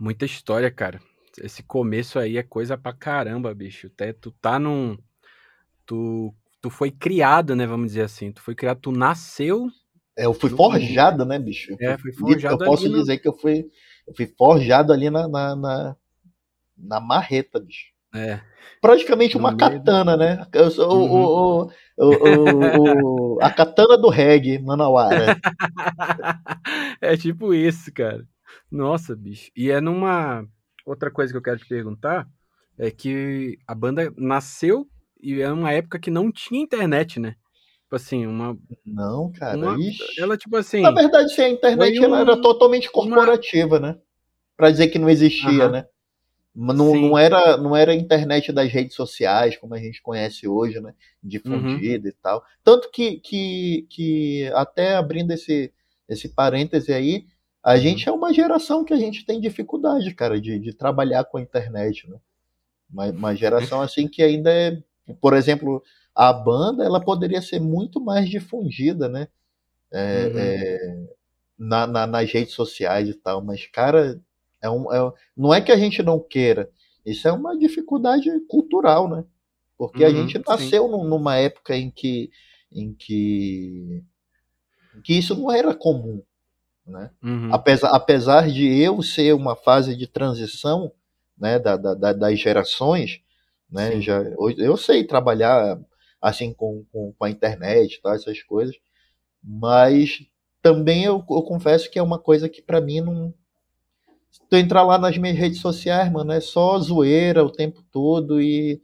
Muita 0.00 0.24
história, 0.24 0.70
cara. 0.70 1.00
Esse 1.38 1.62
começo 1.62 2.18
aí 2.18 2.38
é 2.38 2.42
coisa 2.42 2.76
pra 2.76 2.92
caramba, 2.92 3.54
bicho. 3.54 3.88
Até 3.88 4.12
tu 4.12 4.30
tá 4.30 4.58
num. 4.58 4.96
Tu, 5.86 6.34
tu 6.60 6.70
foi 6.70 6.90
criado, 6.90 7.54
né? 7.54 7.66
Vamos 7.66 7.88
dizer 7.88 8.02
assim. 8.02 8.32
Tu 8.32 8.40
foi 8.40 8.54
criado, 8.54 8.80
tu 8.80 8.92
nasceu. 8.92 9.68
É, 10.16 10.26
eu 10.26 10.32
fui 10.32 10.48
forjado, 10.48 11.24
né, 11.24 11.38
bicho? 11.38 11.76
É, 11.80 11.98
fui 11.98 12.12
forjado. 12.12 12.62
Eu 12.62 12.68
posso 12.68 12.88
dizer 12.88 13.18
que 13.18 13.26
eu 13.26 13.32
fui, 13.32 13.66
eu 14.06 14.14
fui 14.14 14.26
forjado 14.26 14.92
ali 14.92 15.10
na, 15.10 15.26
na, 15.28 15.56
na 15.56 15.96
na 16.76 17.00
marreta, 17.00 17.60
bicho. 17.60 17.94
É. 18.14 18.40
Praticamente 18.80 19.36
uma 19.36 19.56
katana, 19.56 20.16
né? 20.16 20.46
Eu 20.52 20.70
sou 20.70 21.08
uhum. 21.08 21.24
o, 21.24 21.70
o, 21.98 23.36
o, 23.36 23.38
a 23.42 23.50
katana 23.50 23.98
do 23.98 24.08
reggae, 24.08 24.58
Manauara. 24.58 25.36
é 27.00 27.16
tipo 27.16 27.52
isso, 27.52 27.92
cara. 27.92 28.24
Nossa, 28.70 29.16
bicho. 29.16 29.50
E 29.56 29.70
é 29.70 29.80
numa. 29.80 30.46
Outra 30.86 31.10
coisa 31.10 31.32
que 31.32 31.36
eu 31.36 31.42
quero 31.42 31.58
te 31.58 31.66
perguntar 31.66 32.26
é 32.78 32.90
que 32.90 33.58
a 33.66 33.74
banda 33.74 34.12
nasceu 34.16 34.86
e 35.20 35.40
é 35.40 35.50
uma 35.50 35.72
época 35.72 35.98
que 35.98 36.10
não 36.10 36.30
tinha 36.30 36.60
internet, 36.60 37.18
né? 37.18 37.34
Tipo 37.82 37.96
assim, 37.96 38.26
uma. 38.26 38.56
Não, 38.84 39.32
cara. 39.32 39.56
Uma... 39.56 39.76
Ela, 40.18 40.36
tipo 40.36 40.56
assim. 40.56 40.82
Na 40.82 40.90
verdade, 40.90 41.34
sim, 41.34 41.42
a 41.42 41.48
internet 41.48 41.98
um... 42.00 42.04
ela 42.04 42.20
era 42.20 42.40
totalmente 42.40 42.90
corporativa, 42.90 43.78
uma... 43.78 43.88
né? 43.88 43.98
Pra 44.56 44.70
dizer 44.70 44.88
que 44.88 44.98
não 44.98 45.08
existia, 45.08 45.66
uhum. 45.66 45.70
né? 45.70 45.86
Não, 46.54 46.94
não, 46.94 47.18
era, 47.18 47.56
não 47.56 47.74
era 47.74 47.90
a 47.90 47.96
internet 47.96 48.52
das 48.52 48.70
redes 48.70 48.94
sociais, 48.94 49.56
como 49.56 49.74
a 49.74 49.78
gente 49.78 50.00
conhece 50.00 50.46
hoje, 50.46 50.80
né? 50.80 50.94
Difundida 51.22 52.04
uhum. 52.04 52.10
e 52.10 52.12
tal. 52.22 52.44
Tanto 52.62 52.90
que, 52.90 53.18
que, 53.18 53.86
que 53.90 54.50
até 54.54 54.94
abrindo 54.94 55.32
esse, 55.32 55.72
esse 56.08 56.28
parêntese 56.28 56.92
aí, 56.92 57.26
a 57.62 57.72
uhum. 57.72 57.78
gente 57.78 58.08
é 58.08 58.12
uma 58.12 58.32
geração 58.32 58.84
que 58.84 58.94
a 58.94 58.96
gente 58.96 59.26
tem 59.26 59.40
dificuldade, 59.40 60.14
cara, 60.14 60.40
de, 60.40 60.58
de 60.60 60.72
trabalhar 60.72 61.24
com 61.24 61.38
a 61.38 61.42
internet, 61.42 62.08
né? 62.08 62.18
Uma, 62.88 63.06
uma 63.06 63.34
geração 63.34 63.80
assim 63.82 64.06
que 64.06 64.22
ainda 64.22 64.50
é, 64.52 64.80
por 65.20 65.34
exemplo, 65.34 65.82
a 66.14 66.32
banda 66.32 66.84
ela 66.84 67.00
poderia 67.00 67.42
ser 67.42 67.60
muito 67.60 68.00
mais 68.00 68.28
difundida, 68.28 69.08
né? 69.08 69.26
É, 69.90 70.26
uhum. 70.26 70.38
é, 70.38 71.06
na, 71.58 71.86
na, 71.86 72.06
nas 72.06 72.30
redes 72.30 72.54
sociais 72.54 73.08
e 73.08 73.14
tal, 73.14 73.42
mas, 73.42 73.66
cara, 73.66 74.20
é 74.64 74.70
um, 74.70 74.92
é, 74.92 75.12
não 75.36 75.52
é 75.52 75.60
que 75.60 75.70
a 75.70 75.76
gente 75.76 76.02
não 76.02 76.18
queira, 76.18 76.70
isso 77.04 77.28
é 77.28 77.32
uma 77.32 77.56
dificuldade 77.56 78.30
cultural, 78.48 79.08
né? 79.08 79.24
Porque 79.76 80.02
uhum, 80.02 80.08
a 80.08 80.12
gente 80.12 80.40
nasceu 80.46 80.86
sim. 80.86 81.08
numa 81.08 81.36
época 81.36 81.76
em 81.76 81.90
que, 81.90 82.30
em 82.72 82.94
que, 82.94 84.02
em 84.96 85.02
que 85.02 85.12
isso 85.18 85.36
não 85.36 85.50
era 85.50 85.74
comum. 85.74 86.22
Né? 86.86 87.10
Uhum. 87.22 87.52
Apesar, 87.52 87.90
apesar 87.90 88.50
de 88.50 88.66
eu 88.80 89.02
ser 89.02 89.34
uma 89.34 89.56
fase 89.56 89.96
de 89.96 90.06
transição 90.06 90.92
né, 91.36 91.58
da, 91.58 91.76
da, 91.76 92.12
das 92.12 92.38
gerações, 92.38 93.20
né, 93.70 94.00
já, 94.00 94.22
eu 94.56 94.76
sei 94.76 95.04
trabalhar 95.04 95.78
assim 96.22 96.54
com, 96.54 96.84
com, 96.90 97.12
com 97.12 97.24
a 97.24 97.30
internet, 97.30 98.00
tá, 98.00 98.14
essas 98.14 98.42
coisas, 98.42 98.76
mas 99.42 100.26
também 100.62 101.04
eu, 101.04 101.22
eu 101.28 101.42
confesso 101.42 101.90
que 101.90 101.98
é 101.98 102.02
uma 102.02 102.18
coisa 102.18 102.48
que 102.48 102.62
para 102.62 102.80
mim 102.80 103.00
não, 103.00 103.34
tu 104.48 104.56
entrar 104.56 104.82
lá 104.82 104.98
nas 104.98 105.16
minhas 105.16 105.36
redes 105.36 105.60
sociais, 105.60 106.10
mano, 106.10 106.32
é 106.32 106.40
só 106.40 106.78
zoeira 106.78 107.44
o 107.44 107.50
tempo 107.50 107.82
todo 107.90 108.40
e 108.40 108.80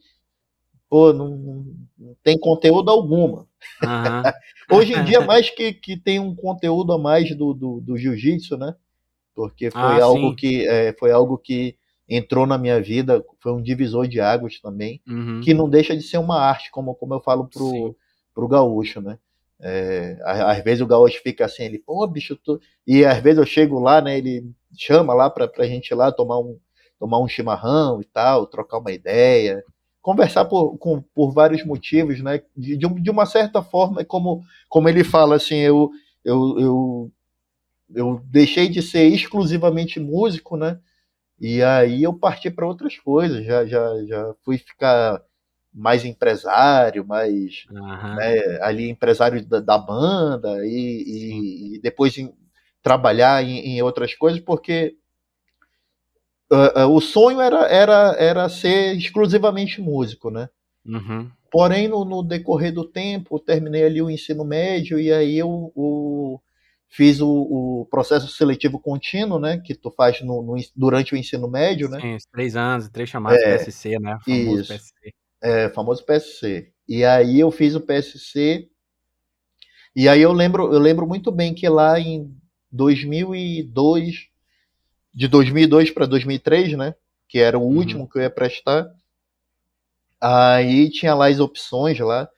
pô, 0.89 1.13
não, 1.13 1.65
não 1.99 2.17
tem 2.23 2.39
conteúdo 2.39 2.91
alguma. 2.91 3.47
Uhum. 3.83 4.23
Hoje 4.77 4.93
em 4.93 5.05
dia, 5.05 5.21
mais 5.21 5.51
que, 5.51 5.73
que 5.73 5.97
tem 5.97 6.19
um 6.19 6.35
conteúdo 6.35 6.93
a 6.93 6.99
mais 6.99 7.35
do, 7.37 7.55
do, 7.55 7.81
do 7.81 7.97
jiu-jitsu, 7.97 8.57
né? 8.57 8.75
Porque 9.35 9.71
foi 9.71 9.81
ah, 9.81 10.05
algo 10.05 10.31
sim. 10.31 10.37
que 10.37 10.69
é, 10.69 10.93
foi 10.99 11.13
algo 11.13 11.39
que 11.39 11.77
entrou 12.09 12.45
na 12.45 12.59
minha 12.59 12.83
vida, 12.83 13.25
foi 13.39 13.53
um 13.53 13.63
divisor 13.63 14.09
de 14.09 14.21
águas 14.21 14.61
também, 14.61 15.01
uhum. 15.09 15.41
que 15.43 15.55
não 15.55 15.69
deixa 15.69 15.97
de 15.97 16.03
ser 16.03 16.19
uma 16.19 16.41
arte, 16.41 16.71
como, 16.73 16.95
como 16.95 17.15
eu 17.15 17.21
falo 17.21 17.47
pro, 17.47 17.97
pro 18.35 18.49
gaúcho, 18.49 19.01
né? 19.01 19.17
É, 19.63 20.19
às 20.25 20.65
vezes 20.65 20.81
o 20.81 20.87
gaúcho 20.87 21.21
fica 21.23 21.45
assim, 21.45 21.65
ele, 21.65 21.79
pô, 21.79 22.07
bicho, 22.07 22.35
tu... 22.37 22.59
e 22.87 23.05
às 23.05 23.19
vezes 23.19 23.39
eu 23.39 23.45
chego 23.45 23.79
lá, 23.79 24.01
né, 24.01 24.17
ele 24.17 24.51
chama 24.77 25.13
lá 25.13 25.29
pra, 25.29 25.47
pra 25.47 25.67
gente 25.67 25.91
ir 25.91 25.95
lá 25.95 26.11
tomar 26.11 26.39
um, 26.39 26.59
tomar 26.99 27.19
um 27.19 27.29
chimarrão 27.29 28.01
e 28.01 28.05
tal, 28.05 28.47
trocar 28.47 28.79
uma 28.79 28.91
ideia, 28.91 29.63
conversar 30.01 30.47
por, 30.47 30.79
com, 30.79 31.03
por 31.15 31.33
vários 31.33 31.65
motivos, 31.65 32.23
né, 32.23 32.43
de, 32.57 32.77
de 32.77 33.11
uma 33.11 33.27
certa 33.27 33.63
forma, 33.63 34.03
como, 34.05 34.43
como 34.69 34.89
ele 34.89 35.05
fala, 35.05 35.37
assim, 35.37 35.57
eu, 35.57 35.91
eu, 36.25 36.59
eu, 36.59 37.13
eu 37.95 38.23
deixei 38.25 38.69
de 38.69 38.81
ser 38.81 39.09
exclusivamente 39.09 40.01
músico, 40.01 40.57
né, 40.57 40.81
e 41.39 41.63
aí 41.63 42.03
eu 42.03 42.15
parti 42.15 42.51
para 42.51 42.67
outras 42.67 42.99
coisas, 42.99 43.45
já, 43.45 43.67
já, 43.67 44.05
já 44.07 44.35
fui 44.43 44.57
ficar 44.57 45.23
mais 45.73 46.05
empresário, 46.05 47.07
mais 47.07 47.65
uhum. 47.71 48.15
né, 48.17 48.59
ali 48.61 48.91
empresário 48.91 49.45
da, 49.47 49.61
da 49.61 49.79
banda 49.79 50.67
e, 50.67 50.69
e, 50.71 51.77
e, 51.77 51.81
depois 51.81 52.17
em, 52.19 52.33
trabalhar 52.83 53.43
em, 53.45 53.59
em, 53.59 53.83
outras 53.83 54.15
coisas, 54.15 54.41
porque 54.41 54.97
uh, 56.51 56.81
uh, 56.81 56.89
o 56.89 57.01
sonho 57.01 57.41
era, 57.41 57.67
era, 57.69 58.17
era 58.19 58.49
ser 58.49 58.97
exclusivamente 58.97 59.81
músico, 59.81 60.31
né? 60.31 60.49
Uhum. 60.85 61.31
Porém, 61.51 61.89
no, 61.89 62.05
no, 62.05 62.23
decorrer 62.23 62.73
do 62.73 62.85
tempo, 62.85 63.39
terminei 63.39 63.85
ali 63.85 64.01
o 64.01 64.11
ensino 64.11 64.45
médio 64.45 64.99
e 64.99 65.13
aí 65.13 65.37
eu, 65.37 65.73
eu 65.77 66.41
fiz 66.89 67.21
o, 67.21 67.29
o, 67.29 67.87
processo 67.91 68.29
seletivo 68.29 68.79
contínuo, 68.79 69.39
né? 69.39 69.59
Que 69.59 69.75
tu 69.75 69.91
faz 69.91 70.21
no, 70.21 70.43
no, 70.43 70.57
durante 70.75 71.15
o 71.15 71.17
ensino 71.17 71.49
médio, 71.49 71.89
né? 71.89 72.01
Sim, 72.01 72.17
três 72.33 72.57
anos, 72.57 72.89
três 72.89 73.09
chamadas 73.09 73.41
é, 73.41 73.59
PSC, 73.59 73.99
né? 73.99 74.17
O 74.17 74.25
famoso 74.25 74.61
isso. 74.61 74.73
PSC. 74.73 75.15
É, 75.43 75.69
famoso 75.71 76.05
PSC. 76.05 76.73
E 76.89 77.05
aí 77.05 77.41
eu 77.41 77.51
fiz 77.51 77.75
o 77.75 77.81
PSC. 77.81 78.69
E 79.95 80.09
aí 80.09 80.21
eu 80.21 80.33
lembro, 80.33 80.73
eu 80.73 80.79
lembro 80.79 81.07
muito 81.07 81.31
bem 81.31 81.55
que 81.55 81.69
lá 81.69 81.99
em 81.99 82.37
2002, 82.71 84.29
de 85.15 85.29
2002 85.29 85.91
para 85.91 86.07
2003, 86.07 86.77
né? 86.77 86.95
Que 87.29 87.39
era 87.39 87.59
o 87.59 87.63
uhum. 87.63 87.77
último 87.77 88.09
que 88.09 88.19
eu 88.19 88.23
ia 88.23 88.31
prestar. 88.31 88.91
Aí 90.21 90.91
tinha 90.91 91.15
lá 91.15 91.29
as 91.29 91.41
opções 91.41 91.99
lá. 91.99 92.29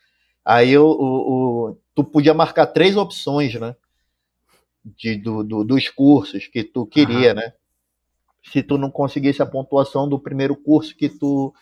Aí 0.44 0.70
eu, 0.70 0.86
o, 0.86 1.70
o, 1.70 1.78
tu 1.94 2.04
podia 2.04 2.34
marcar 2.34 2.66
três 2.66 2.96
opções, 2.96 3.54
né? 3.54 3.74
De, 4.84 5.16
do, 5.16 5.42
do 5.42 5.64
dos 5.64 5.88
cursos 5.88 6.46
que 6.46 6.64
tu 6.64 6.86
queria, 6.86 7.30
uhum. 7.30 7.36
né? 7.36 7.52
Se 8.44 8.62
tu 8.62 8.76
não 8.76 8.90
conseguisse 8.90 9.40
a 9.40 9.46
pontuação 9.46 10.08
do 10.08 10.18
primeiro 10.18 10.56
curso 10.56 10.96
que 10.96 11.08
tu 11.08 11.54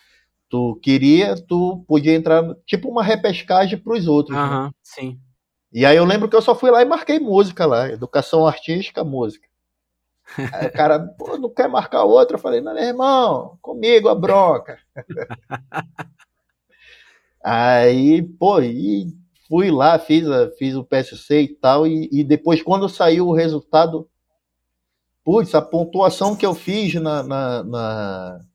tu 0.51 0.77
queria, 0.83 1.33
tu 1.47 1.83
podia 1.87 2.13
entrar 2.13 2.43
tipo 2.65 2.89
uma 2.89 3.01
repescagem 3.01 3.79
para 3.79 3.93
os 3.93 4.05
outros. 4.05 4.37
Aham, 4.37 4.65
né? 4.65 4.71
sim. 4.83 5.17
E 5.71 5.85
aí 5.85 5.95
eu 5.95 6.03
lembro 6.03 6.27
que 6.27 6.35
eu 6.35 6.41
só 6.41 6.53
fui 6.53 6.69
lá 6.69 6.81
e 6.81 6.85
marquei 6.85 7.17
música 7.17 7.65
lá, 7.65 7.89
educação 7.89 8.45
artística, 8.45 9.05
música. 9.05 9.47
Aí 10.53 10.67
o 10.67 10.71
cara, 10.71 10.99
pô, 10.99 11.37
não 11.37 11.49
quer 11.49 11.67
marcar 11.67 12.03
outra? 12.03 12.35
Eu 12.35 12.41
falei, 12.41 12.61
não, 12.61 12.73
meu 12.73 12.83
irmão, 12.83 13.57
comigo 13.61 14.07
a 14.07 14.15
bronca. 14.15 14.79
aí, 17.43 18.21
pô, 18.21 18.61
e 18.61 19.07
fui 19.49 19.69
lá, 19.69 19.99
fiz, 19.99 20.29
a, 20.29 20.49
fiz 20.51 20.75
o 20.75 20.85
PSC 20.85 21.41
e 21.41 21.47
tal, 21.49 21.85
e, 21.85 22.07
e 22.11 22.23
depois, 22.23 22.61
quando 22.61 22.87
saiu 22.87 23.27
o 23.27 23.33
resultado, 23.33 24.07
putz, 25.21 25.53
a 25.53 25.61
pontuação 25.61 26.33
que 26.33 26.45
eu 26.45 26.53
fiz 26.53 26.93
na, 26.93 27.23
na, 27.23 27.63
na 27.63 28.45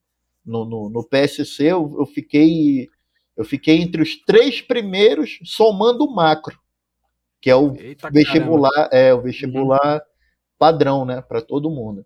no, 0.47 0.65
no, 0.65 0.89
no, 0.89 1.03
PSC, 1.03 1.63
eu, 1.65 1.95
eu, 1.99 2.05
fiquei 2.05 2.89
eu 3.35 3.43
fiquei 3.43 3.81
entre 3.81 4.01
os 4.01 4.15
três 4.23 4.61
primeiros, 4.61 5.39
somando 5.43 6.05
o 6.05 6.15
macro, 6.15 6.57
que 7.41 7.49
é 7.49 7.55
o 7.55 7.75
Eita, 7.75 8.09
vestibular, 8.09 8.71
caramba. 8.71 8.95
é 8.95 9.13
o 9.13 9.21
vestibular 9.21 9.95
uhum. 9.95 10.01
padrão, 10.57 11.05
né, 11.05 11.21
para 11.21 11.41
todo 11.41 11.69
mundo. 11.69 12.05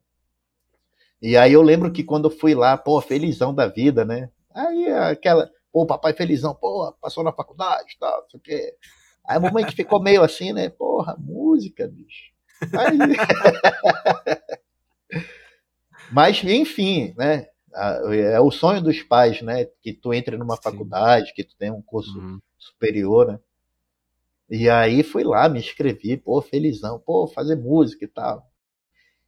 E 1.21 1.37
aí 1.37 1.53
eu 1.53 1.61
lembro 1.61 1.91
que 1.91 2.03
quando 2.03 2.25
eu 2.25 2.31
fui 2.31 2.55
lá, 2.55 2.75
pô, 2.75 2.99
felizão 2.99 3.53
da 3.53 3.67
vida, 3.67 4.03
né? 4.03 4.29
Aí 4.53 4.91
aquela, 4.91 5.49
pô, 5.71 5.85
papai 5.85 6.13
felizão, 6.13 6.55
pô, 6.55 6.91
passou 6.99 7.23
na 7.23 7.31
faculdade, 7.31 7.95
tal, 7.99 8.21
não 8.23 8.29
sei 8.29 8.39
o 8.39 8.43
quê. 8.43 8.75
Aí 9.23 9.37
a 9.37 9.39
mamãe 9.39 9.63
que 9.63 9.75
ficou 9.75 10.01
meio 10.01 10.23
assim, 10.23 10.51
né? 10.51 10.69
Porra, 10.69 11.15
música, 11.19 11.87
bicho. 11.87 12.31
Aí... 12.73 12.97
Mas, 16.11 16.43
enfim, 16.43 17.13
né? 17.17 17.47
É 17.73 18.39
o 18.39 18.51
sonho 18.51 18.81
dos 18.81 19.01
pais, 19.01 19.41
né? 19.41 19.65
Que 19.81 19.93
tu 19.93 20.13
entre 20.13 20.37
numa 20.37 20.55
Sim. 20.55 20.61
faculdade, 20.63 21.33
que 21.33 21.43
tu 21.43 21.55
tenha 21.57 21.73
um 21.73 21.81
curso 21.81 22.17
uhum. 22.17 22.39
superior, 22.57 23.27
né? 23.27 23.39
E 24.49 24.69
aí 24.69 25.01
fui 25.01 25.23
lá, 25.23 25.47
me 25.47 25.59
inscrevi, 25.59 26.17
pô, 26.17 26.41
felizão, 26.41 26.99
pô, 26.99 27.25
fazer 27.27 27.55
música 27.55 28.03
e 28.03 28.07
tal. 28.07 28.45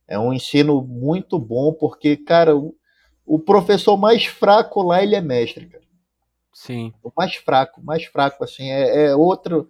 É 0.06 0.20
um 0.20 0.34
ensino 0.34 0.82
muito 0.82 1.40
bom, 1.40 1.72
porque, 1.74 2.18
cara, 2.18 2.56
o, 2.56 2.76
o 3.26 3.40
professor 3.40 3.96
mais 3.96 4.26
fraco 4.26 4.82
lá, 4.82 5.02
ele 5.02 5.16
é 5.16 5.22
mestre, 5.22 5.66
cara. 5.68 5.84
Sim. 6.54 6.94
O 7.02 7.12
mais 7.16 7.36
fraco, 7.36 7.82
mais 7.82 8.04
fraco, 8.06 8.44
assim, 8.44 8.70
é, 8.70 9.06
é 9.06 9.16
outro 9.16 9.70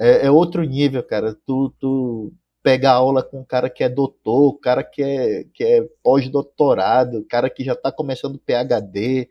é, 0.00 0.26
é, 0.26 0.30
outro 0.30 0.64
nível, 0.64 1.02
cara. 1.02 1.34
Tu, 1.46 1.74
tu 1.78 2.32
pegar 2.62 2.92
aula 2.92 3.22
com 3.22 3.40
um 3.40 3.44
cara 3.44 3.70
que 3.70 3.82
é 3.82 3.88
doutor, 3.88 4.48
o 4.48 4.58
cara 4.58 4.84
que 4.84 5.02
é, 5.02 5.44
que 5.52 5.64
é 5.64 5.82
pós-doutorado, 6.02 7.18
o 7.18 7.24
cara 7.24 7.48
que 7.48 7.64
já 7.64 7.74
tá 7.74 7.90
começando 7.90 8.38
PhD. 8.38 9.28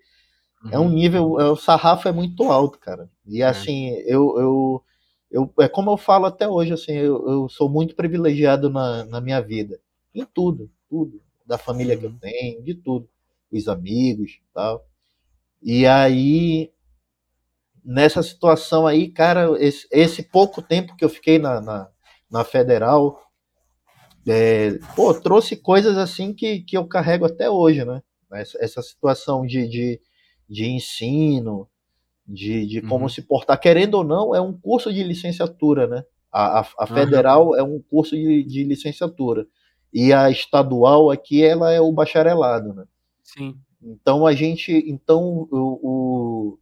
Uhum. 0.64 0.72
É 0.72 0.80
um 0.80 0.84
uhum. 0.84 0.90
nível, 0.90 1.40
é, 1.40 1.50
o 1.50 1.56
sarrafo 1.56 2.08
é 2.08 2.12
muito 2.12 2.44
alto, 2.44 2.80
cara. 2.80 3.10
E 3.26 3.42
é. 3.42 3.46
assim, 3.46 3.90
eu, 4.06 4.38
eu, 4.40 4.84
eu, 5.32 5.54
é 5.60 5.68
como 5.68 5.92
eu 5.92 5.98
falo 5.98 6.26
até 6.26 6.48
hoje, 6.48 6.74
assim, 6.74 6.94
eu, 6.94 7.28
eu 7.30 7.50
sou 7.50 7.70
muito 7.70 7.96
privilegiado 7.96 8.70
na, 8.70 9.06
na 9.06 9.22
minha 9.22 9.42
vida. 9.42 9.80
Em 10.14 10.26
tudo, 10.26 10.70
tudo. 10.90 11.22
Da 11.46 11.58
família 11.58 11.96
uhum. 11.96 12.00
que 12.00 12.06
eu 12.06 12.12
uhum. 12.12 12.20
tenho, 12.20 12.64
de 12.64 12.74
tudo. 12.76 13.10
Os 13.52 13.68
amigos 13.68 14.40
tal. 14.54 14.86
E 15.62 15.86
aí, 15.86 16.72
nessa 17.84 18.22
situação 18.22 18.88
aí, 18.88 19.10
cara, 19.10 19.50
esse, 19.60 19.88
esse 19.92 20.24
pouco 20.24 20.62
tempo 20.62 20.96
que 20.96 21.04
eu 21.04 21.10
fiquei 21.10 21.40
na, 21.40 21.60
na, 21.60 21.90
na 22.32 22.44
federal, 22.44 23.22
é, 24.28 24.78
pô, 24.96 25.14
trouxe 25.14 25.56
coisas 25.56 25.98
assim 25.98 26.34
que, 26.34 26.62
que 26.62 26.78
eu 26.78 26.86
carrego 26.86 27.26
até 27.26 27.50
hoje, 27.50 27.84
né? 27.84 28.02
Essa, 28.32 28.58
essa 28.64 28.82
situação 28.82 29.46
de, 29.46 29.68
de, 29.68 30.02
de 30.48 30.66
ensino, 30.68 31.68
de, 32.28 32.66
de 32.68 32.82
como 32.82 33.06
uhum. 33.06 33.10
se 33.10 33.24
portar, 33.24 33.60
querendo 33.60 33.96
ou 33.96 34.04
não, 34.04 34.36
é 34.36 34.42
um 34.42 34.54
curso 34.54 34.94
de 34.94 35.04
licenciatura, 35.04 35.88
né? 35.88 36.04
A, 36.32 36.60
a, 36.60 36.68
a 36.80 36.88
federal 36.88 37.50
uhum. 37.50 37.56
é 37.56 37.64
um 37.64 37.82
curso 37.82 38.16
de, 38.16 38.44
de 38.44 38.64
licenciatura. 38.64 39.48
E 39.92 40.14
a 40.14 40.30
estadual 40.30 41.10
aqui, 41.10 41.44
ela 41.44 41.72
é 41.72 41.82
o 41.82 41.92
bacharelado, 41.92 42.74
né? 42.74 42.86
Sim. 43.24 43.58
Então 43.82 44.28
a 44.28 44.34
gente, 44.34 44.72
então 44.88 45.48
o, 45.52 45.80
o 45.82 46.60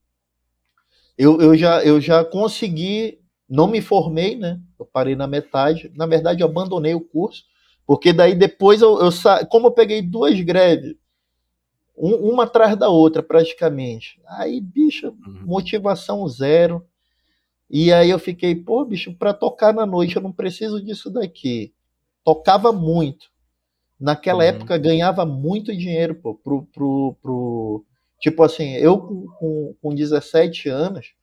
eu, 1.18 1.42
eu, 1.42 1.58
já, 1.58 1.84
eu 1.84 2.00
já 2.00 2.24
consegui, 2.24 3.20
não 3.50 3.68
me 3.68 3.82
formei, 3.82 4.36
né? 4.36 4.60
Eu 4.80 4.86
parei 4.86 5.16
na 5.16 5.28
metade. 5.28 5.92
Na 5.96 6.06
verdade, 6.06 6.42
eu 6.42 6.48
abandonei 6.48 6.94
o 6.94 7.02
curso, 7.02 7.44
porque 7.86 8.12
daí 8.12 8.36
depois 8.36 8.82
eu, 8.82 9.00
eu 9.00 9.12
sa... 9.12 9.46
como 9.46 9.68
eu 9.68 9.72
peguei 9.72 10.02
duas 10.02 10.40
greves, 10.42 10.96
um, 11.98 12.14
uma 12.32 12.44
atrás 12.44 12.78
da 12.78 12.90
outra, 12.90 13.24
praticamente. 13.24 14.22
Aí, 14.28 14.62
bicho, 14.62 15.08
uhum. 15.08 15.44
motivação 15.46 16.28
zero. 16.28 16.86
E 17.70 17.92
aí 17.92 18.10
eu 18.10 18.20
fiquei, 18.20 18.56
pô, 18.56 18.86
bicho, 18.86 19.14
para 19.16 19.34
tocar 19.34 19.74
na 19.74 19.86
noite 19.86 20.16
eu 20.16 20.22
não 20.22 20.32
preciso 20.32 20.84
disso 20.84 21.10
daqui. 21.10 21.74
Tocava 22.24 22.72
muito. 22.72 23.28
Naquela 24.00 24.44
uhum. 24.44 24.50
época 24.50 24.78
ganhava 24.78 25.26
muito 25.26 25.76
dinheiro, 25.76 26.16
pô, 26.16 26.36
pro, 26.36 26.64
pro, 26.72 27.18
pro, 27.22 27.86
Tipo 28.20 28.44
assim, 28.44 28.74
eu 28.74 29.00
com, 29.00 29.76
com 29.82 29.96
17 29.96 30.70
anos, 30.70 31.14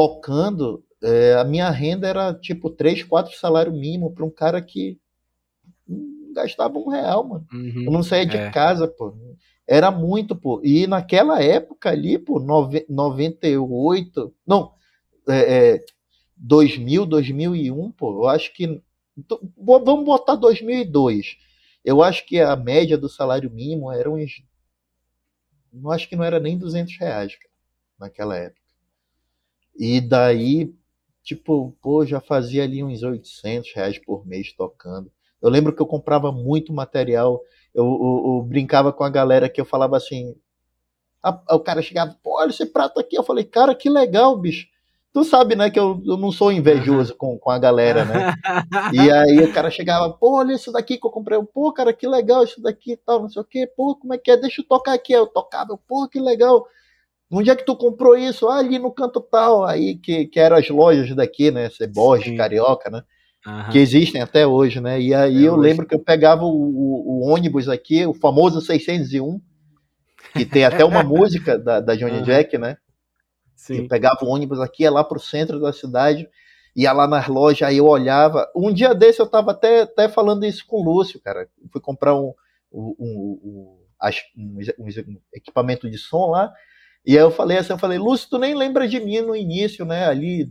tocando, 0.00 0.82
é, 1.02 1.34
a 1.34 1.44
minha 1.44 1.68
renda 1.68 2.08
era 2.08 2.32
tipo 2.32 2.70
3, 2.70 3.02
4 3.02 3.36
salário 3.36 3.70
mínimo 3.70 4.10
para 4.14 4.24
um 4.24 4.30
cara 4.30 4.62
que 4.62 4.98
gastava 6.34 6.78
um 6.78 6.88
real, 6.88 7.22
mano. 7.28 7.46
Uhum, 7.52 7.84
eu 7.84 7.92
não 7.92 8.02
saía 8.02 8.24
de 8.24 8.38
é. 8.38 8.50
casa, 8.50 8.88
pô. 8.88 9.14
Era 9.68 9.90
muito, 9.90 10.34
pô. 10.34 10.58
E 10.64 10.86
naquela 10.86 11.42
época 11.42 11.90
ali, 11.90 12.16
pô, 12.18 12.40
98, 12.40 14.34
não, 14.46 14.72
é, 15.28 15.74
é, 15.74 15.84
2000, 16.34 17.04
2001, 17.04 17.90
pô, 17.92 18.22
eu 18.22 18.26
acho 18.26 18.54
que. 18.54 18.80
Vamos 19.58 20.06
botar 20.06 20.34
2002. 20.34 21.36
Eu 21.84 22.02
acho 22.02 22.24
que 22.26 22.40
a 22.40 22.56
média 22.56 22.96
do 22.96 23.06
salário 23.08 23.50
mínimo 23.50 23.92
era 23.92 24.10
uns 24.10 24.42
não 25.70 25.90
acho 25.90 26.08
que 26.08 26.16
não 26.16 26.24
era 26.24 26.40
nem 26.40 26.58
200 26.58 26.96
reais, 26.98 27.36
cara, 27.36 27.54
naquela 27.98 28.36
época. 28.36 28.59
E 29.80 29.98
daí, 29.98 30.74
tipo, 31.24 31.74
pô, 31.80 32.04
já 32.04 32.20
fazia 32.20 32.64
ali 32.64 32.84
uns 32.84 33.02
800 33.02 33.72
reais 33.74 33.98
por 33.98 34.26
mês 34.26 34.52
tocando. 34.52 35.10
Eu 35.40 35.48
lembro 35.48 35.74
que 35.74 35.80
eu 35.80 35.86
comprava 35.86 36.30
muito 36.30 36.70
material, 36.70 37.40
eu, 37.74 37.84
eu, 37.86 38.34
eu 38.36 38.42
brincava 38.46 38.92
com 38.92 39.02
a 39.02 39.08
galera 39.08 39.48
que 39.48 39.58
eu 39.58 39.64
falava 39.64 39.96
assim, 39.96 40.34
a, 41.22 41.30
o 41.54 41.60
cara 41.60 41.80
chegava, 41.80 42.14
pô, 42.22 42.38
olha 42.38 42.50
esse 42.50 42.66
prato 42.66 43.00
aqui. 43.00 43.16
Eu 43.16 43.22
falei, 43.22 43.44
cara, 43.44 43.74
que 43.74 43.88
legal, 43.88 44.36
bicho. 44.36 44.66
Tu 45.14 45.24
sabe, 45.24 45.56
né, 45.56 45.70
que 45.70 45.78
eu, 45.78 46.00
eu 46.06 46.16
não 46.18 46.30
sou 46.30 46.52
invejoso 46.52 47.16
com, 47.16 47.38
com 47.38 47.50
a 47.50 47.58
galera, 47.58 48.04
né? 48.04 48.34
E 48.92 49.10
aí 49.10 49.40
o 49.40 49.52
cara 49.52 49.70
chegava, 49.70 50.10
pô, 50.12 50.36
olha 50.38 50.54
isso 50.54 50.70
daqui 50.70 50.98
que 50.98 51.06
eu 51.06 51.10
comprei. 51.10 51.42
Pô, 51.54 51.72
cara, 51.72 51.92
que 51.92 52.06
legal 52.06 52.44
isso 52.44 52.60
daqui 52.62 52.92
e 52.92 52.96
tal, 52.98 53.22
não 53.22 53.30
sei 53.30 53.42
o 53.42 53.44
quê. 53.44 53.66
Pô, 53.66 53.96
como 53.96 54.14
é 54.14 54.18
que 54.18 54.30
é? 54.30 54.36
Deixa 54.36 54.60
eu 54.60 54.66
tocar 54.66 54.92
aqui. 54.92 55.12
Eu 55.12 55.26
tocava, 55.26 55.78
pô, 55.88 56.06
que 56.06 56.20
legal. 56.20 56.66
Onde 57.30 57.48
é 57.48 57.54
que 57.54 57.64
tu 57.64 57.76
comprou 57.76 58.16
isso? 58.16 58.48
Ah, 58.48 58.58
ali 58.58 58.78
no 58.78 58.90
canto 58.90 59.20
tal. 59.20 59.64
Aí, 59.64 59.96
que, 59.96 60.26
que 60.26 60.40
eram 60.40 60.56
as 60.56 60.68
lojas 60.68 61.14
daqui, 61.14 61.50
né? 61.50 61.70
Ceboja, 61.70 62.34
Carioca, 62.36 62.90
né? 62.90 63.02
Uhum. 63.46 63.70
Que 63.70 63.78
existem 63.78 64.20
até 64.20 64.46
hoje, 64.46 64.80
né? 64.80 65.00
E 65.00 65.14
aí 65.14 65.44
é 65.44 65.48
eu 65.48 65.54
hoje. 65.54 65.62
lembro 65.62 65.86
que 65.86 65.94
eu 65.94 66.00
pegava 66.00 66.44
o, 66.44 66.48
o, 66.48 67.20
o, 67.20 67.32
ônibus 67.32 67.68
aqui, 67.68 68.04
o 68.04 68.12
famoso 68.12 68.60
601, 68.60 69.40
que 70.34 70.44
tem 70.44 70.64
até 70.64 70.84
uma 70.84 71.02
música 71.04 71.56
da, 71.58 71.80
da 71.80 71.94
Johnny 71.94 72.18
uhum. 72.18 72.22
Jack, 72.22 72.58
né? 72.58 72.76
Sim. 73.54 73.82
Eu 73.82 73.88
pegava 73.88 74.18
o 74.24 74.28
ônibus 74.28 74.60
aqui, 74.60 74.82
ia 74.82 74.90
lá 74.90 75.04
pro 75.04 75.20
centro 75.20 75.60
da 75.60 75.72
cidade, 75.72 76.28
ia 76.74 76.92
lá 76.92 77.06
nas 77.06 77.28
lojas, 77.28 77.68
aí 77.68 77.78
eu 77.78 77.86
olhava. 77.86 78.50
Um 78.54 78.72
dia 78.72 78.94
desse 78.94 79.20
eu 79.20 79.26
tava 79.26 79.52
até, 79.52 79.82
até 79.82 80.08
falando 80.08 80.44
isso 80.44 80.66
com 80.66 80.76
o 80.78 80.82
Lúcio, 80.82 81.20
cara. 81.20 81.48
Eu 81.62 81.68
fui 81.70 81.80
comprar 81.80 82.14
um, 82.14 82.34
um, 82.72 82.94
um, 82.98 83.40
um, 83.44 84.84
um 84.84 85.20
equipamento 85.32 85.88
de 85.88 85.96
som 85.96 86.26
lá, 86.30 86.52
e 87.04 87.16
aí 87.16 87.22
eu 87.22 87.30
falei 87.30 87.58
assim, 87.58 87.72
eu 87.72 87.78
falei, 87.78 87.98
Lúcio, 87.98 88.28
tu 88.30 88.38
nem 88.38 88.54
lembra 88.54 88.86
de 88.86 89.00
mim 89.00 89.20
no 89.20 89.34
início, 89.34 89.84
né? 89.84 90.06
Ali 90.06 90.50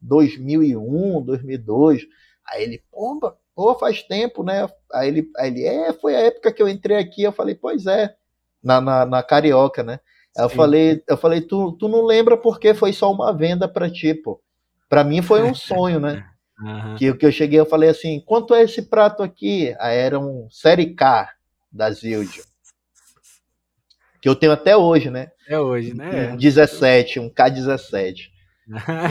2001, 0.00 1.22
2002. 1.22 2.02
Aí 2.48 2.62
ele, 2.62 2.82
pomba, 2.90 3.36
pô, 3.54 3.74
faz 3.74 4.02
tempo, 4.02 4.42
né? 4.42 4.68
Aí 4.92 5.08
ele, 5.08 5.30
aí 5.36 5.50
ele, 5.50 5.64
é, 5.64 5.92
foi 5.92 6.14
a 6.14 6.20
época 6.20 6.52
que 6.52 6.62
eu 6.62 6.68
entrei 6.68 6.98
aqui. 6.98 7.22
Eu 7.22 7.32
falei, 7.32 7.54
pois 7.54 7.86
é, 7.86 8.14
na, 8.62 8.80
na, 8.80 9.06
na 9.06 9.22
Carioca, 9.22 9.82
né? 9.82 9.98
Eu 10.36 10.48
falei, 10.48 11.02
eu 11.06 11.16
falei, 11.16 11.42
tu, 11.42 11.72
tu 11.72 11.88
não 11.88 12.06
lembra 12.06 12.36
porque 12.38 12.72
foi 12.72 12.92
só 12.92 13.12
uma 13.12 13.36
venda 13.36 13.68
para 13.68 13.90
ti, 13.90 14.14
pô. 14.14 14.40
Para 14.88 15.04
mim 15.04 15.20
foi 15.20 15.42
um 15.42 15.52
sonho, 15.54 16.00
né? 16.00 16.24
Uhum. 16.58 16.94
Que, 16.96 17.12
que 17.14 17.26
eu 17.26 17.32
cheguei, 17.32 17.58
eu 17.58 17.66
falei 17.66 17.90
assim, 17.90 18.20
quanto 18.20 18.54
é 18.54 18.62
esse 18.62 18.82
prato 18.82 19.22
aqui? 19.22 19.74
Aí 19.78 19.98
era 19.98 20.18
um 20.18 20.48
Série 20.50 20.94
K 20.94 21.28
da 21.70 21.90
Zildjian. 21.90 22.44
Que 24.22 24.28
eu 24.28 24.36
tenho 24.36 24.52
até 24.52 24.76
hoje, 24.76 25.10
né? 25.10 25.32
É 25.48 25.58
hoje, 25.58 25.92
né? 25.94 26.32
Um 26.32 26.36
17, 26.36 27.18
um 27.18 27.28
K17. 27.28 28.30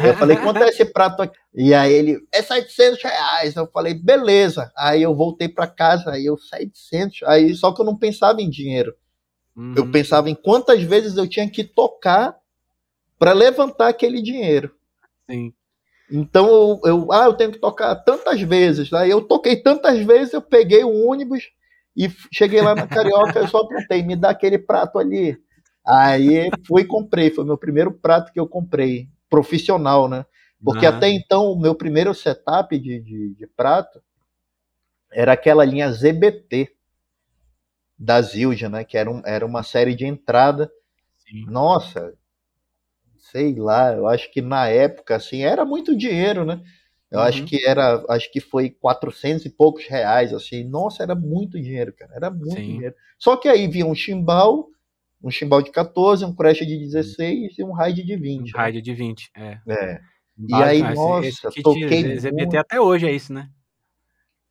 eu 0.08 0.16
falei, 0.16 0.38
quanto 0.38 0.64
é 0.64 0.70
esse 0.70 0.86
prato 0.86 1.22
aqui? 1.22 1.38
E 1.54 1.74
aí 1.74 1.92
ele, 1.92 2.18
é 2.32 2.42
700 2.42 3.04
reais. 3.04 3.56
Eu 3.58 3.68
falei, 3.68 3.94
beleza. 3.94 4.72
Aí 4.76 5.02
eu 5.02 5.14
voltei 5.14 5.50
para 5.50 5.68
casa, 5.68 6.12
aí 6.12 6.26
eu, 6.26 6.38
700. 6.38 7.24
Aí 7.24 7.54
só 7.54 7.74
que 7.74 7.82
eu 7.82 7.86
não 7.86 7.98
pensava 7.98 8.42
em 8.42 8.50
dinheiro. 8.50 8.96
Uhum. 9.54 9.74
Eu 9.76 9.92
pensava 9.92 10.30
em 10.30 10.36
quantas 10.36 10.82
vezes 10.82 11.18
eu 11.18 11.28
tinha 11.28 11.50
que 11.50 11.66
tocar 11.66 12.38
para 13.20 13.34
levantar 13.34 13.90
aquele 13.90 14.22
dinheiro. 14.22 14.74
Sim. 15.30 15.54
Então 16.10 16.48
eu, 16.48 16.82
eu, 16.86 17.12
ah, 17.12 17.26
eu 17.26 17.34
tenho 17.34 17.52
que 17.52 17.60
tocar 17.60 17.94
tantas 17.96 18.42
vezes. 18.42 18.94
Aí 18.94 19.10
eu 19.10 19.22
toquei 19.22 19.58
tantas 19.58 20.00
vezes, 20.00 20.34
eu 20.34 20.42
peguei 20.42 20.86
o 20.86 21.06
ônibus 21.06 21.50
e 21.96 22.10
cheguei 22.32 22.62
lá 22.62 22.74
na 22.74 22.88
Carioca, 22.88 23.40
eu 23.40 23.48
só 23.48 23.60
apontei, 23.60 24.04
me 24.04 24.16
dá 24.16 24.30
aquele 24.30 24.58
prato 24.58 24.98
ali. 24.98 25.38
Aí 25.86 26.50
fui 26.68 26.84
e 26.84 26.86
comprei, 26.86 27.32
foi 27.32 27.44
meu 27.44 27.58
primeiro 27.58 27.92
prato 27.92 28.32
que 28.32 28.40
eu 28.40 28.48
comprei. 28.48 29.10
profissional, 29.30 30.10
né? 30.10 30.26
Porque 30.64 30.86
até 30.86 31.10
então 31.10 31.52
o 31.52 31.60
meu 31.60 31.74
primeiro 31.74 32.14
setup 32.14 32.78
de, 32.78 33.00
de, 33.00 33.34
de, 33.34 33.48
prato 33.48 34.02
era 35.12 35.34
aquela 35.34 35.66
linha 35.66 35.92
ZBT 35.92 36.72
da 37.98 38.22
Zildjian, 38.22 38.70
né? 38.70 38.84
Que 38.84 38.98
era, 38.98 39.10
um, 39.10 39.22
era 39.26 39.46
uma 39.46 39.64
série 39.64 39.96
de 39.96 40.06
entrada. 40.06 40.72
Sim. 41.18 41.46
Nossa, 41.48 42.14
sei 43.32 43.56
lá, 43.56 43.94
eu 43.94 44.08
acho 44.08 44.32
que 44.32 44.42
na 44.42 44.68
época, 44.68 45.16
assim, 45.16 45.42
era 45.42 45.66
muito 45.66 45.98
dinheiro, 45.98 46.46
né? 46.46 46.62
Eu 47.12 47.20
uhum. 47.20 47.26
acho 47.26 47.44
que 47.44 47.68
era, 47.68 48.04
acho 48.08 48.32
que 48.32 48.40
foi 48.40 48.70
400 48.70 49.46
e 49.46 49.50
poucos 49.50 49.86
reais, 49.86 50.34
assim. 50.34 50.64
Nossa, 50.64 51.04
era 51.04 51.14
muito 51.14 51.60
dinheiro, 51.60 51.94
cara. 51.94 52.14
Era 52.16 52.32
muito 52.32 52.56
Sim. 52.56 52.62
dinheiro. 52.62 52.96
Só 53.20 53.36
que 53.36 53.50
aí 53.50 53.68
vinha 53.68 53.86
um 53.86 53.94
chimbal, 53.94 54.70
um 55.22 55.30
chimbal 55.30 55.62
de 55.62 55.72
14, 55.72 56.24
um 56.24 56.34
crash 56.34 56.60
de 56.60 56.78
16 56.78 57.60
e 57.60 57.64
um 57.64 57.74
raid 57.74 58.02
de 58.02 58.16
20. 58.16 58.56
Um 58.56 58.58
raid 58.58 58.82
de 58.82 58.94
20, 58.94 59.30
é. 59.36 59.60
É. 59.68 60.00
E 60.48 60.56
aí, 60.56 60.82
nossa, 60.96 61.28
esse, 61.28 61.62
toquei. 61.62 62.18
ZBT 62.18 62.58
até 62.58 62.80
hoje 62.80 63.06
é 63.08 63.12
isso, 63.12 63.34
né? 63.34 63.50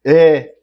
É. 0.04 0.54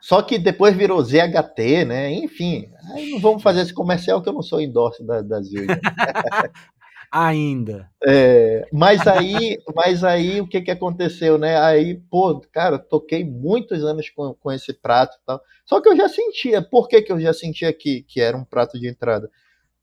Só 0.00 0.20
que 0.20 0.38
depois 0.38 0.76
virou 0.76 1.02
ZHT, 1.02 1.84
né? 1.86 2.12
Enfim, 2.12 2.70
aí 2.92 3.10
não 3.10 3.20
vamos 3.20 3.42
fazer 3.42 3.62
esse 3.62 3.72
comercial 3.72 4.20
que 4.20 4.28
eu 4.28 4.32
não 4.32 4.42
sou 4.42 4.60
endorse 4.60 5.02
da, 5.04 5.22
da. 5.22 5.40
ainda. 7.12 7.90
É, 8.02 8.66
mas 8.72 9.06
aí, 9.06 9.58
mas 9.76 10.02
aí 10.02 10.40
o 10.40 10.48
que 10.48 10.62
que 10.62 10.70
aconteceu, 10.70 11.36
né? 11.36 11.60
Aí, 11.60 12.00
pô, 12.10 12.40
cara, 12.50 12.78
toquei 12.78 13.22
muitos 13.22 13.84
anos 13.84 14.08
com, 14.08 14.32
com 14.34 14.50
esse 14.50 14.72
prato 14.72 15.16
e 15.16 15.26
tal. 15.26 15.40
Só 15.66 15.80
que 15.80 15.88
eu 15.90 15.96
já 15.96 16.08
sentia. 16.08 16.62
Por 16.62 16.88
que, 16.88 17.02
que 17.02 17.12
eu 17.12 17.20
já 17.20 17.34
sentia 17.34 17.70
que, 17.72 18.02
que 18.02 18.20
era 18.20 18.36
um 18.36 18.44
prato 18.44 18.80
de 18.80 18.88
entrada? 18.88 19.30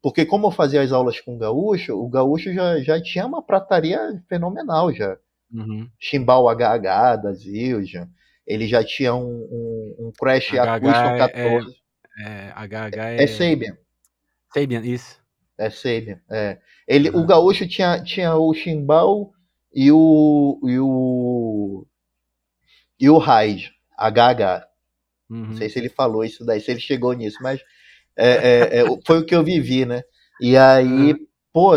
Porque 0.02 0.26
como 0.26 0.48
eu 0.48 0.52
fazia 0.52 0.82
as 0.82 0.92
aulas 0.92 1.20
com 1.22 1.36
o 1.36 1.38
Gaúcho, 1.38 1.94
o 1.94 2.10
Gaúcho 2.10 2.52
já, 2.52 2.80
já 2.80 3.02
tinha 3.02 3.26
uma 3.26 3.44
prataria 3.44 4.00
fenomenal 4.28 4.92
já. 4.92 5.16
Uhum. 5.54 5.88
Chimbal 6.00 6.48
HH 6.50 7.18
da 7.18 7.34
Zildjian. 7.34 8.10
Ele 8.48 8.68
já 8.68 8.84
tinha 8.84 9.14
um, 9.14 9.28
um, 9.28 9.96
um 10.00 10.12
Crash 10.18 10.54
Acústico 10.56 11.18
14. 11.18 11.76
É, 12.18 12.24
é, 12.24 12.54
HH 12.56 12.98
é... 12.98 13.24
É 13.24 13.28
Sabian. 13.28 13.78
Sabian, 14.52 14.82
isso. 14.82 15.19
É 15.60 15.70
Sabian, 15.70 16.22
é. 16.32 16.58
Ele, 16.88 17.10
uhum. 17.10 17.22
O 17.22 17.26
Gaúcho 17.26 17.68
tinha, 17.68 18.02
tinha 18.02 18.34
o 18.36 18.54
Chimbal 18.54 19.34
e 19.76 19.92
o 19.92 20.58
e 20.64 20.80
o 20.80 21.86
e 22.98 23.10
o 23.10 23.18
Raid, 23.18 23.74
HH. 23.98 24.66
Uhum. 25.30 25.48
Não 25.48 25.58
sei 25.58 25.68
se 25.70 25.78
ele 25.78 25.90
falou 25.90 26.24
isso 26.24 26.46
daí, 26.46 26.62
se 26.62 26.72
ele 26.72 26.80
chegou 26.80 27.12
nisso, 27.12 27.40
mas 27.42 27.60
é, 28.16 28.30
é, 28.30 28.80
é, 28.80 28.86
foi 29.06 29.20
o 29.20 29.26
que 29.26 29.36
eu 29.36 29.44
vivi, 29.44 29.86
né? 29.86 30.02
E 30.40 30.56
aí, 30.56 31.12
uhum. 31.12 31.28
pô, 31.52 31.72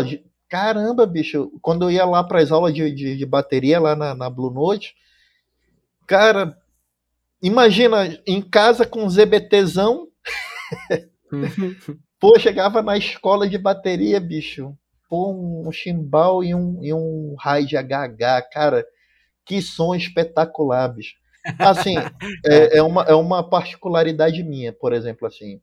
caramba, 0.47 1.05
bicho, 1.05 1.51
quando 1.61 1.83
eu 1.83 1.91
ia 1.91 2.05
lá 2.05 2.23
para 2.23 2.39
as 2.39 2.51
aulas 2.51 2.73
de, 2.73 2.89
de, 2.89 3.17
de, 3.17 3.25
bateria 3.25 3.81
lá 3.81 3.97
na, 3.97 4.15
na 4.15 4.29
Blue 4.29 4.51
Note, 4.51 4.95
cara, 6.07 6.57
imagina 7.41 8.17
em 8.25 8.41
casa 8.41 8.85
com 8.85 9.03
um 9.03 9.09
ZBTzão. 9.09 10.07
Pô, 12.23 12.39
chegava 12.39 12.81
na 12.81 12.97
escola 12.97 13.49
de 13.49 13.57
bateria, 13.57 14.17
bicho. 14.17 14.73
Pô, 15.09 15.33
um 15.33 15.69
chimbal 15.73 16.41
e 16.41 16.55
um, 16.55 16.81
e 16.81 16.93
um 16.93 17.35
raio 17.37 17.67
de 17.67 17.75
HH, 17.75 18.49
cara. 18.49 18.87
Que 19.43 19.61
som 19.61 19.93
espetacular, 19.93 20.87
bicho. 20.87 21.15
Assim, 21.59 21.95
é, 22.47 22.77
é, 22.77 22.81
uma, 22.81 23.03
é 23.03 23.13
uma 23.13 23.43
particularidade 23.43 24.41
minha, 24.41 24.71
por 24.71 24.93
exemplo, 24.93 25.27
assim. 25.27 25.59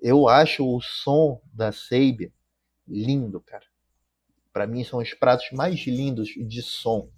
Eu 0.00 0.26
acho 0.26 0.66
o 0.66 0.80
som 0.80 1.38
da 1.52 1.70
Sabian 1.70 2.30
lindo, 2.88 3.38
cara. 3.38 3.66
Para 4.54 4.66
mim 4.66 4.82
são 4.82 5.00
os 5.00 5.12
pratos 5.12 5.50
mais 5.52 5.86
lindos 5.86 6.30
de 6.30 6.62
som. 6.62 7.10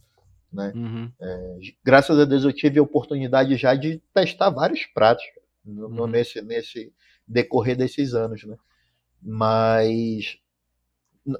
Né? 0.53 0.72
Uhum. 0.74 1.12
É, 1.20 1.59
graças 1.85 2.18
a 2.18 2.24
Deus 2.24 2.43
eu 2.43 2.53
tive 2.53 2.80
a 2.80 2.83
oportunidade 2.83 3.55
já 3.55 3.76
de 3.76 4.03
testar 4.12 4.51
vários 4.51 4.87
pratos 4.87 5.24
no, 5.64 5.87
uhum. 5.87 6.09
nesse, 6.09 6.43
nesse 6.43 6.93
decorrer 7.28 7.76
desses 7.76 8.12
anos. 8.12 8.43
Né? 8.43 8.57
Mas 9.23 10.39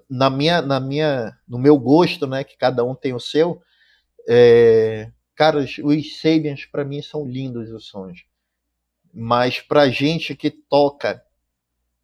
na 0.09 0.31
minha, 0.31 0.63
na 0.63 0.79
minha, 0.79 1.37
no 1.47 1.59
meu 1.59 1.77
gosto, 1.77 2.27
né, 2.27 2.45
que 2.45 2.57
cada 2.57 2.85
um 2.85 2.95
tem 2.95 3.13
o 3.13 3.21
seu, 3.21 3.61
é, 4.29 5.11
cara, 5.35 5.59
os, 5.59 6.21
Sabians 6.21 6.65
para 6.67 6.85
mim 6.85 7.03
são 7.03 7.27
lindos 7.27 7.71
os 7.73 7.87
sons, 7.87 8.25
mas 9.13 9.61
para 9.61 9.89
gente 9.89 10.37
que 10.37 10.51
toca 10.51 11.23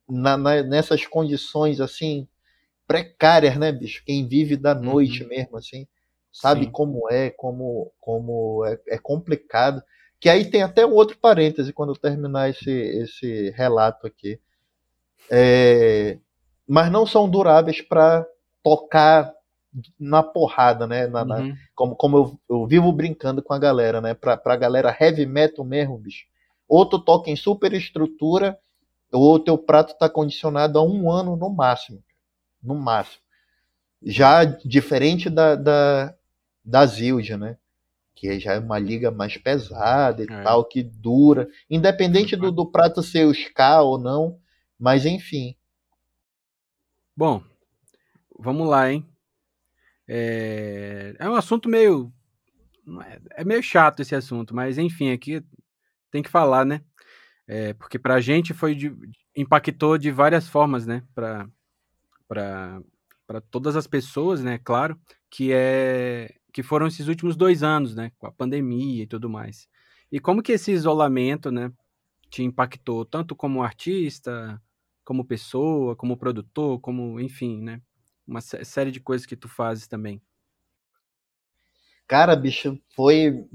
na, 0.08 0.36
na, 0.36 0.62
nessas 0.62 1.06
condições 1.06 1.80
assim 1.80 2.26
precárias, 2.88 3.56
né, 3.56 3.70
bicho? 3.70 4.02
Quem 4.04 4.26
vive 4.26 4.56
da 4.56 4.74
uhum. 4.74 4.82
noite 4.82 5.22
uhum. 5.22 5.28
mesmo, 5.28 5.56
assim, 5.58 5.86
sabe 6.32 6.64
Sim. 6.64 6.70
como 6.70 7.08
é, 7.10 7.30
como, 7.30 7.92
como 8.00 8.64
é, 8.64 8.80
é, 8.88 8.98
complicado. 8.98 9.82
Que 10.18 10.28
aí 10.28 10.50
tem 10.50 10.62
até 10.62 10.84
um 10.84 10.94
outro 10.94 11.18
parêntese 11.18 11.72
quando 11.72 11.92
eu 11.92 11.96
terminar 11.96 12.48
esse, 12.48 12.70
esse 12.70 13.50
relato 13.50 14.06
aqui 14.06 14.40
é, 15.30 16.18
mas 16.66 16.90
não 16.90 17.06
são 17.06 17.28
duráveis 17.28 17.80
para 17.80 18.26
tocar 18.62 19.32
na 19.98 20.22
porrada, 20.22 20.86
né? 20.86 21.06
Na, 21.06 21.22
uhum. 21.22 21.26
na, 21.26 21.56
como 21.74 21.96
como 21.96 22.16
eu, 22.16 22.40
eu, 22.48 22.66
vivo 22.66 22.92
brincando 22.92 23.42
com 23.42 23.52
a 23.52 23.58
galera, 23.58 24.00
né? 24.00 24.14
Pra, 24.14 24.36
pra 24.36 24.56
galera 24.56 24.96
heavy 24.98 25.26
metal 25.26 25.64
mesmo, 25.64 25.98
bicho. 25.98 26.26
Ou 26.68 26.84
tu 26.84 26.98
toca 26.98 27.30
em 27.30 27.36
super 27.36 27.72
estrutura, 27.72 28.58
ou 29.12 29.34
o 29.34 29.38
teu 29.38 29.56
prato 29.56 29.96
tá 29.98 30.08
condicionado 30.08 30.78
a 30.78 30.82
um 30.82 31.10
ano 31.10 31.36
no 31.36 31.48
máximo. 31.48 32.02
No 32.62 32.74
máximo. 32.74 33.22
Já 34.02 34.44
diferente 34.44 35.30
da, 35.30 35.54
da, 35.54 36.14
da 36.64 36.86
Zildjian, 36.86 37.38
né? 37.38 37.56
Que 38.14 38.38
já 38.38 38.54
é 38.54 38.58
uma 38.58 38.78
liga 38.78 39.10
mais 39.10 39.36
pesada 39.36 40.22
e 40.22 40.26
é. 40.26 40.42
tal, 40.42 40.64
que 40.64 40.82
dura. 40.82 41.48
Independente 41.70 42.36
do, 42.36 42.50
do 42.50 42.66
prato 42.66 43.02
ser 43.02 43.26
o 43.26 43.32
ska 43.32 43.80
ou 43.80 43.98
não, 43.98 44.38
mas 44.78 45.04
enfim. 45.04 45.56
Bom, 47.16 47.42
vamos 48.38 48.68
lá, 48.68 48.90
hein? 48.92 49.04
É, 50.06 51.14
é 51.18 51.28
um 51.28 51.34
assunto 51.34 51.68
meio. 51.68 52.12
É, 53.04 53.42
é 53.42 53.44
meio 53.44 53.62
chato 53.62 54.00
esse 54.00 54.14
assunto, 54.14 54.54
mas 54.54 54.78
enfim, 54.78 55.10
aqui 55.10 55.42
tem 56.10 56.22
que 56.22 56.30
falar, 56.30 56.64
né? 56.64 56.80
É, 57.46 57.72
porque 57.74 57.98
pra 57.98 58.20
gente 58.20 58.54
foi 58.54 58.74
de, 58.74 58.94
impactou 59.36 59.98
de 59.98 60.10
várias 60.10 60.48
formas, 60.48 60.86
né? 60.86 61.02
Pra 61.14 61.48
todas 63.50 63.76
as 63.76 63.86
pessoas, 63.86 64.42
né? 64.42 64.58
Claro, 64.58 64.98
que 65.30 65.52
é 65.52 66.34
que 66.52 66.62
foram 66.62 66.86
esses 66.86 67.08
últimos 67.08 67.36
dois 67.36 67.62
anos, 67.62 67.94
né? 67.94 68.10
Com 68.18 68.26
a 68.26 68.32
pandemia 68.32 69.02
e 69.02 69.06
tudo 69.06 69.28
mais. 69.28 69.68
E 70.10 70.18
como 70.18 70.42
que 70.42 70.52
esse 70.52 70.72
isolamento, 70.72 71.50
né? 71.50 71.70
Te 72.30 72.42
impactou 72.42 73.04
tanto 73.04 73.36
como 73.36 73.62
artista, 73.62 74.60
como 75.08 75.24
pessoa, 75.24 75.96
como 75.96 76.18
produtor, 76.18 76.78
como, 76.80 77.18
enfim, 77.18 77.62
né? 77.62 77.80
Uma 78.26 78.42
série 78.42 78.90
de 78.90 79.00
coisas 79.00 79.26
que 79.26 79.34
tu 79.34 79.48
fazes 79.48 79.88
também. 79.88 80.20
Cara, 82.06 82.36
bicho, 82.36 82.78
foi 82.94 83.48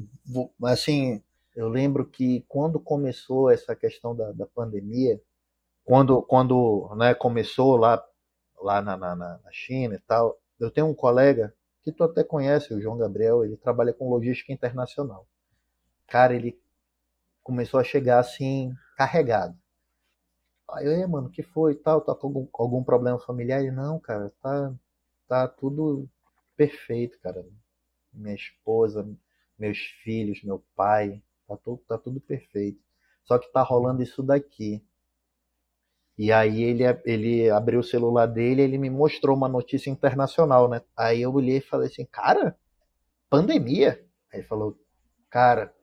assim, 0.64 1.22
eu 1.56 1.70
lembro 1.70 2.08
que 2.08 2.44
quando 2.48 2.80
começou 2.80 3.52
essa 3.52 3.76
questão 3.76 4.16
da, 4.16 4.32
da 4.32 4.48
pandemia, 4.48 5.22
quando, 5.86 6.24
quando 6.24 6.92
né, 6.98 7.14
começou 7.14 7.78
lá, 7.78 8.04
lá 8.60 8.82
na, 8.82 8.98
na, 8.98 9.16
na 9.16 9.52
China 9.52 9.94
e 9.94 10.00
tal, 10.00 10.42
eu 10.60 10.72
tenho 10.72 10.88
um 10.88 10.96
colega 10.96 11.54
que 11.84 11.92
tu 11.92 12.04
até 12.04 12.24
conhece, 12.24 12.74
o 12.74 12.82
João 12.82 12.98
Gabriel, 12.98 13.46
ele 13.46 13.58
trabalha 13.58 13.94
com 13.94 14.10
logística 14.10 14.52
internacional. 14.52 15.28
Cara, 16.08 16.34
ele 16.34 16.60
começou 17.44 17.80
a 17.80 17.84
chegar 17.84 18.18
assim, 18.18 18.74
carregado. 18.98 19.56
Aí 20.72 20.86
eu, 20.86 21.08
mano, 21.08 21.30
que 21.30 21.44
foi 21.44 21.76
tal? 21.76 22.02
Tá 22.02 22.16
com 22.16 22.28
algum, 22.28 22.48
algum 22.54 22.84
problema 22.84 23.20
familiar? 23.20 23.62
Ele, 23.62 23.72
não, 23.72 24.00
cara, 24.00 24.32
tá, 24.42 24.74
tá 25.28 25.48
tudo 25.48 26.10
perfeito, 26.56 27.20
cara. 27.20 27.46
Minha 28.14 28.36
esposa, 28.36 29.08
meus 29.58 29.78
filhos, 30.04 30.44
meu 30.44 30.64
pai, 30.76 31.22
tá 31.48 31.58
tudo, 31.58 31.82
tá 31.88 31.98
tudo 31.98 32.20
perfeito. 32.22 32.80
Só 33.24 33.38
que 33.38 33.52
tá 33.52 33.62
rolando 33.62 34.04
isso 34.04 34.24
daqui. 34.24 34.84
E 36.18 36.32
aí 36.32 36.62
ele, 36.62 36.84
ele 37.06 37.50
abriu 37.50 37.80
o 37.80 37.84
celular 37.84 38.28
dele 38.28 38.62
ele 38.62 38.78
me 38.78 38.90
mostrou 38.90 39.36
uma 39.36 39.48
notícia 39.50 39.90
internacional, 39.90 40.70
né? 40.70 40.82
Aí 40.96 41.22
eu 41.22 41.34
olhei 41.34 41.58
e 41.58 41.62
falei 41.62 41.88
assim, 41.88 42.06
cara, 42.06 42.56
pandemia? 43.30 44.06
Aí 44.32 44.40
ele 44.40 44.48
falou, 44.48 44.78
cara, 45.30 45.74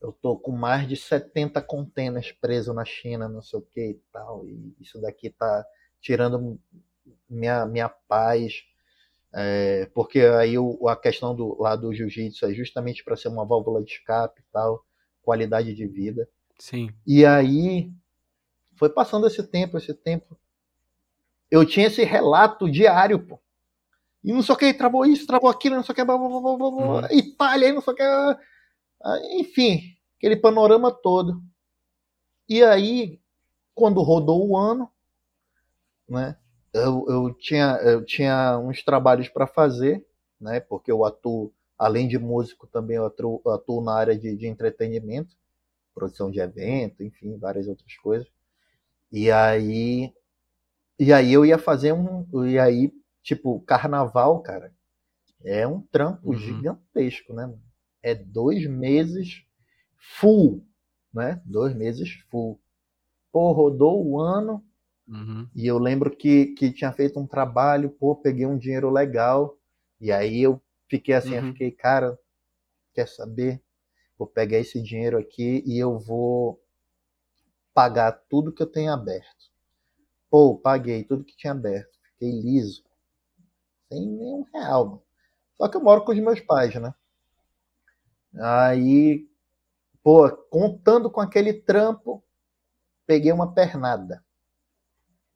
eu 0.00 0.12
tô 0.12 0.36
com 0.36 0.52
mais 0.52 0.88
de 0.88 0.96
70 0.96 1.60
containers 1.62 2.32
presos 2.32 2.74
na 2.74 2.84
China, 2.84 3.28
não 3.28 3.42
sei 3.42 3.58
o 3.58 3.62
que 3.62 3.90
e 3.90 4.00
tal, 4.12 4.46
e 4.46 4.74
isso 4.80 5.00
daqui 5.00 5.30
tá 5.30 5.64
tirando 6.00 6.58
minha, 7.28 7.66
minha 7.66 7.88
paz, 7.88 8.64
é, 9.32 9.86
porque 9.94 10.20
aí 10.20 10.58
o, 10.58 10.88
a 10.88 10.96
questão 10.96 11.34
do, 11.34 11.60
lá 11.60 11.76
do 11.76 11.92
jiu-jitsu 11.92 12.46
é 12.46 12.54
justamente 12.54 13.04
para 13.04 13.16
ser 13.16 13.28
uma 13.28 13.44
válvula 13.44 13.82
de 13.82 13.90
escape 13.92 14.40
e 14.40 14.44
tal, 14.52 14.84
qualidade 15.22 15.74
de 15.74 15.86
vida. 15.86 16.28
Sim. 16.58 16.90
E 17.06 17.24
aí 17.26 17.90
foi 18.76 18.88
passando 18.88 19.26
esse 19.26 19.42
tempo, 19.42 19.76
esse 19.76 19.92
tempo. 19.92 20.38
Eu 21.50 21.64
tinha 21.66 21.86
esse 21.86 22.02
relato 22.04 22.70
diário, 22.70 23.18
pô. 23.18 23.38
E 24.22 24.32
não 24.32 24.42
sei 24.42 24.54
o 24.54 24.58
que, 24.58 24.74
travou 24.74 25.04
isso, 25.04 25.26
travou 25.26 25.48
aquilo, 25.48 25.76
não 25.76 25.82
sei 25.82 25.92
o 25.92 25.96
que, 25.96 26.04
blá, 26.04 26.16
blá, 26.16 26.28
blá, 26.28 26.40
blá, 26.40 26.56
blá, 26.56 26.70
uhum. 26.70 27.06
Itália, 27.12 27.72
não 27.72 27.80
sei 27.80 27.92
o 27.92 27.96
que. 27.96 28.02
Enfim, 29.38 29.96
aquele 30.18 30.36
panorama 30.36 30.90
todo. 30.90 31.42
E 32.48 32.62
aí, 32.62 33.20
quando 33.74 34.02
rodou 34.02 34.48
o 34.48 34.56
ano, 34.56 34.90
né, 36.08 36.36
eu, 36.72 37.04
eu, 37.08 37.34
tinha, 37.34 37.78
eu 37.82 38.04
tinha 38.04 38.58
uns 38.58 38.82
trabalhos 38.82 39.28
para 39.28 39.46
fazer, 39.46 40.06
né, 40.40 40.60
porque 40.60 40.90
eu 40.90 41.04
atuo, 41.04 41.52
além 41.78 42.06
de 42.06 42.18
músico, 42.18 42.66
também 42.66 42.96
eu 42.96 43.06
atuo, 43.06 43.42
atuo 43.46 43.82
na 43.82 43.94
área 43.94 44.16
de, 44.18 44.36
de 44.36 44.46
entretenimento, 44.46 45.36
produção 45.94 46.30
de 46.30 46.40
evento, 46.40 47.02
enfim, 47.02 47.38
várias 47.38 47.66
outras 47.66 47.96
coisas. 47.96 48.28
E 49.10 49.30
aí, 49.30 50.12
e 50.98 51.12
aí 51.12 51.32
eu 51.32 51.44
ia 51.44 51.58
fazer 51.58 51.92
um, 51.92 52.26
e 52.46 52.58
aí, 52.58 52.92
tipo, 53.22 53.60
carnaval, 53.60 54.40
cara, 54.40 54.72
é 55.44 55.66
um 55.66 55.80
trampo 55.80 56.30
uhum. 56.30 56.36
gigantesco, 56.36 57.32
né? 57.32 57.52
É 58.06 58.14
dois 58.14 58.64
meses 58.68 59.42
full, 59.96 60.64
né? 61.12 61.42
Dois 61.44 61.74
meses 61.74 62.12
full. 62.30 62.60
Pô, 63.32 63.50
rodou 63.50 64.06
o 64.06 64.20
ano 64.20 64.64
uhum. 65.08 65.48
e 65.52 65.66
eu 65.66 65.76
lembro 65.76 66.14
que, 66.14 66.54
que 66.54 66.70
tinha 66.70 66.92
feito 66.92 67.18
um 67.18 67.26
trabalho, 67.26 67.90
pô, 67.90 68.14
peguei 68.14 68.46
um 68.46 68.56
dinheiro 68.56 68.90
legal 68.90 69.58
e 70.00 70.12
aí 70.12 70.40
eu 70.40 70.62
fiquei 70.88 71.16
assim, 71.16 71.36
uhum. 71.36 71.48
eu 71.48 71.52
fiquei, 71.52 71.72
cara, 71.72 72.16
quer 72.94 73.08
saber? 73.08 73.60
Vou 74.16 74.28
pegar 74.28 74.58
esse 74.58 74.80
dinheiro 74.80 75.18
aqui 75.18 75.64
e 75.66 75.76
eu 75.76 75.98
vou 75.98 76.62
pagar 77.74 78.12
tudo 78.12 78.52
que 78.52 78.62
eu 78.62 78.70
tenho 78.70 78.92
aberto. 78.92 79.50
Pô, 80.30 80.56
paguei 80.56 81.02
tudo 81.02 81.24
que 81.24 81.36
tinha 81.36 81.52
aberto. 81.52 81.98
Fiquei 82.12 82.30
liso. 82.30 82.84
Sem 83.88 84.06
nenhum 84.06 84.46
real. 84.54 84.86
Mano. 84.86 85.02
Só 85.56 85.66
que 85.66 85.76
eu 85.76 85.82
moro 85.82 86.04
com 86.04 86.12
os 86.12 86.18
meus 86.20 86.38
pais, 86.38 86.72
né? 86.76 86.94
Aí 88.34 89.26
Pô, 90.06 90.30
contando 90.30 91.10
com 91.10 91.20
aquele 91.20 91.52
trampo, 91.52 92.22
peguei 93.06 93.32
uma 93.32 93.52
pernada, 93.52 94.24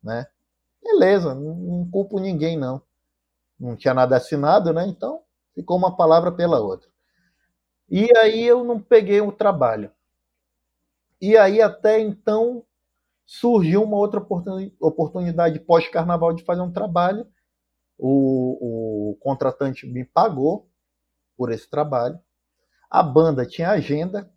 né? 0.02 0.26
Beleza, 0.82 1.34
não, 1.34 1.54
não 1.56 1.90
culpo 1.90 2.20
ninguém 2.20 2.58
não. 2.58 2.82
Não 3.58 3.76
tinha 3.76 3.94
nada 3.94 4.16
assinado, 4.16 4.72
né? 4.72 4.86
Então 4.86 5.22
ficou 5.54 5.76
uma 5.78 5.96
palavra 5.96 6.32
pela 6.32 6.60
outra. 6.60 6.88
E 7.90 8.08
aí 8.18 8.44
eu 8.44 8.64
não 8.64 8.80
peguei 8.80 9.20
o 9.20 9.32
trabalho. 9.32 9.92
E 11.20 11.36
aí 11.36 11.60
até 11.60 12.00
então 12.00 12.64
surgiu 13.26 13.82
uma 13.82 13.96
outra 13.96 14.20
oportunidade 14.80 15.60
pós-carnaval 15.60 16.32
de 16.32 16.44
fazer 16.44 16.62
um 16.62 16.72
trabalho. 16.72 17.26
O, 17.98 19.10
o 19.12 19.16
contratante 19.16 19.86
me 19.86 20.04
pagou 20.04 20.68
por 21.36 21.52
esse 21.52 21.68
trabalho. 21.68 22.20
A 22.90 23.02
banda 23.02 23.46
tinha 23.46 23.70
agenda, 23.70 24.28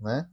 né? 0.00 0.28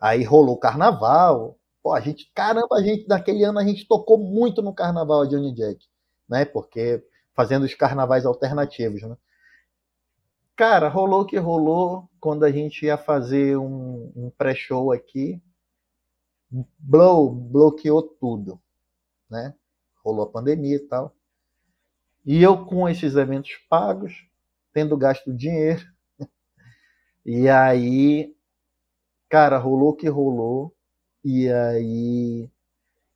Aí 0.00 0.22
rolou 0.22 0.54
o 0.54 0.60
carnaval. 0.60 1.58
Pô, 1.82 1.92
a 1.92 2.00
gente, 2.00 2.30
caramba, 2.32 2.76
a 2.76 2.82
gente, 2.82 3.08
naquele 3.08 3.42
ano 3.44 3.58
a 3.58 3.64
gente 3.64 3.86
tocou 3.86 4.16
muito 4.16 4.62
no 4.62 4.72
carnaval 4.72 5.26
de 5.26 5.34
Johnny 5.34 5.52
Jack, 5.52 5.84
né? 6.28 6.44
Porque 6.44 7.04
fazendo 7.34 7.64
os 7.64 7.74
carnavais 7.74 8.24
alternativos, 8.24 9.02
né? 9.02 9.16
Cara, 10.54 10.88
rolou 10.88 11.26
que 11.26 11.36
rolou 11.38 12.08
quando 12.20 12.44
a 12.44 12.52
gente 12.52 12.84
ia 12.84 12.96
fazer 12.96 13.56
um, 13.56 14.12
um 14.14 14.30
pré-show 14.30 14.92
aqui. 14.92 15.42
Blow, 16.78 17.30
bloqueou 17.32 18.02
tudo, 18.02 18.60
né? 19.28 19.54
Rolou 20.04 20.24
a 20.24 20.30
pandemia 20.30 20.76
e 20.76 20.80
tal. 20.80 21.16
E 22.24 22.42
eu 22.42 22.64
com 22.64 22.88
esses 22.88 23.16
eventos 23.16 23.56
pagos, 23.68 24.28
tendo 24.72 24.96
gasto 24.96 25.32
dinheiro, 25.32 25.84
e 27.24 27.48
aí 27.48 28.34
Cara, 29.32 29.56
rolou 29.56 29.96
que 29.96 30.10
rolou. 30.10 30.76
E 31.24 31.50
aí 31.50 32.50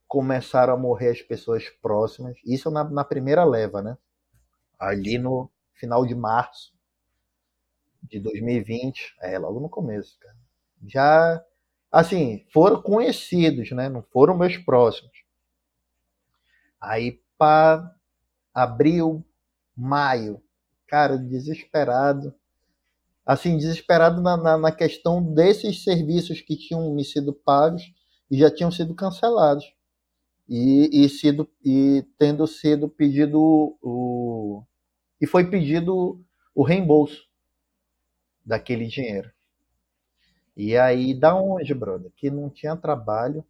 começaram 0.08 0.72
a 0.72 0.76
morrer 0.78 1.10
as 1.10 1.20
pessoas 1.20 1.68
próximas. 1.68 2.38
Isso 2.42 2.70
na, 2.70 2.82
na 2.84 3.04
primeira 3.04 3.44
leva, 3.44 3.82
né? 3.82 3.98
Ali 4.78 5.18
no 5.18 5.50
final 5.74 6.06
de 6.06 6.14
março 6.14 6.72
de 8.02 8.18
2020. 8.18 9.14
É, 9.20 9.38
logo 9.38 9.60
no 9.60 9.68
começo, 9.68 10.18
cara. 10.18 10.38
Já, 10.86 11.44
assim, 11.92 12.46
foram 12.50 12.80
conhecidos, 12.80 13.70
né? 13.72 13.90
Não 13.90 14.00
foram 14.00 14.38
meus 14.38 14.56
próximos. 14.56 15.12
Aí, 16.80 17.20
para 17.36 17.94
abril, 18.54 19.22
maio, 19.76 20.42
cara, 20.88 21.18
desesperado 21.18 22.34
assim, 23.26 23.56
desesperado 23.56 24.22
na, 24.22 24.36
na, 24.36 24.56
na, 24.56 24.72
questão 24.72 25.20
desses 25.20 25.82
serviços 25.82 26.40
que 26.40 26.56
tinham 26.56 26.94
me 26.94 27.04
sido 27.04 27.32
pagos 27.32 27.82
e 28.30 28.38
já 28.38 28.48
tinham 28.54 28.70
sido 28.70 28.94
cancelados. 28.94 29.74
E, 30.48 31.04
e, 31.04 31.08
sido, 31.08 31.50
e 31.64 32.06
tendo 32.16 32.46
sido 32.46 32.88
pedido 32.88 33.76
o. 33.82 34.62
E 35.20 35.26
foi 35.26 35.50
pedido 35.50 36.24
o 36.54 36.62
reembolso 36.62 37.26
daquele 38.44 38.86
dinheiro. 38.86 39.28
E 40.56 40.76
aí, 40.76 41.12
da 41.12 41.34
onde, 41.34 41.74
brother? 41.74 42.12
Que 42.16 42.30
não 42.30 42.48
tinha 42.48 42.76
trabalho, 42.76 43.44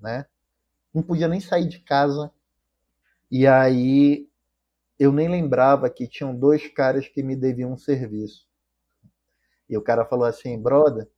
né? 0.00 0.24
Não 0.94 1.02
podia 1.02 1.26
nem 1.26 1.40
sair 1.40 1.68
de 1.68 1.80
casa. 1.80 2.30
E 3.28 3.44
aí, 3.44 4.28
eu 4.98 5.12
nem 5.12 5.28
lembrava 5.28 5.90
que 5.90 6.06
tinham 6.06 6.34
dois 6.34 6.68
caras 6.68 7.08
que 7.08 7.24
me 7.24 7.34
deviam 7.34 7.72
um 7.72 7.76
serviço. 7.76 8.47
E 9.68 9.76
o 9.76 9.82
cara 9.82 10.04
falou 10.04 10.24
assim, 10.24 10.60
brother, 10.60 11.08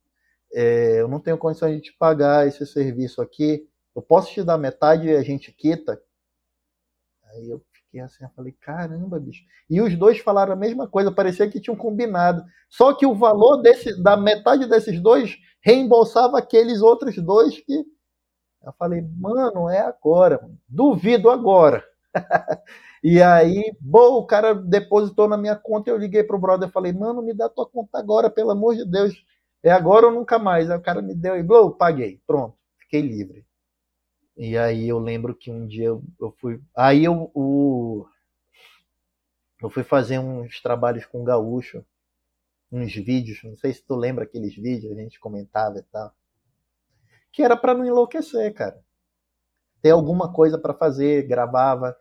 é, 0.53 1.01
eu 1.01 1.07
não 1.07 1.19
tenho 1.19 1.37
condições 1.37 1.75
de 1.75 1.81
te 1.81 1.97
pagar 1.97 2.47
esse 2.47 2.65
serviço 2.65 3.21
aqui, 3.21 3.67
eu 3.95 4.01
posso 4.01 4.31
te 4.31 4.43
dar 4.43 4.57
metade 4.57 5.07
e 5.07 5.15
a 5.15 5.21
gente 5.23 5.51
quita? 5.51 6.01
Aí 7.23 7.49
eu 7.49 7.61
fiquei 7.71 8.01
assim, 8.01 8.23
eu 8.23 8.29
falei, 8.35 8.53
caramba, 8.53 9.19
bicho. 9.19 9.43
E 9.69 9.81
os 9.81 9.95
dois 9.97 10.19
falaram 10.19 10.53
a 10.53 10.55
mesma 10.55 10.87
coisa, 10.87 11.11
parecia 11.11 11.49
que 11.49 11.59
tinham 11.59 11.75
combinado. 11.75 12.43
Só 12.69 12.93
que 12.93 13.05
o 13.05 13.15
valor 13.15 13.57
desse, 13.57 14.01
da 14.01 14.17
metade 14.17 14.67
desses 14.67 15.01
dois 15.01 15.37
reembolsava 15.61 16.37
aqueles 16.37 16.81
outros 16.81 17.15
dois 17.17 17.59
que. 17.61 17.85
Eu 18.63 18.73
falei, 18.77 19.01
mano, 19.17 19.69
é 19.69 19.79
agora. 19.79 20.39
Duvido 20.67 21.29
agora. 21.29 21.83
E 23.03 23.19
aí, 23.21 23.75
bom, 23.79 24.17
o 24.17 24.25
cara 24.27 24.53
depositou 24.53 25.27
na 25.27 25.35
minha 25.35 25.55
conta, 25.55 25.89
eu 25.89 25.97
liguei 25.97 26.23
pro 26.23 26.37
brother 26.37 26.69
e 26.69 26.71
falei, 26.71 26.93
mano, 26.93 27.23
me 27.23 27.33
dá 27.33 27.49
tua 27.49 27.65
conta 27.67 27.97
agora, 27.97 28.29
pelo 28.29 28.51
amor 28.51 28.75
de 28.75 28.85
Deus. 28.85 29.25
É 29.63 29.71
agora 29.71 30.05
ou 30.07 30.11
nunca 30.13 30.37
mais. 30.37 30.69
Aí 30.69 30.77
o 30.77 30.81
cara 30.81 31.01
me 31.01 31.15
deu 31.15 31.35
e, 31.35 31.41
blow, 31.43 31.71
paguei. 31.71 32.21
Pronto, 32.27 32.55
fiquei 32.79 33.01
livre. 33.01 33.43
E 34.37 34.57
aí 34.57 34.87
eu 34.89 34.99
lembro 34.99 35.35
que 35.35 35.51
um 35.51 35.65
dia 35.67 35.87
eu, 35.87 36.03
eu 36.19 36.31
fui. 36.39 36.61
Aí 36.75 37.03
eu, 37.05 37.31
o, 37.33 38.05
eu 39.61 39.69
fui 39.69 39.83
fazer 39.83 40.19
uns 40.19 40.61
trabalhos 40.61 41.05
com 41.05 41.21
o 41.21 41.23
Gaúcho, 41.23 41.85
uns 42.71 42.93
vídeos, 42.95 43.43
não 43.43 43.57
sei 43.57 43.73
se 43.73 43.83
tu 43.83 43.95
lembra 43.95 44.25
aqueles 44.25 44.55
vídeos, 44.55 44.91
a 44.91 44.95
gente 45.01 45.19
comentava 45.19 45.79
e 45.79 45.83
tal. 45.83 46.13
Que 47.31 47.43
era 47.43 47.57
para 47.57 47.73
não 47.73 47.85
enlouquecer, 47.85 48.53
cara. 48.53 48.81
Ter 49.81 49.91
alguma 49.91 50.31
coisa 50.31 50.57
para 50.57 50.73
fazer, 50.73 51.27
gravava. 51.27 51.95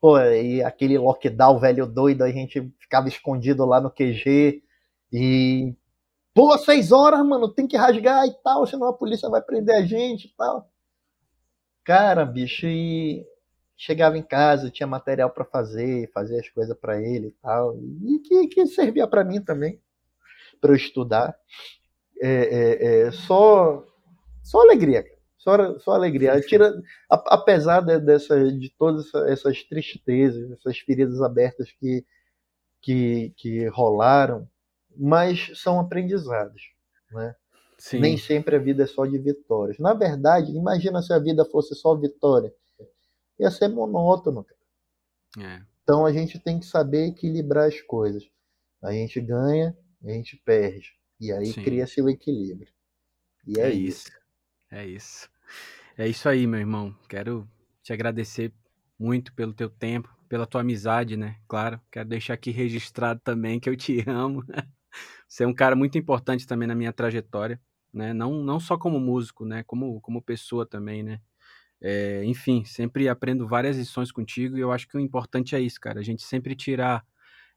Pô, 0.00 0.18
e 0.18 0.62
aquele 0.62 0.98
lockdown 0.98 1.58
velho 1.58 1.86
doido, 1.86 2.22
a 2.22 2.30
gente 2.30 2.72
ficava 2.78 3.08
escondido 3.08 3.64
lá 3.64 3.80
no 3.80 3.90
QG 3.90 4.62
e. 5.12 5.74
Pô, 6.34 6.56
seis 6.58 6.92
horas, 6.92 7.24
mano, 7.24 7.48
tem 7.48 7.66
que 7.66 7.76
rasgar 7.76 8.26
e 8.26 8.32
tal, 8.42 8.66
senão 8.66 8.88
a 8.88 8.92
polícia 8.92 9.28
vai 9.28 9.40
prender 9.40 9.74
a 9.74 9.82
gente 9.82 10.26
e 10.26 10.36
tal. 10.36 10.70
Cara, 11.82 12.26
bicho, 12.26 12.66
e 12.66 13.24
chegava 13.76 14.16
em 14.16 14.22
casa, 14.22 14.70
tinha 14.70 14.86
material 14.86 15.30
para 15.30 15.44
fazer, 15.44 16.10
fazer 16.12 16.40
as 16.40 16.48
coisas 16.48 16.76
para 16.76 17.00
ele 17.00 17.28
e 17.28 17.32
tal, 17.42 17.78
e 17.78 18.18
que, 18.20 18.46
que 18.48 18.66
servia 18.66 19.06
para 19.06 19.22
mim 19.22 19.40
também, 19.40 19.80
para 20.60 20.72
eu 20.72 20.76
estudar. 20.76 21.36
É, 22.20 22.28
é, 22.28 23.02
é, 23.06 23.10
só, 23.12 23.84
só 24.42 24.60
alegria, 24.62 25.02
cara. 25.02 25.15
Só, 25.46 25.78
só 25.78 25.92
alegria. 25.92 26.40
Tira, 26.40 26.82
apesar 27.08 27.80
de, 27.82 28.00
de 28.58 28.68
todas 28.76 29.14
essas 29.28 29.62
tristezas, 29.62 30.50
essas 30.50 30.76
feridas 30.80 31.22
abertas 31.22 31.70
que, 31.70 32.04
que, 32.82 33.32
que 33.36 33.68
rolaram, 33.68 34.50
mas 34.96 35.52
são 35.54 35.78
aprendizados. 35.78 36.60
Né? 37.12 37.32
Sim. 37.78 38.00
Nem 38.00 38.16
sempre 38.16 38.56
a 38.56 38.58
vida 38.58 38.82
é 38.82 38.86
só 38.88 39.06
de 39.06 39.18
vitórias. 39.18 39.78
Na 39.78 39.94
verdade, 39.94 40.50
imagina 40.50 41.00
se 41.00 41.12
a 41.12 41.18
vida 41.20 41.44
fosse 41.44 41.76
só 41.76 41.94
vitória. 41.94 42.52
Ia 43.38 43.50
ser 43.52 43.68
monótono. 43.68 44.44
É. 45.38 45.62
Então 45.84 46.04
a 46.04 46.12
gente 46.12 46.40
tem 46.40 46.58
que 46.58 46.66
saber 46.66 47.06
equilibrar 47.06 47.68
as 47.68 47.80
coisas. 47.82 48.28
A 48.82 48.90
gente 48.90 49.20
ganha, 49.20 49.78
a 50.02 50.10
gente 50.10 50.36
perde. 50.44 50.90
E 51.20 51.30
aí 51.30 51.54
cria-se 51.54 52.02
o 52.02 52.08
equilíbrio. 52.08 52.72
E 53.46 53.60
é, 53.60 53.66
é 53.66 53.70
isso. 53.70 54.08
isso. 54.08 54.18
É 54.72 54.84
isso. 54.84 55.35
É 55.96 56.08
isso 56.08 56.28
aí, 56.28 56.46
meu 56.46 56.60
irmão. 56.60 56.94
Quero 57.08 57.48
te 57.82 57.92
agradecer 57.92 58.52
muito 58.98 59.32
pelo 59.34 59.52
teu 59.52 59.68
tempo, 59.68 60.14
pela 60.28 60.46
tua 60.46 60.60
amizade, 60.60 61.16
né? 61.16 61.36
Claro, 61.48 61.80
quero 61.90 62.08
deixar 62.08 62.34
aqui 62.34 62.50
registrado 62.50 63.20
também 63.24 63.60
que 63.60 63.68
eu 63.68 63.76
te 63.76 64.04
amo. 64.08 64.44
Você 65.28 65.44
é 65.44 65.46
um 65.46 65.54
cara 65.54 65.76
muito 65.76 65.98
importante 65.98 66.46
também 66.46 66.68
na 66.68 66.74
minha 66.74 66.92
trajetória, 66.92 67.60
né? 67.92 68.12
Não, 68.12 68.42
não 68.42 68.60
só 68.60 68.76
como 68.76 69.00
músico, 69.00 69.44
né? 69.44 69.62
Como, 69.64 70.00
como 70.00 70.22
pessoa 70.22 70.66
também, 70.66 71.02
né? 71.02 71.20
É, 71.80 72.24
enfim, 72.24 72.64
sempre 72.64 73.08
aprendo 73.08 73.46
várias 73.46 73.76
lições 73.76 74.10
contigo 74.10 74.56
e 74.56 74.60
eu 74.60 74.72
acho 74.72 74.88
que 74.88 74.96
o 74.96 75.00
importante 75.00 75.54
é 75.54 75.60
isso, 75.60 75.80
cara. 75.80 76.00
A 76.00 76.02
gente 76.02 76.22
sempre 76.22 76.54
tirar 76.54 77.04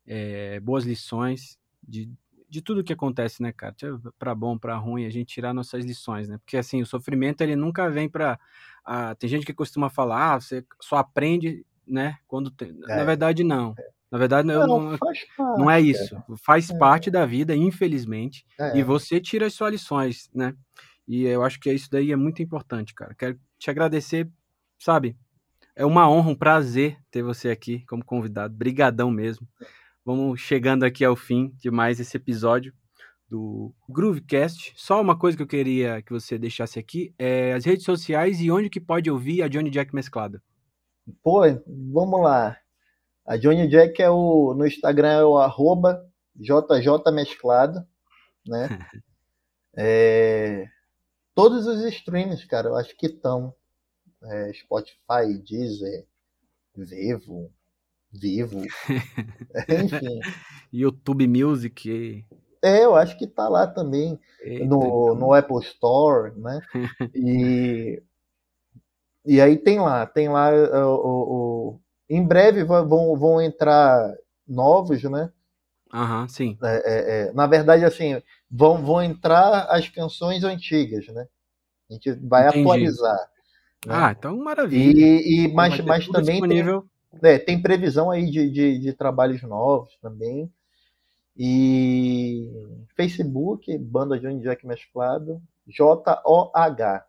é, 0.05 0.59
boas 0.59 0.85
lições 0.85 1.57
de, 1.81 2.11
de 2.49 2.61
tudo 2.61 2.83
que 2.83 2.93
acontece, 2.93 3.41
né, 3.41 3.51
cara? 3.51 3.75
Para 4.17 4.33
bom, 4.33 4.57
para 4.57 4.75
ruim, 4.75 5.05
a 5.05 5.09
gente 5.09 5.33
tirar 5.33 5.53
nossas 5.53 5.85
lições, 5.85 6.27
né? 6.27 6.37
Porque 6.39 6.57
assim, 6.57 6.81
o 6.81 6.85
sofrimento 6.85 7.41
ele 7.41 7.55
nunca 7.55 7.89
vem 7.89 8.09
para 8.09 8.39
ah, 8.83 9.13
tem 9.15 9.29
gente 9.29 9.45
que 9.45 9.53
costuma 9.53 9.89
falar, 9.89 10.33
ah, 10.33 10.41
você 10.41 10.65
só 10.81 10.97
aprende, 10.97 11.65
né, 11.85 12.17
quando 12.27 12.49
tem. 12.49 12.79
É. 12.87 12.95
Na 12.97 13.03
verdade 13.03 13.43
não. 13.43 13.75
Na 14.11 14.17
verdade 14.17 14.47
não, 14.47 14.65
não, 14.65 14.97
parte, 14.97 15.27
não 15.37 15.69
é 15.69 15.79
isso. 15.79 16.17
Faz 16.43 16.71
é. 16.71 16.77
parte 16.77 17.11
da 17.11 17.25
vida, 17.25 17.55
infelizmente, 17.55 18.45
e 18.73 18.79
é. 18.79 18.83
você 18.83 19.19
tira 19.19 19.45
as 19.45 19.53
suas 19.53 19.71
lições, 19.71 20.29
né? 20.33 20.55
E 21.07 21.25
eu 21.25 21.43
acho 21.43 21.59
que 21.59 21.71
isso 21.71 21.89
daí 21.91 22.11
é 22.11 22.15
muito 22.15 22.41
importante, 22.41 22.93
cara. 22.93 23.13
Quero 23.13 23.39
te 23.59 23.69
agradecer, 23.69 24.27
sabe? 24.79 25.15
É 25.75 25.85
uma 25.85 26.09
honra, 26.09 26.31
um 26.31 26.35
prazer 26.35 26.97
ter 27.11 27.21
você 27.21 27.49
aqui 27.49 27.85
como 27.85 28.03
convidado. 28.03 28.53
Brigadão 28.53 29.11
mesmo. 29.11 29.47
Vamos 30.05 30.39
chegando 30.39 30.83
aqui 30.83 31.03
ao 31.03 31.15
fim 31.15 31.53
de 31.57 31.69
mais 31.69 31.99
esse 31.99 32.15
episódio 32.15 32.73
do 33.29 33.73
Groovecast. 33.87 34.73
Só 34.75 34.99
uma 35.01 35.17
coisa 35.17 35.37
que 35.37 35.43
eu 35.43 35.47
queria 35.47 36.01
que 36.01 36.11
você 36.11 36.37
deixasse 36.37 36.79
aqui 36.79 37.13
é 37.17 37.53
as 37.53 37.65
redes 37.65 37.85
sociais 37.85 38.41
e 38.41 38.49
onde 38.49 38.69
que 38.69 38.79
pode 38.79 39.11
ouvir 39.11 39.43
a 39.43 39.47
Johnny 39.47 39.69
Jack 39.69 39.93
mesclada. 39.93 40.41
Pô, 41.21 41.41
vamos 41.67 42.21
lá. 42.21 42.57
A 43.25 43.37
Johnny 43.37 43.67
Jack 43.67 44.01
é 44.01 44.09
o 44.09 44.53
no 44.55 44.65
Instagram 44.65 45.11
é 45.11 45.23
o 45.23 45.37
arroba 45.37 46.09
JJ 46.35 47.11
mesclado, 47.13 47.85
né? 48.47 48.67
é, 49.77 50.65
todos 51.35 51.67
os 51.67 51.83
streams, 51.93 52.47
cara, 52.47 52.69
eu 52.69 52.75
acho 52.75 52.95
que 52.97 53.07
estão. 53.07 53.53
É, 54.21 54.51
Spotify, 54.53 55.37
Deezer, 55.47 56.05
Vivo, 56.75 57.53
Vivo. 58.11 58.61
Enfim. 59.69 60.19
YouTube 60.71 61.27
Music. 61.27 62.25
É, 62.61 62.83
eu 62.83 62.95
acho 62.95 63.17
que 63.17 63.27
tá 63.27 63.47
lá 63.47 63.67
também. 63.67 64.19
Eita, 64.41 64.65
no, 64.65 64.77
então... 64.77 65.15
no 65.15 65.33
Apple 65.33 65.59
Store, 65.59 66.33
né? 66.37 66.59
E, 67.15 68.01
e 69.25 69.41
aí 69.41 69.57
tem 69.57 69.79
lá, 69.79 70.05
tem 70.05 70.29
lá 70.29 70.49
é, 70.49 70.83
o, 70.83 70.95
o, 70.95 71.81
em 72.09 72.25
breve 72.25 72.63
vão, 72.63 73.15
vão 73.15 73.41
entrar 73.41 74.15
novos, 74.47 75.03
né? 75.03 75.31
Aham, 75.93 76.21
uhum, 76.21 76.27
sim. 76.27 76.57
É, 76.63 76.67
é, 76.67 77.21
é, 77.29 77.33
na 77.33 77.47
verdade, 77.47 77.83
assim, 77.83 78.21
vão, 78.49 78.83
vão 78.83 79.01
entrar 79.01 79.65
as 79.69 79.87
canções 79.89 80.43
antigas, 80.43 81.07
né? 81.07 81.27
A 81.89 81.93
gente 81.93 82.11
vai 82.27 82.47
Entendi. 82.47 82.61
atualizar. 82.61 83.19
Né? 83.85 83.95
Ah, 83.95 84.15
então 84.17 84.37
maravilha. 84.37 84.99
E, 84.99 85.45
e 85.45 85.53
mas, 85.53 85.79
mas 85.81 86.07
também 86.07 86.39
disponível. 86.39 86.81
tem, 86.81 86.89
é, 87.21 87.37
tem 87.39 87.61
previsão 87.61 88.11
aí 88.11 88.29
de, 88.29 88.49
de, 88.49 88.79
de, 88.79 88.93
trabalhos 88.93 89.41
novos 89.41 89.97
também. 90.01 90.51
E 91.35 92.51
Facebook, 92.95 93.77
Banda 93.77 94.19
Johnny 94.19 94.41
Jack 94.41 94.65
Mesclado, 94.65 95.41
J-O-H. 95.67 97.05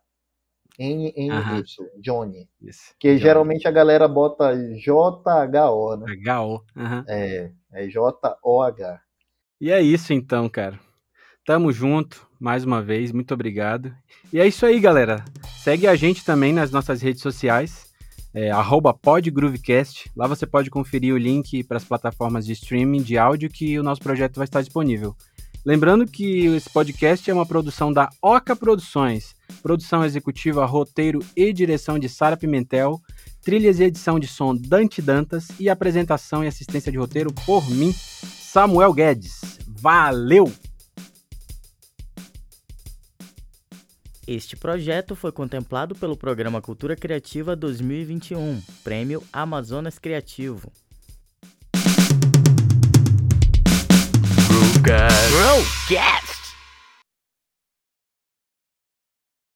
N-N-Y, 0.79 1.63
Johnny. 1.99 2.49
Isso. 2.61 2.95
Que 2.97 3.09
Johnny. 3.09 3.19
geralmente 3.19 3.67
a 3.67 3.71
galera 3.71 4.07
bota 4.07 4.55
J-H-O, 4.77 5.97
né? 5.97 6.13
H-O. 6.13 6.63
Uhum. 6.75 7.03
É, 7.07 7.51
é 7.73 7.87
J-O-H. 7.87 9.01
E 9.59 9.69
é 9.69 9.81
isso 9.81 10.13
então, 10.13 10.49
cara. 10.49 10.79
Tamo 11.45 11.71
junto, 11.71 12.27
mais 12.39 12.63
uma 12.63 12.81
vez, 12.81 13.11
muito 13.11 13.33
obrigado. 13.33 13.93
E 14.31 14.39
é 14.39 14.47
isso 14.47 14.65
aí, 14.65 14.79
galera. 14.79 15.25
Segue 15.59 15.87
a 15.87 15.95
gente 15.95 16.23
também 16.23 16.53
nas 16.53 16.71
nossas 16.71 17.01
redes 17.01 17.21
sociais, 17.21 17.90
é, 18.33 18.51
podgroovecast. 19.01 20.11
Lá 20.15 20.27
você 20.27 20.45
pode 20.45 20.69
conferir 20.69 21.13
o 21.13 21.17
link 21.17 21.63
para 21.63 21.77
as 21.77 21.83
plataformas 21.83 22.45
de 22.45 22.53
streaming 22.53 23.01
de 23.01 23.17
áudio 23.17 23.49
que 23.49 23.77
o 23.77 23.83
nosso 23.83 24.01
projeto 24.01 24.37
vai 24.37 24.45
estar 24.45 24.61
disponível. 24.61 25.15
Lembrando 25.63 26.07
que 26.07 26.47
esse 26.47 26.69
podcast 26.69 27.29
é 27.29 27.33
uma 27.33 27.45
produção 27.45 27.93
da 27.93 28.09
Oca 28.19 28.55
Produções, 28.55 29.35
produção 29.61 30.03
executiva, 30.03 30.65
roteiro 30.65 31.19
e 31.35 31.53
direção 31.53 31.99
de 31.99 32.09
Sara 32.09 32.35
Pimentel, 32.35 32.99
trilhas 33.43 33.79
e 33.79 33.83
edição 33.83 34.19
de 34.19 34.27
som 34.27 34.55
Dante 34.55 35.01
Dantas 35.03 35.49
e 35.59 35.69
apresentação 35.69 36.43
e 36.43 36.47
assistência 36.47 36.91
de 36.91 36.97
roteiro 36.97 37.31
por 37.45 37.69
mim, 37.69 37.93
Samuel 37.93 38.91
Guedes. 38.91 39.59
Valeu! 39.67 40.51
Este 44.27 44.55
projeto 44.55 45.15
foi 45.15 45.31
contemplado 45.31 45.95
pelo 45.95 46.15
Programa 46.15 46.61
Cultura 46.61 46.95
Criativa 46.95 47.55
2021, 47.55 48.61
Prêmio 48.83 49.23
Amazonas 49.33 49.97
Criativo. 49.97 50.71
Brewcast. 54.47 55.31
Brewcast. 55.31 56.40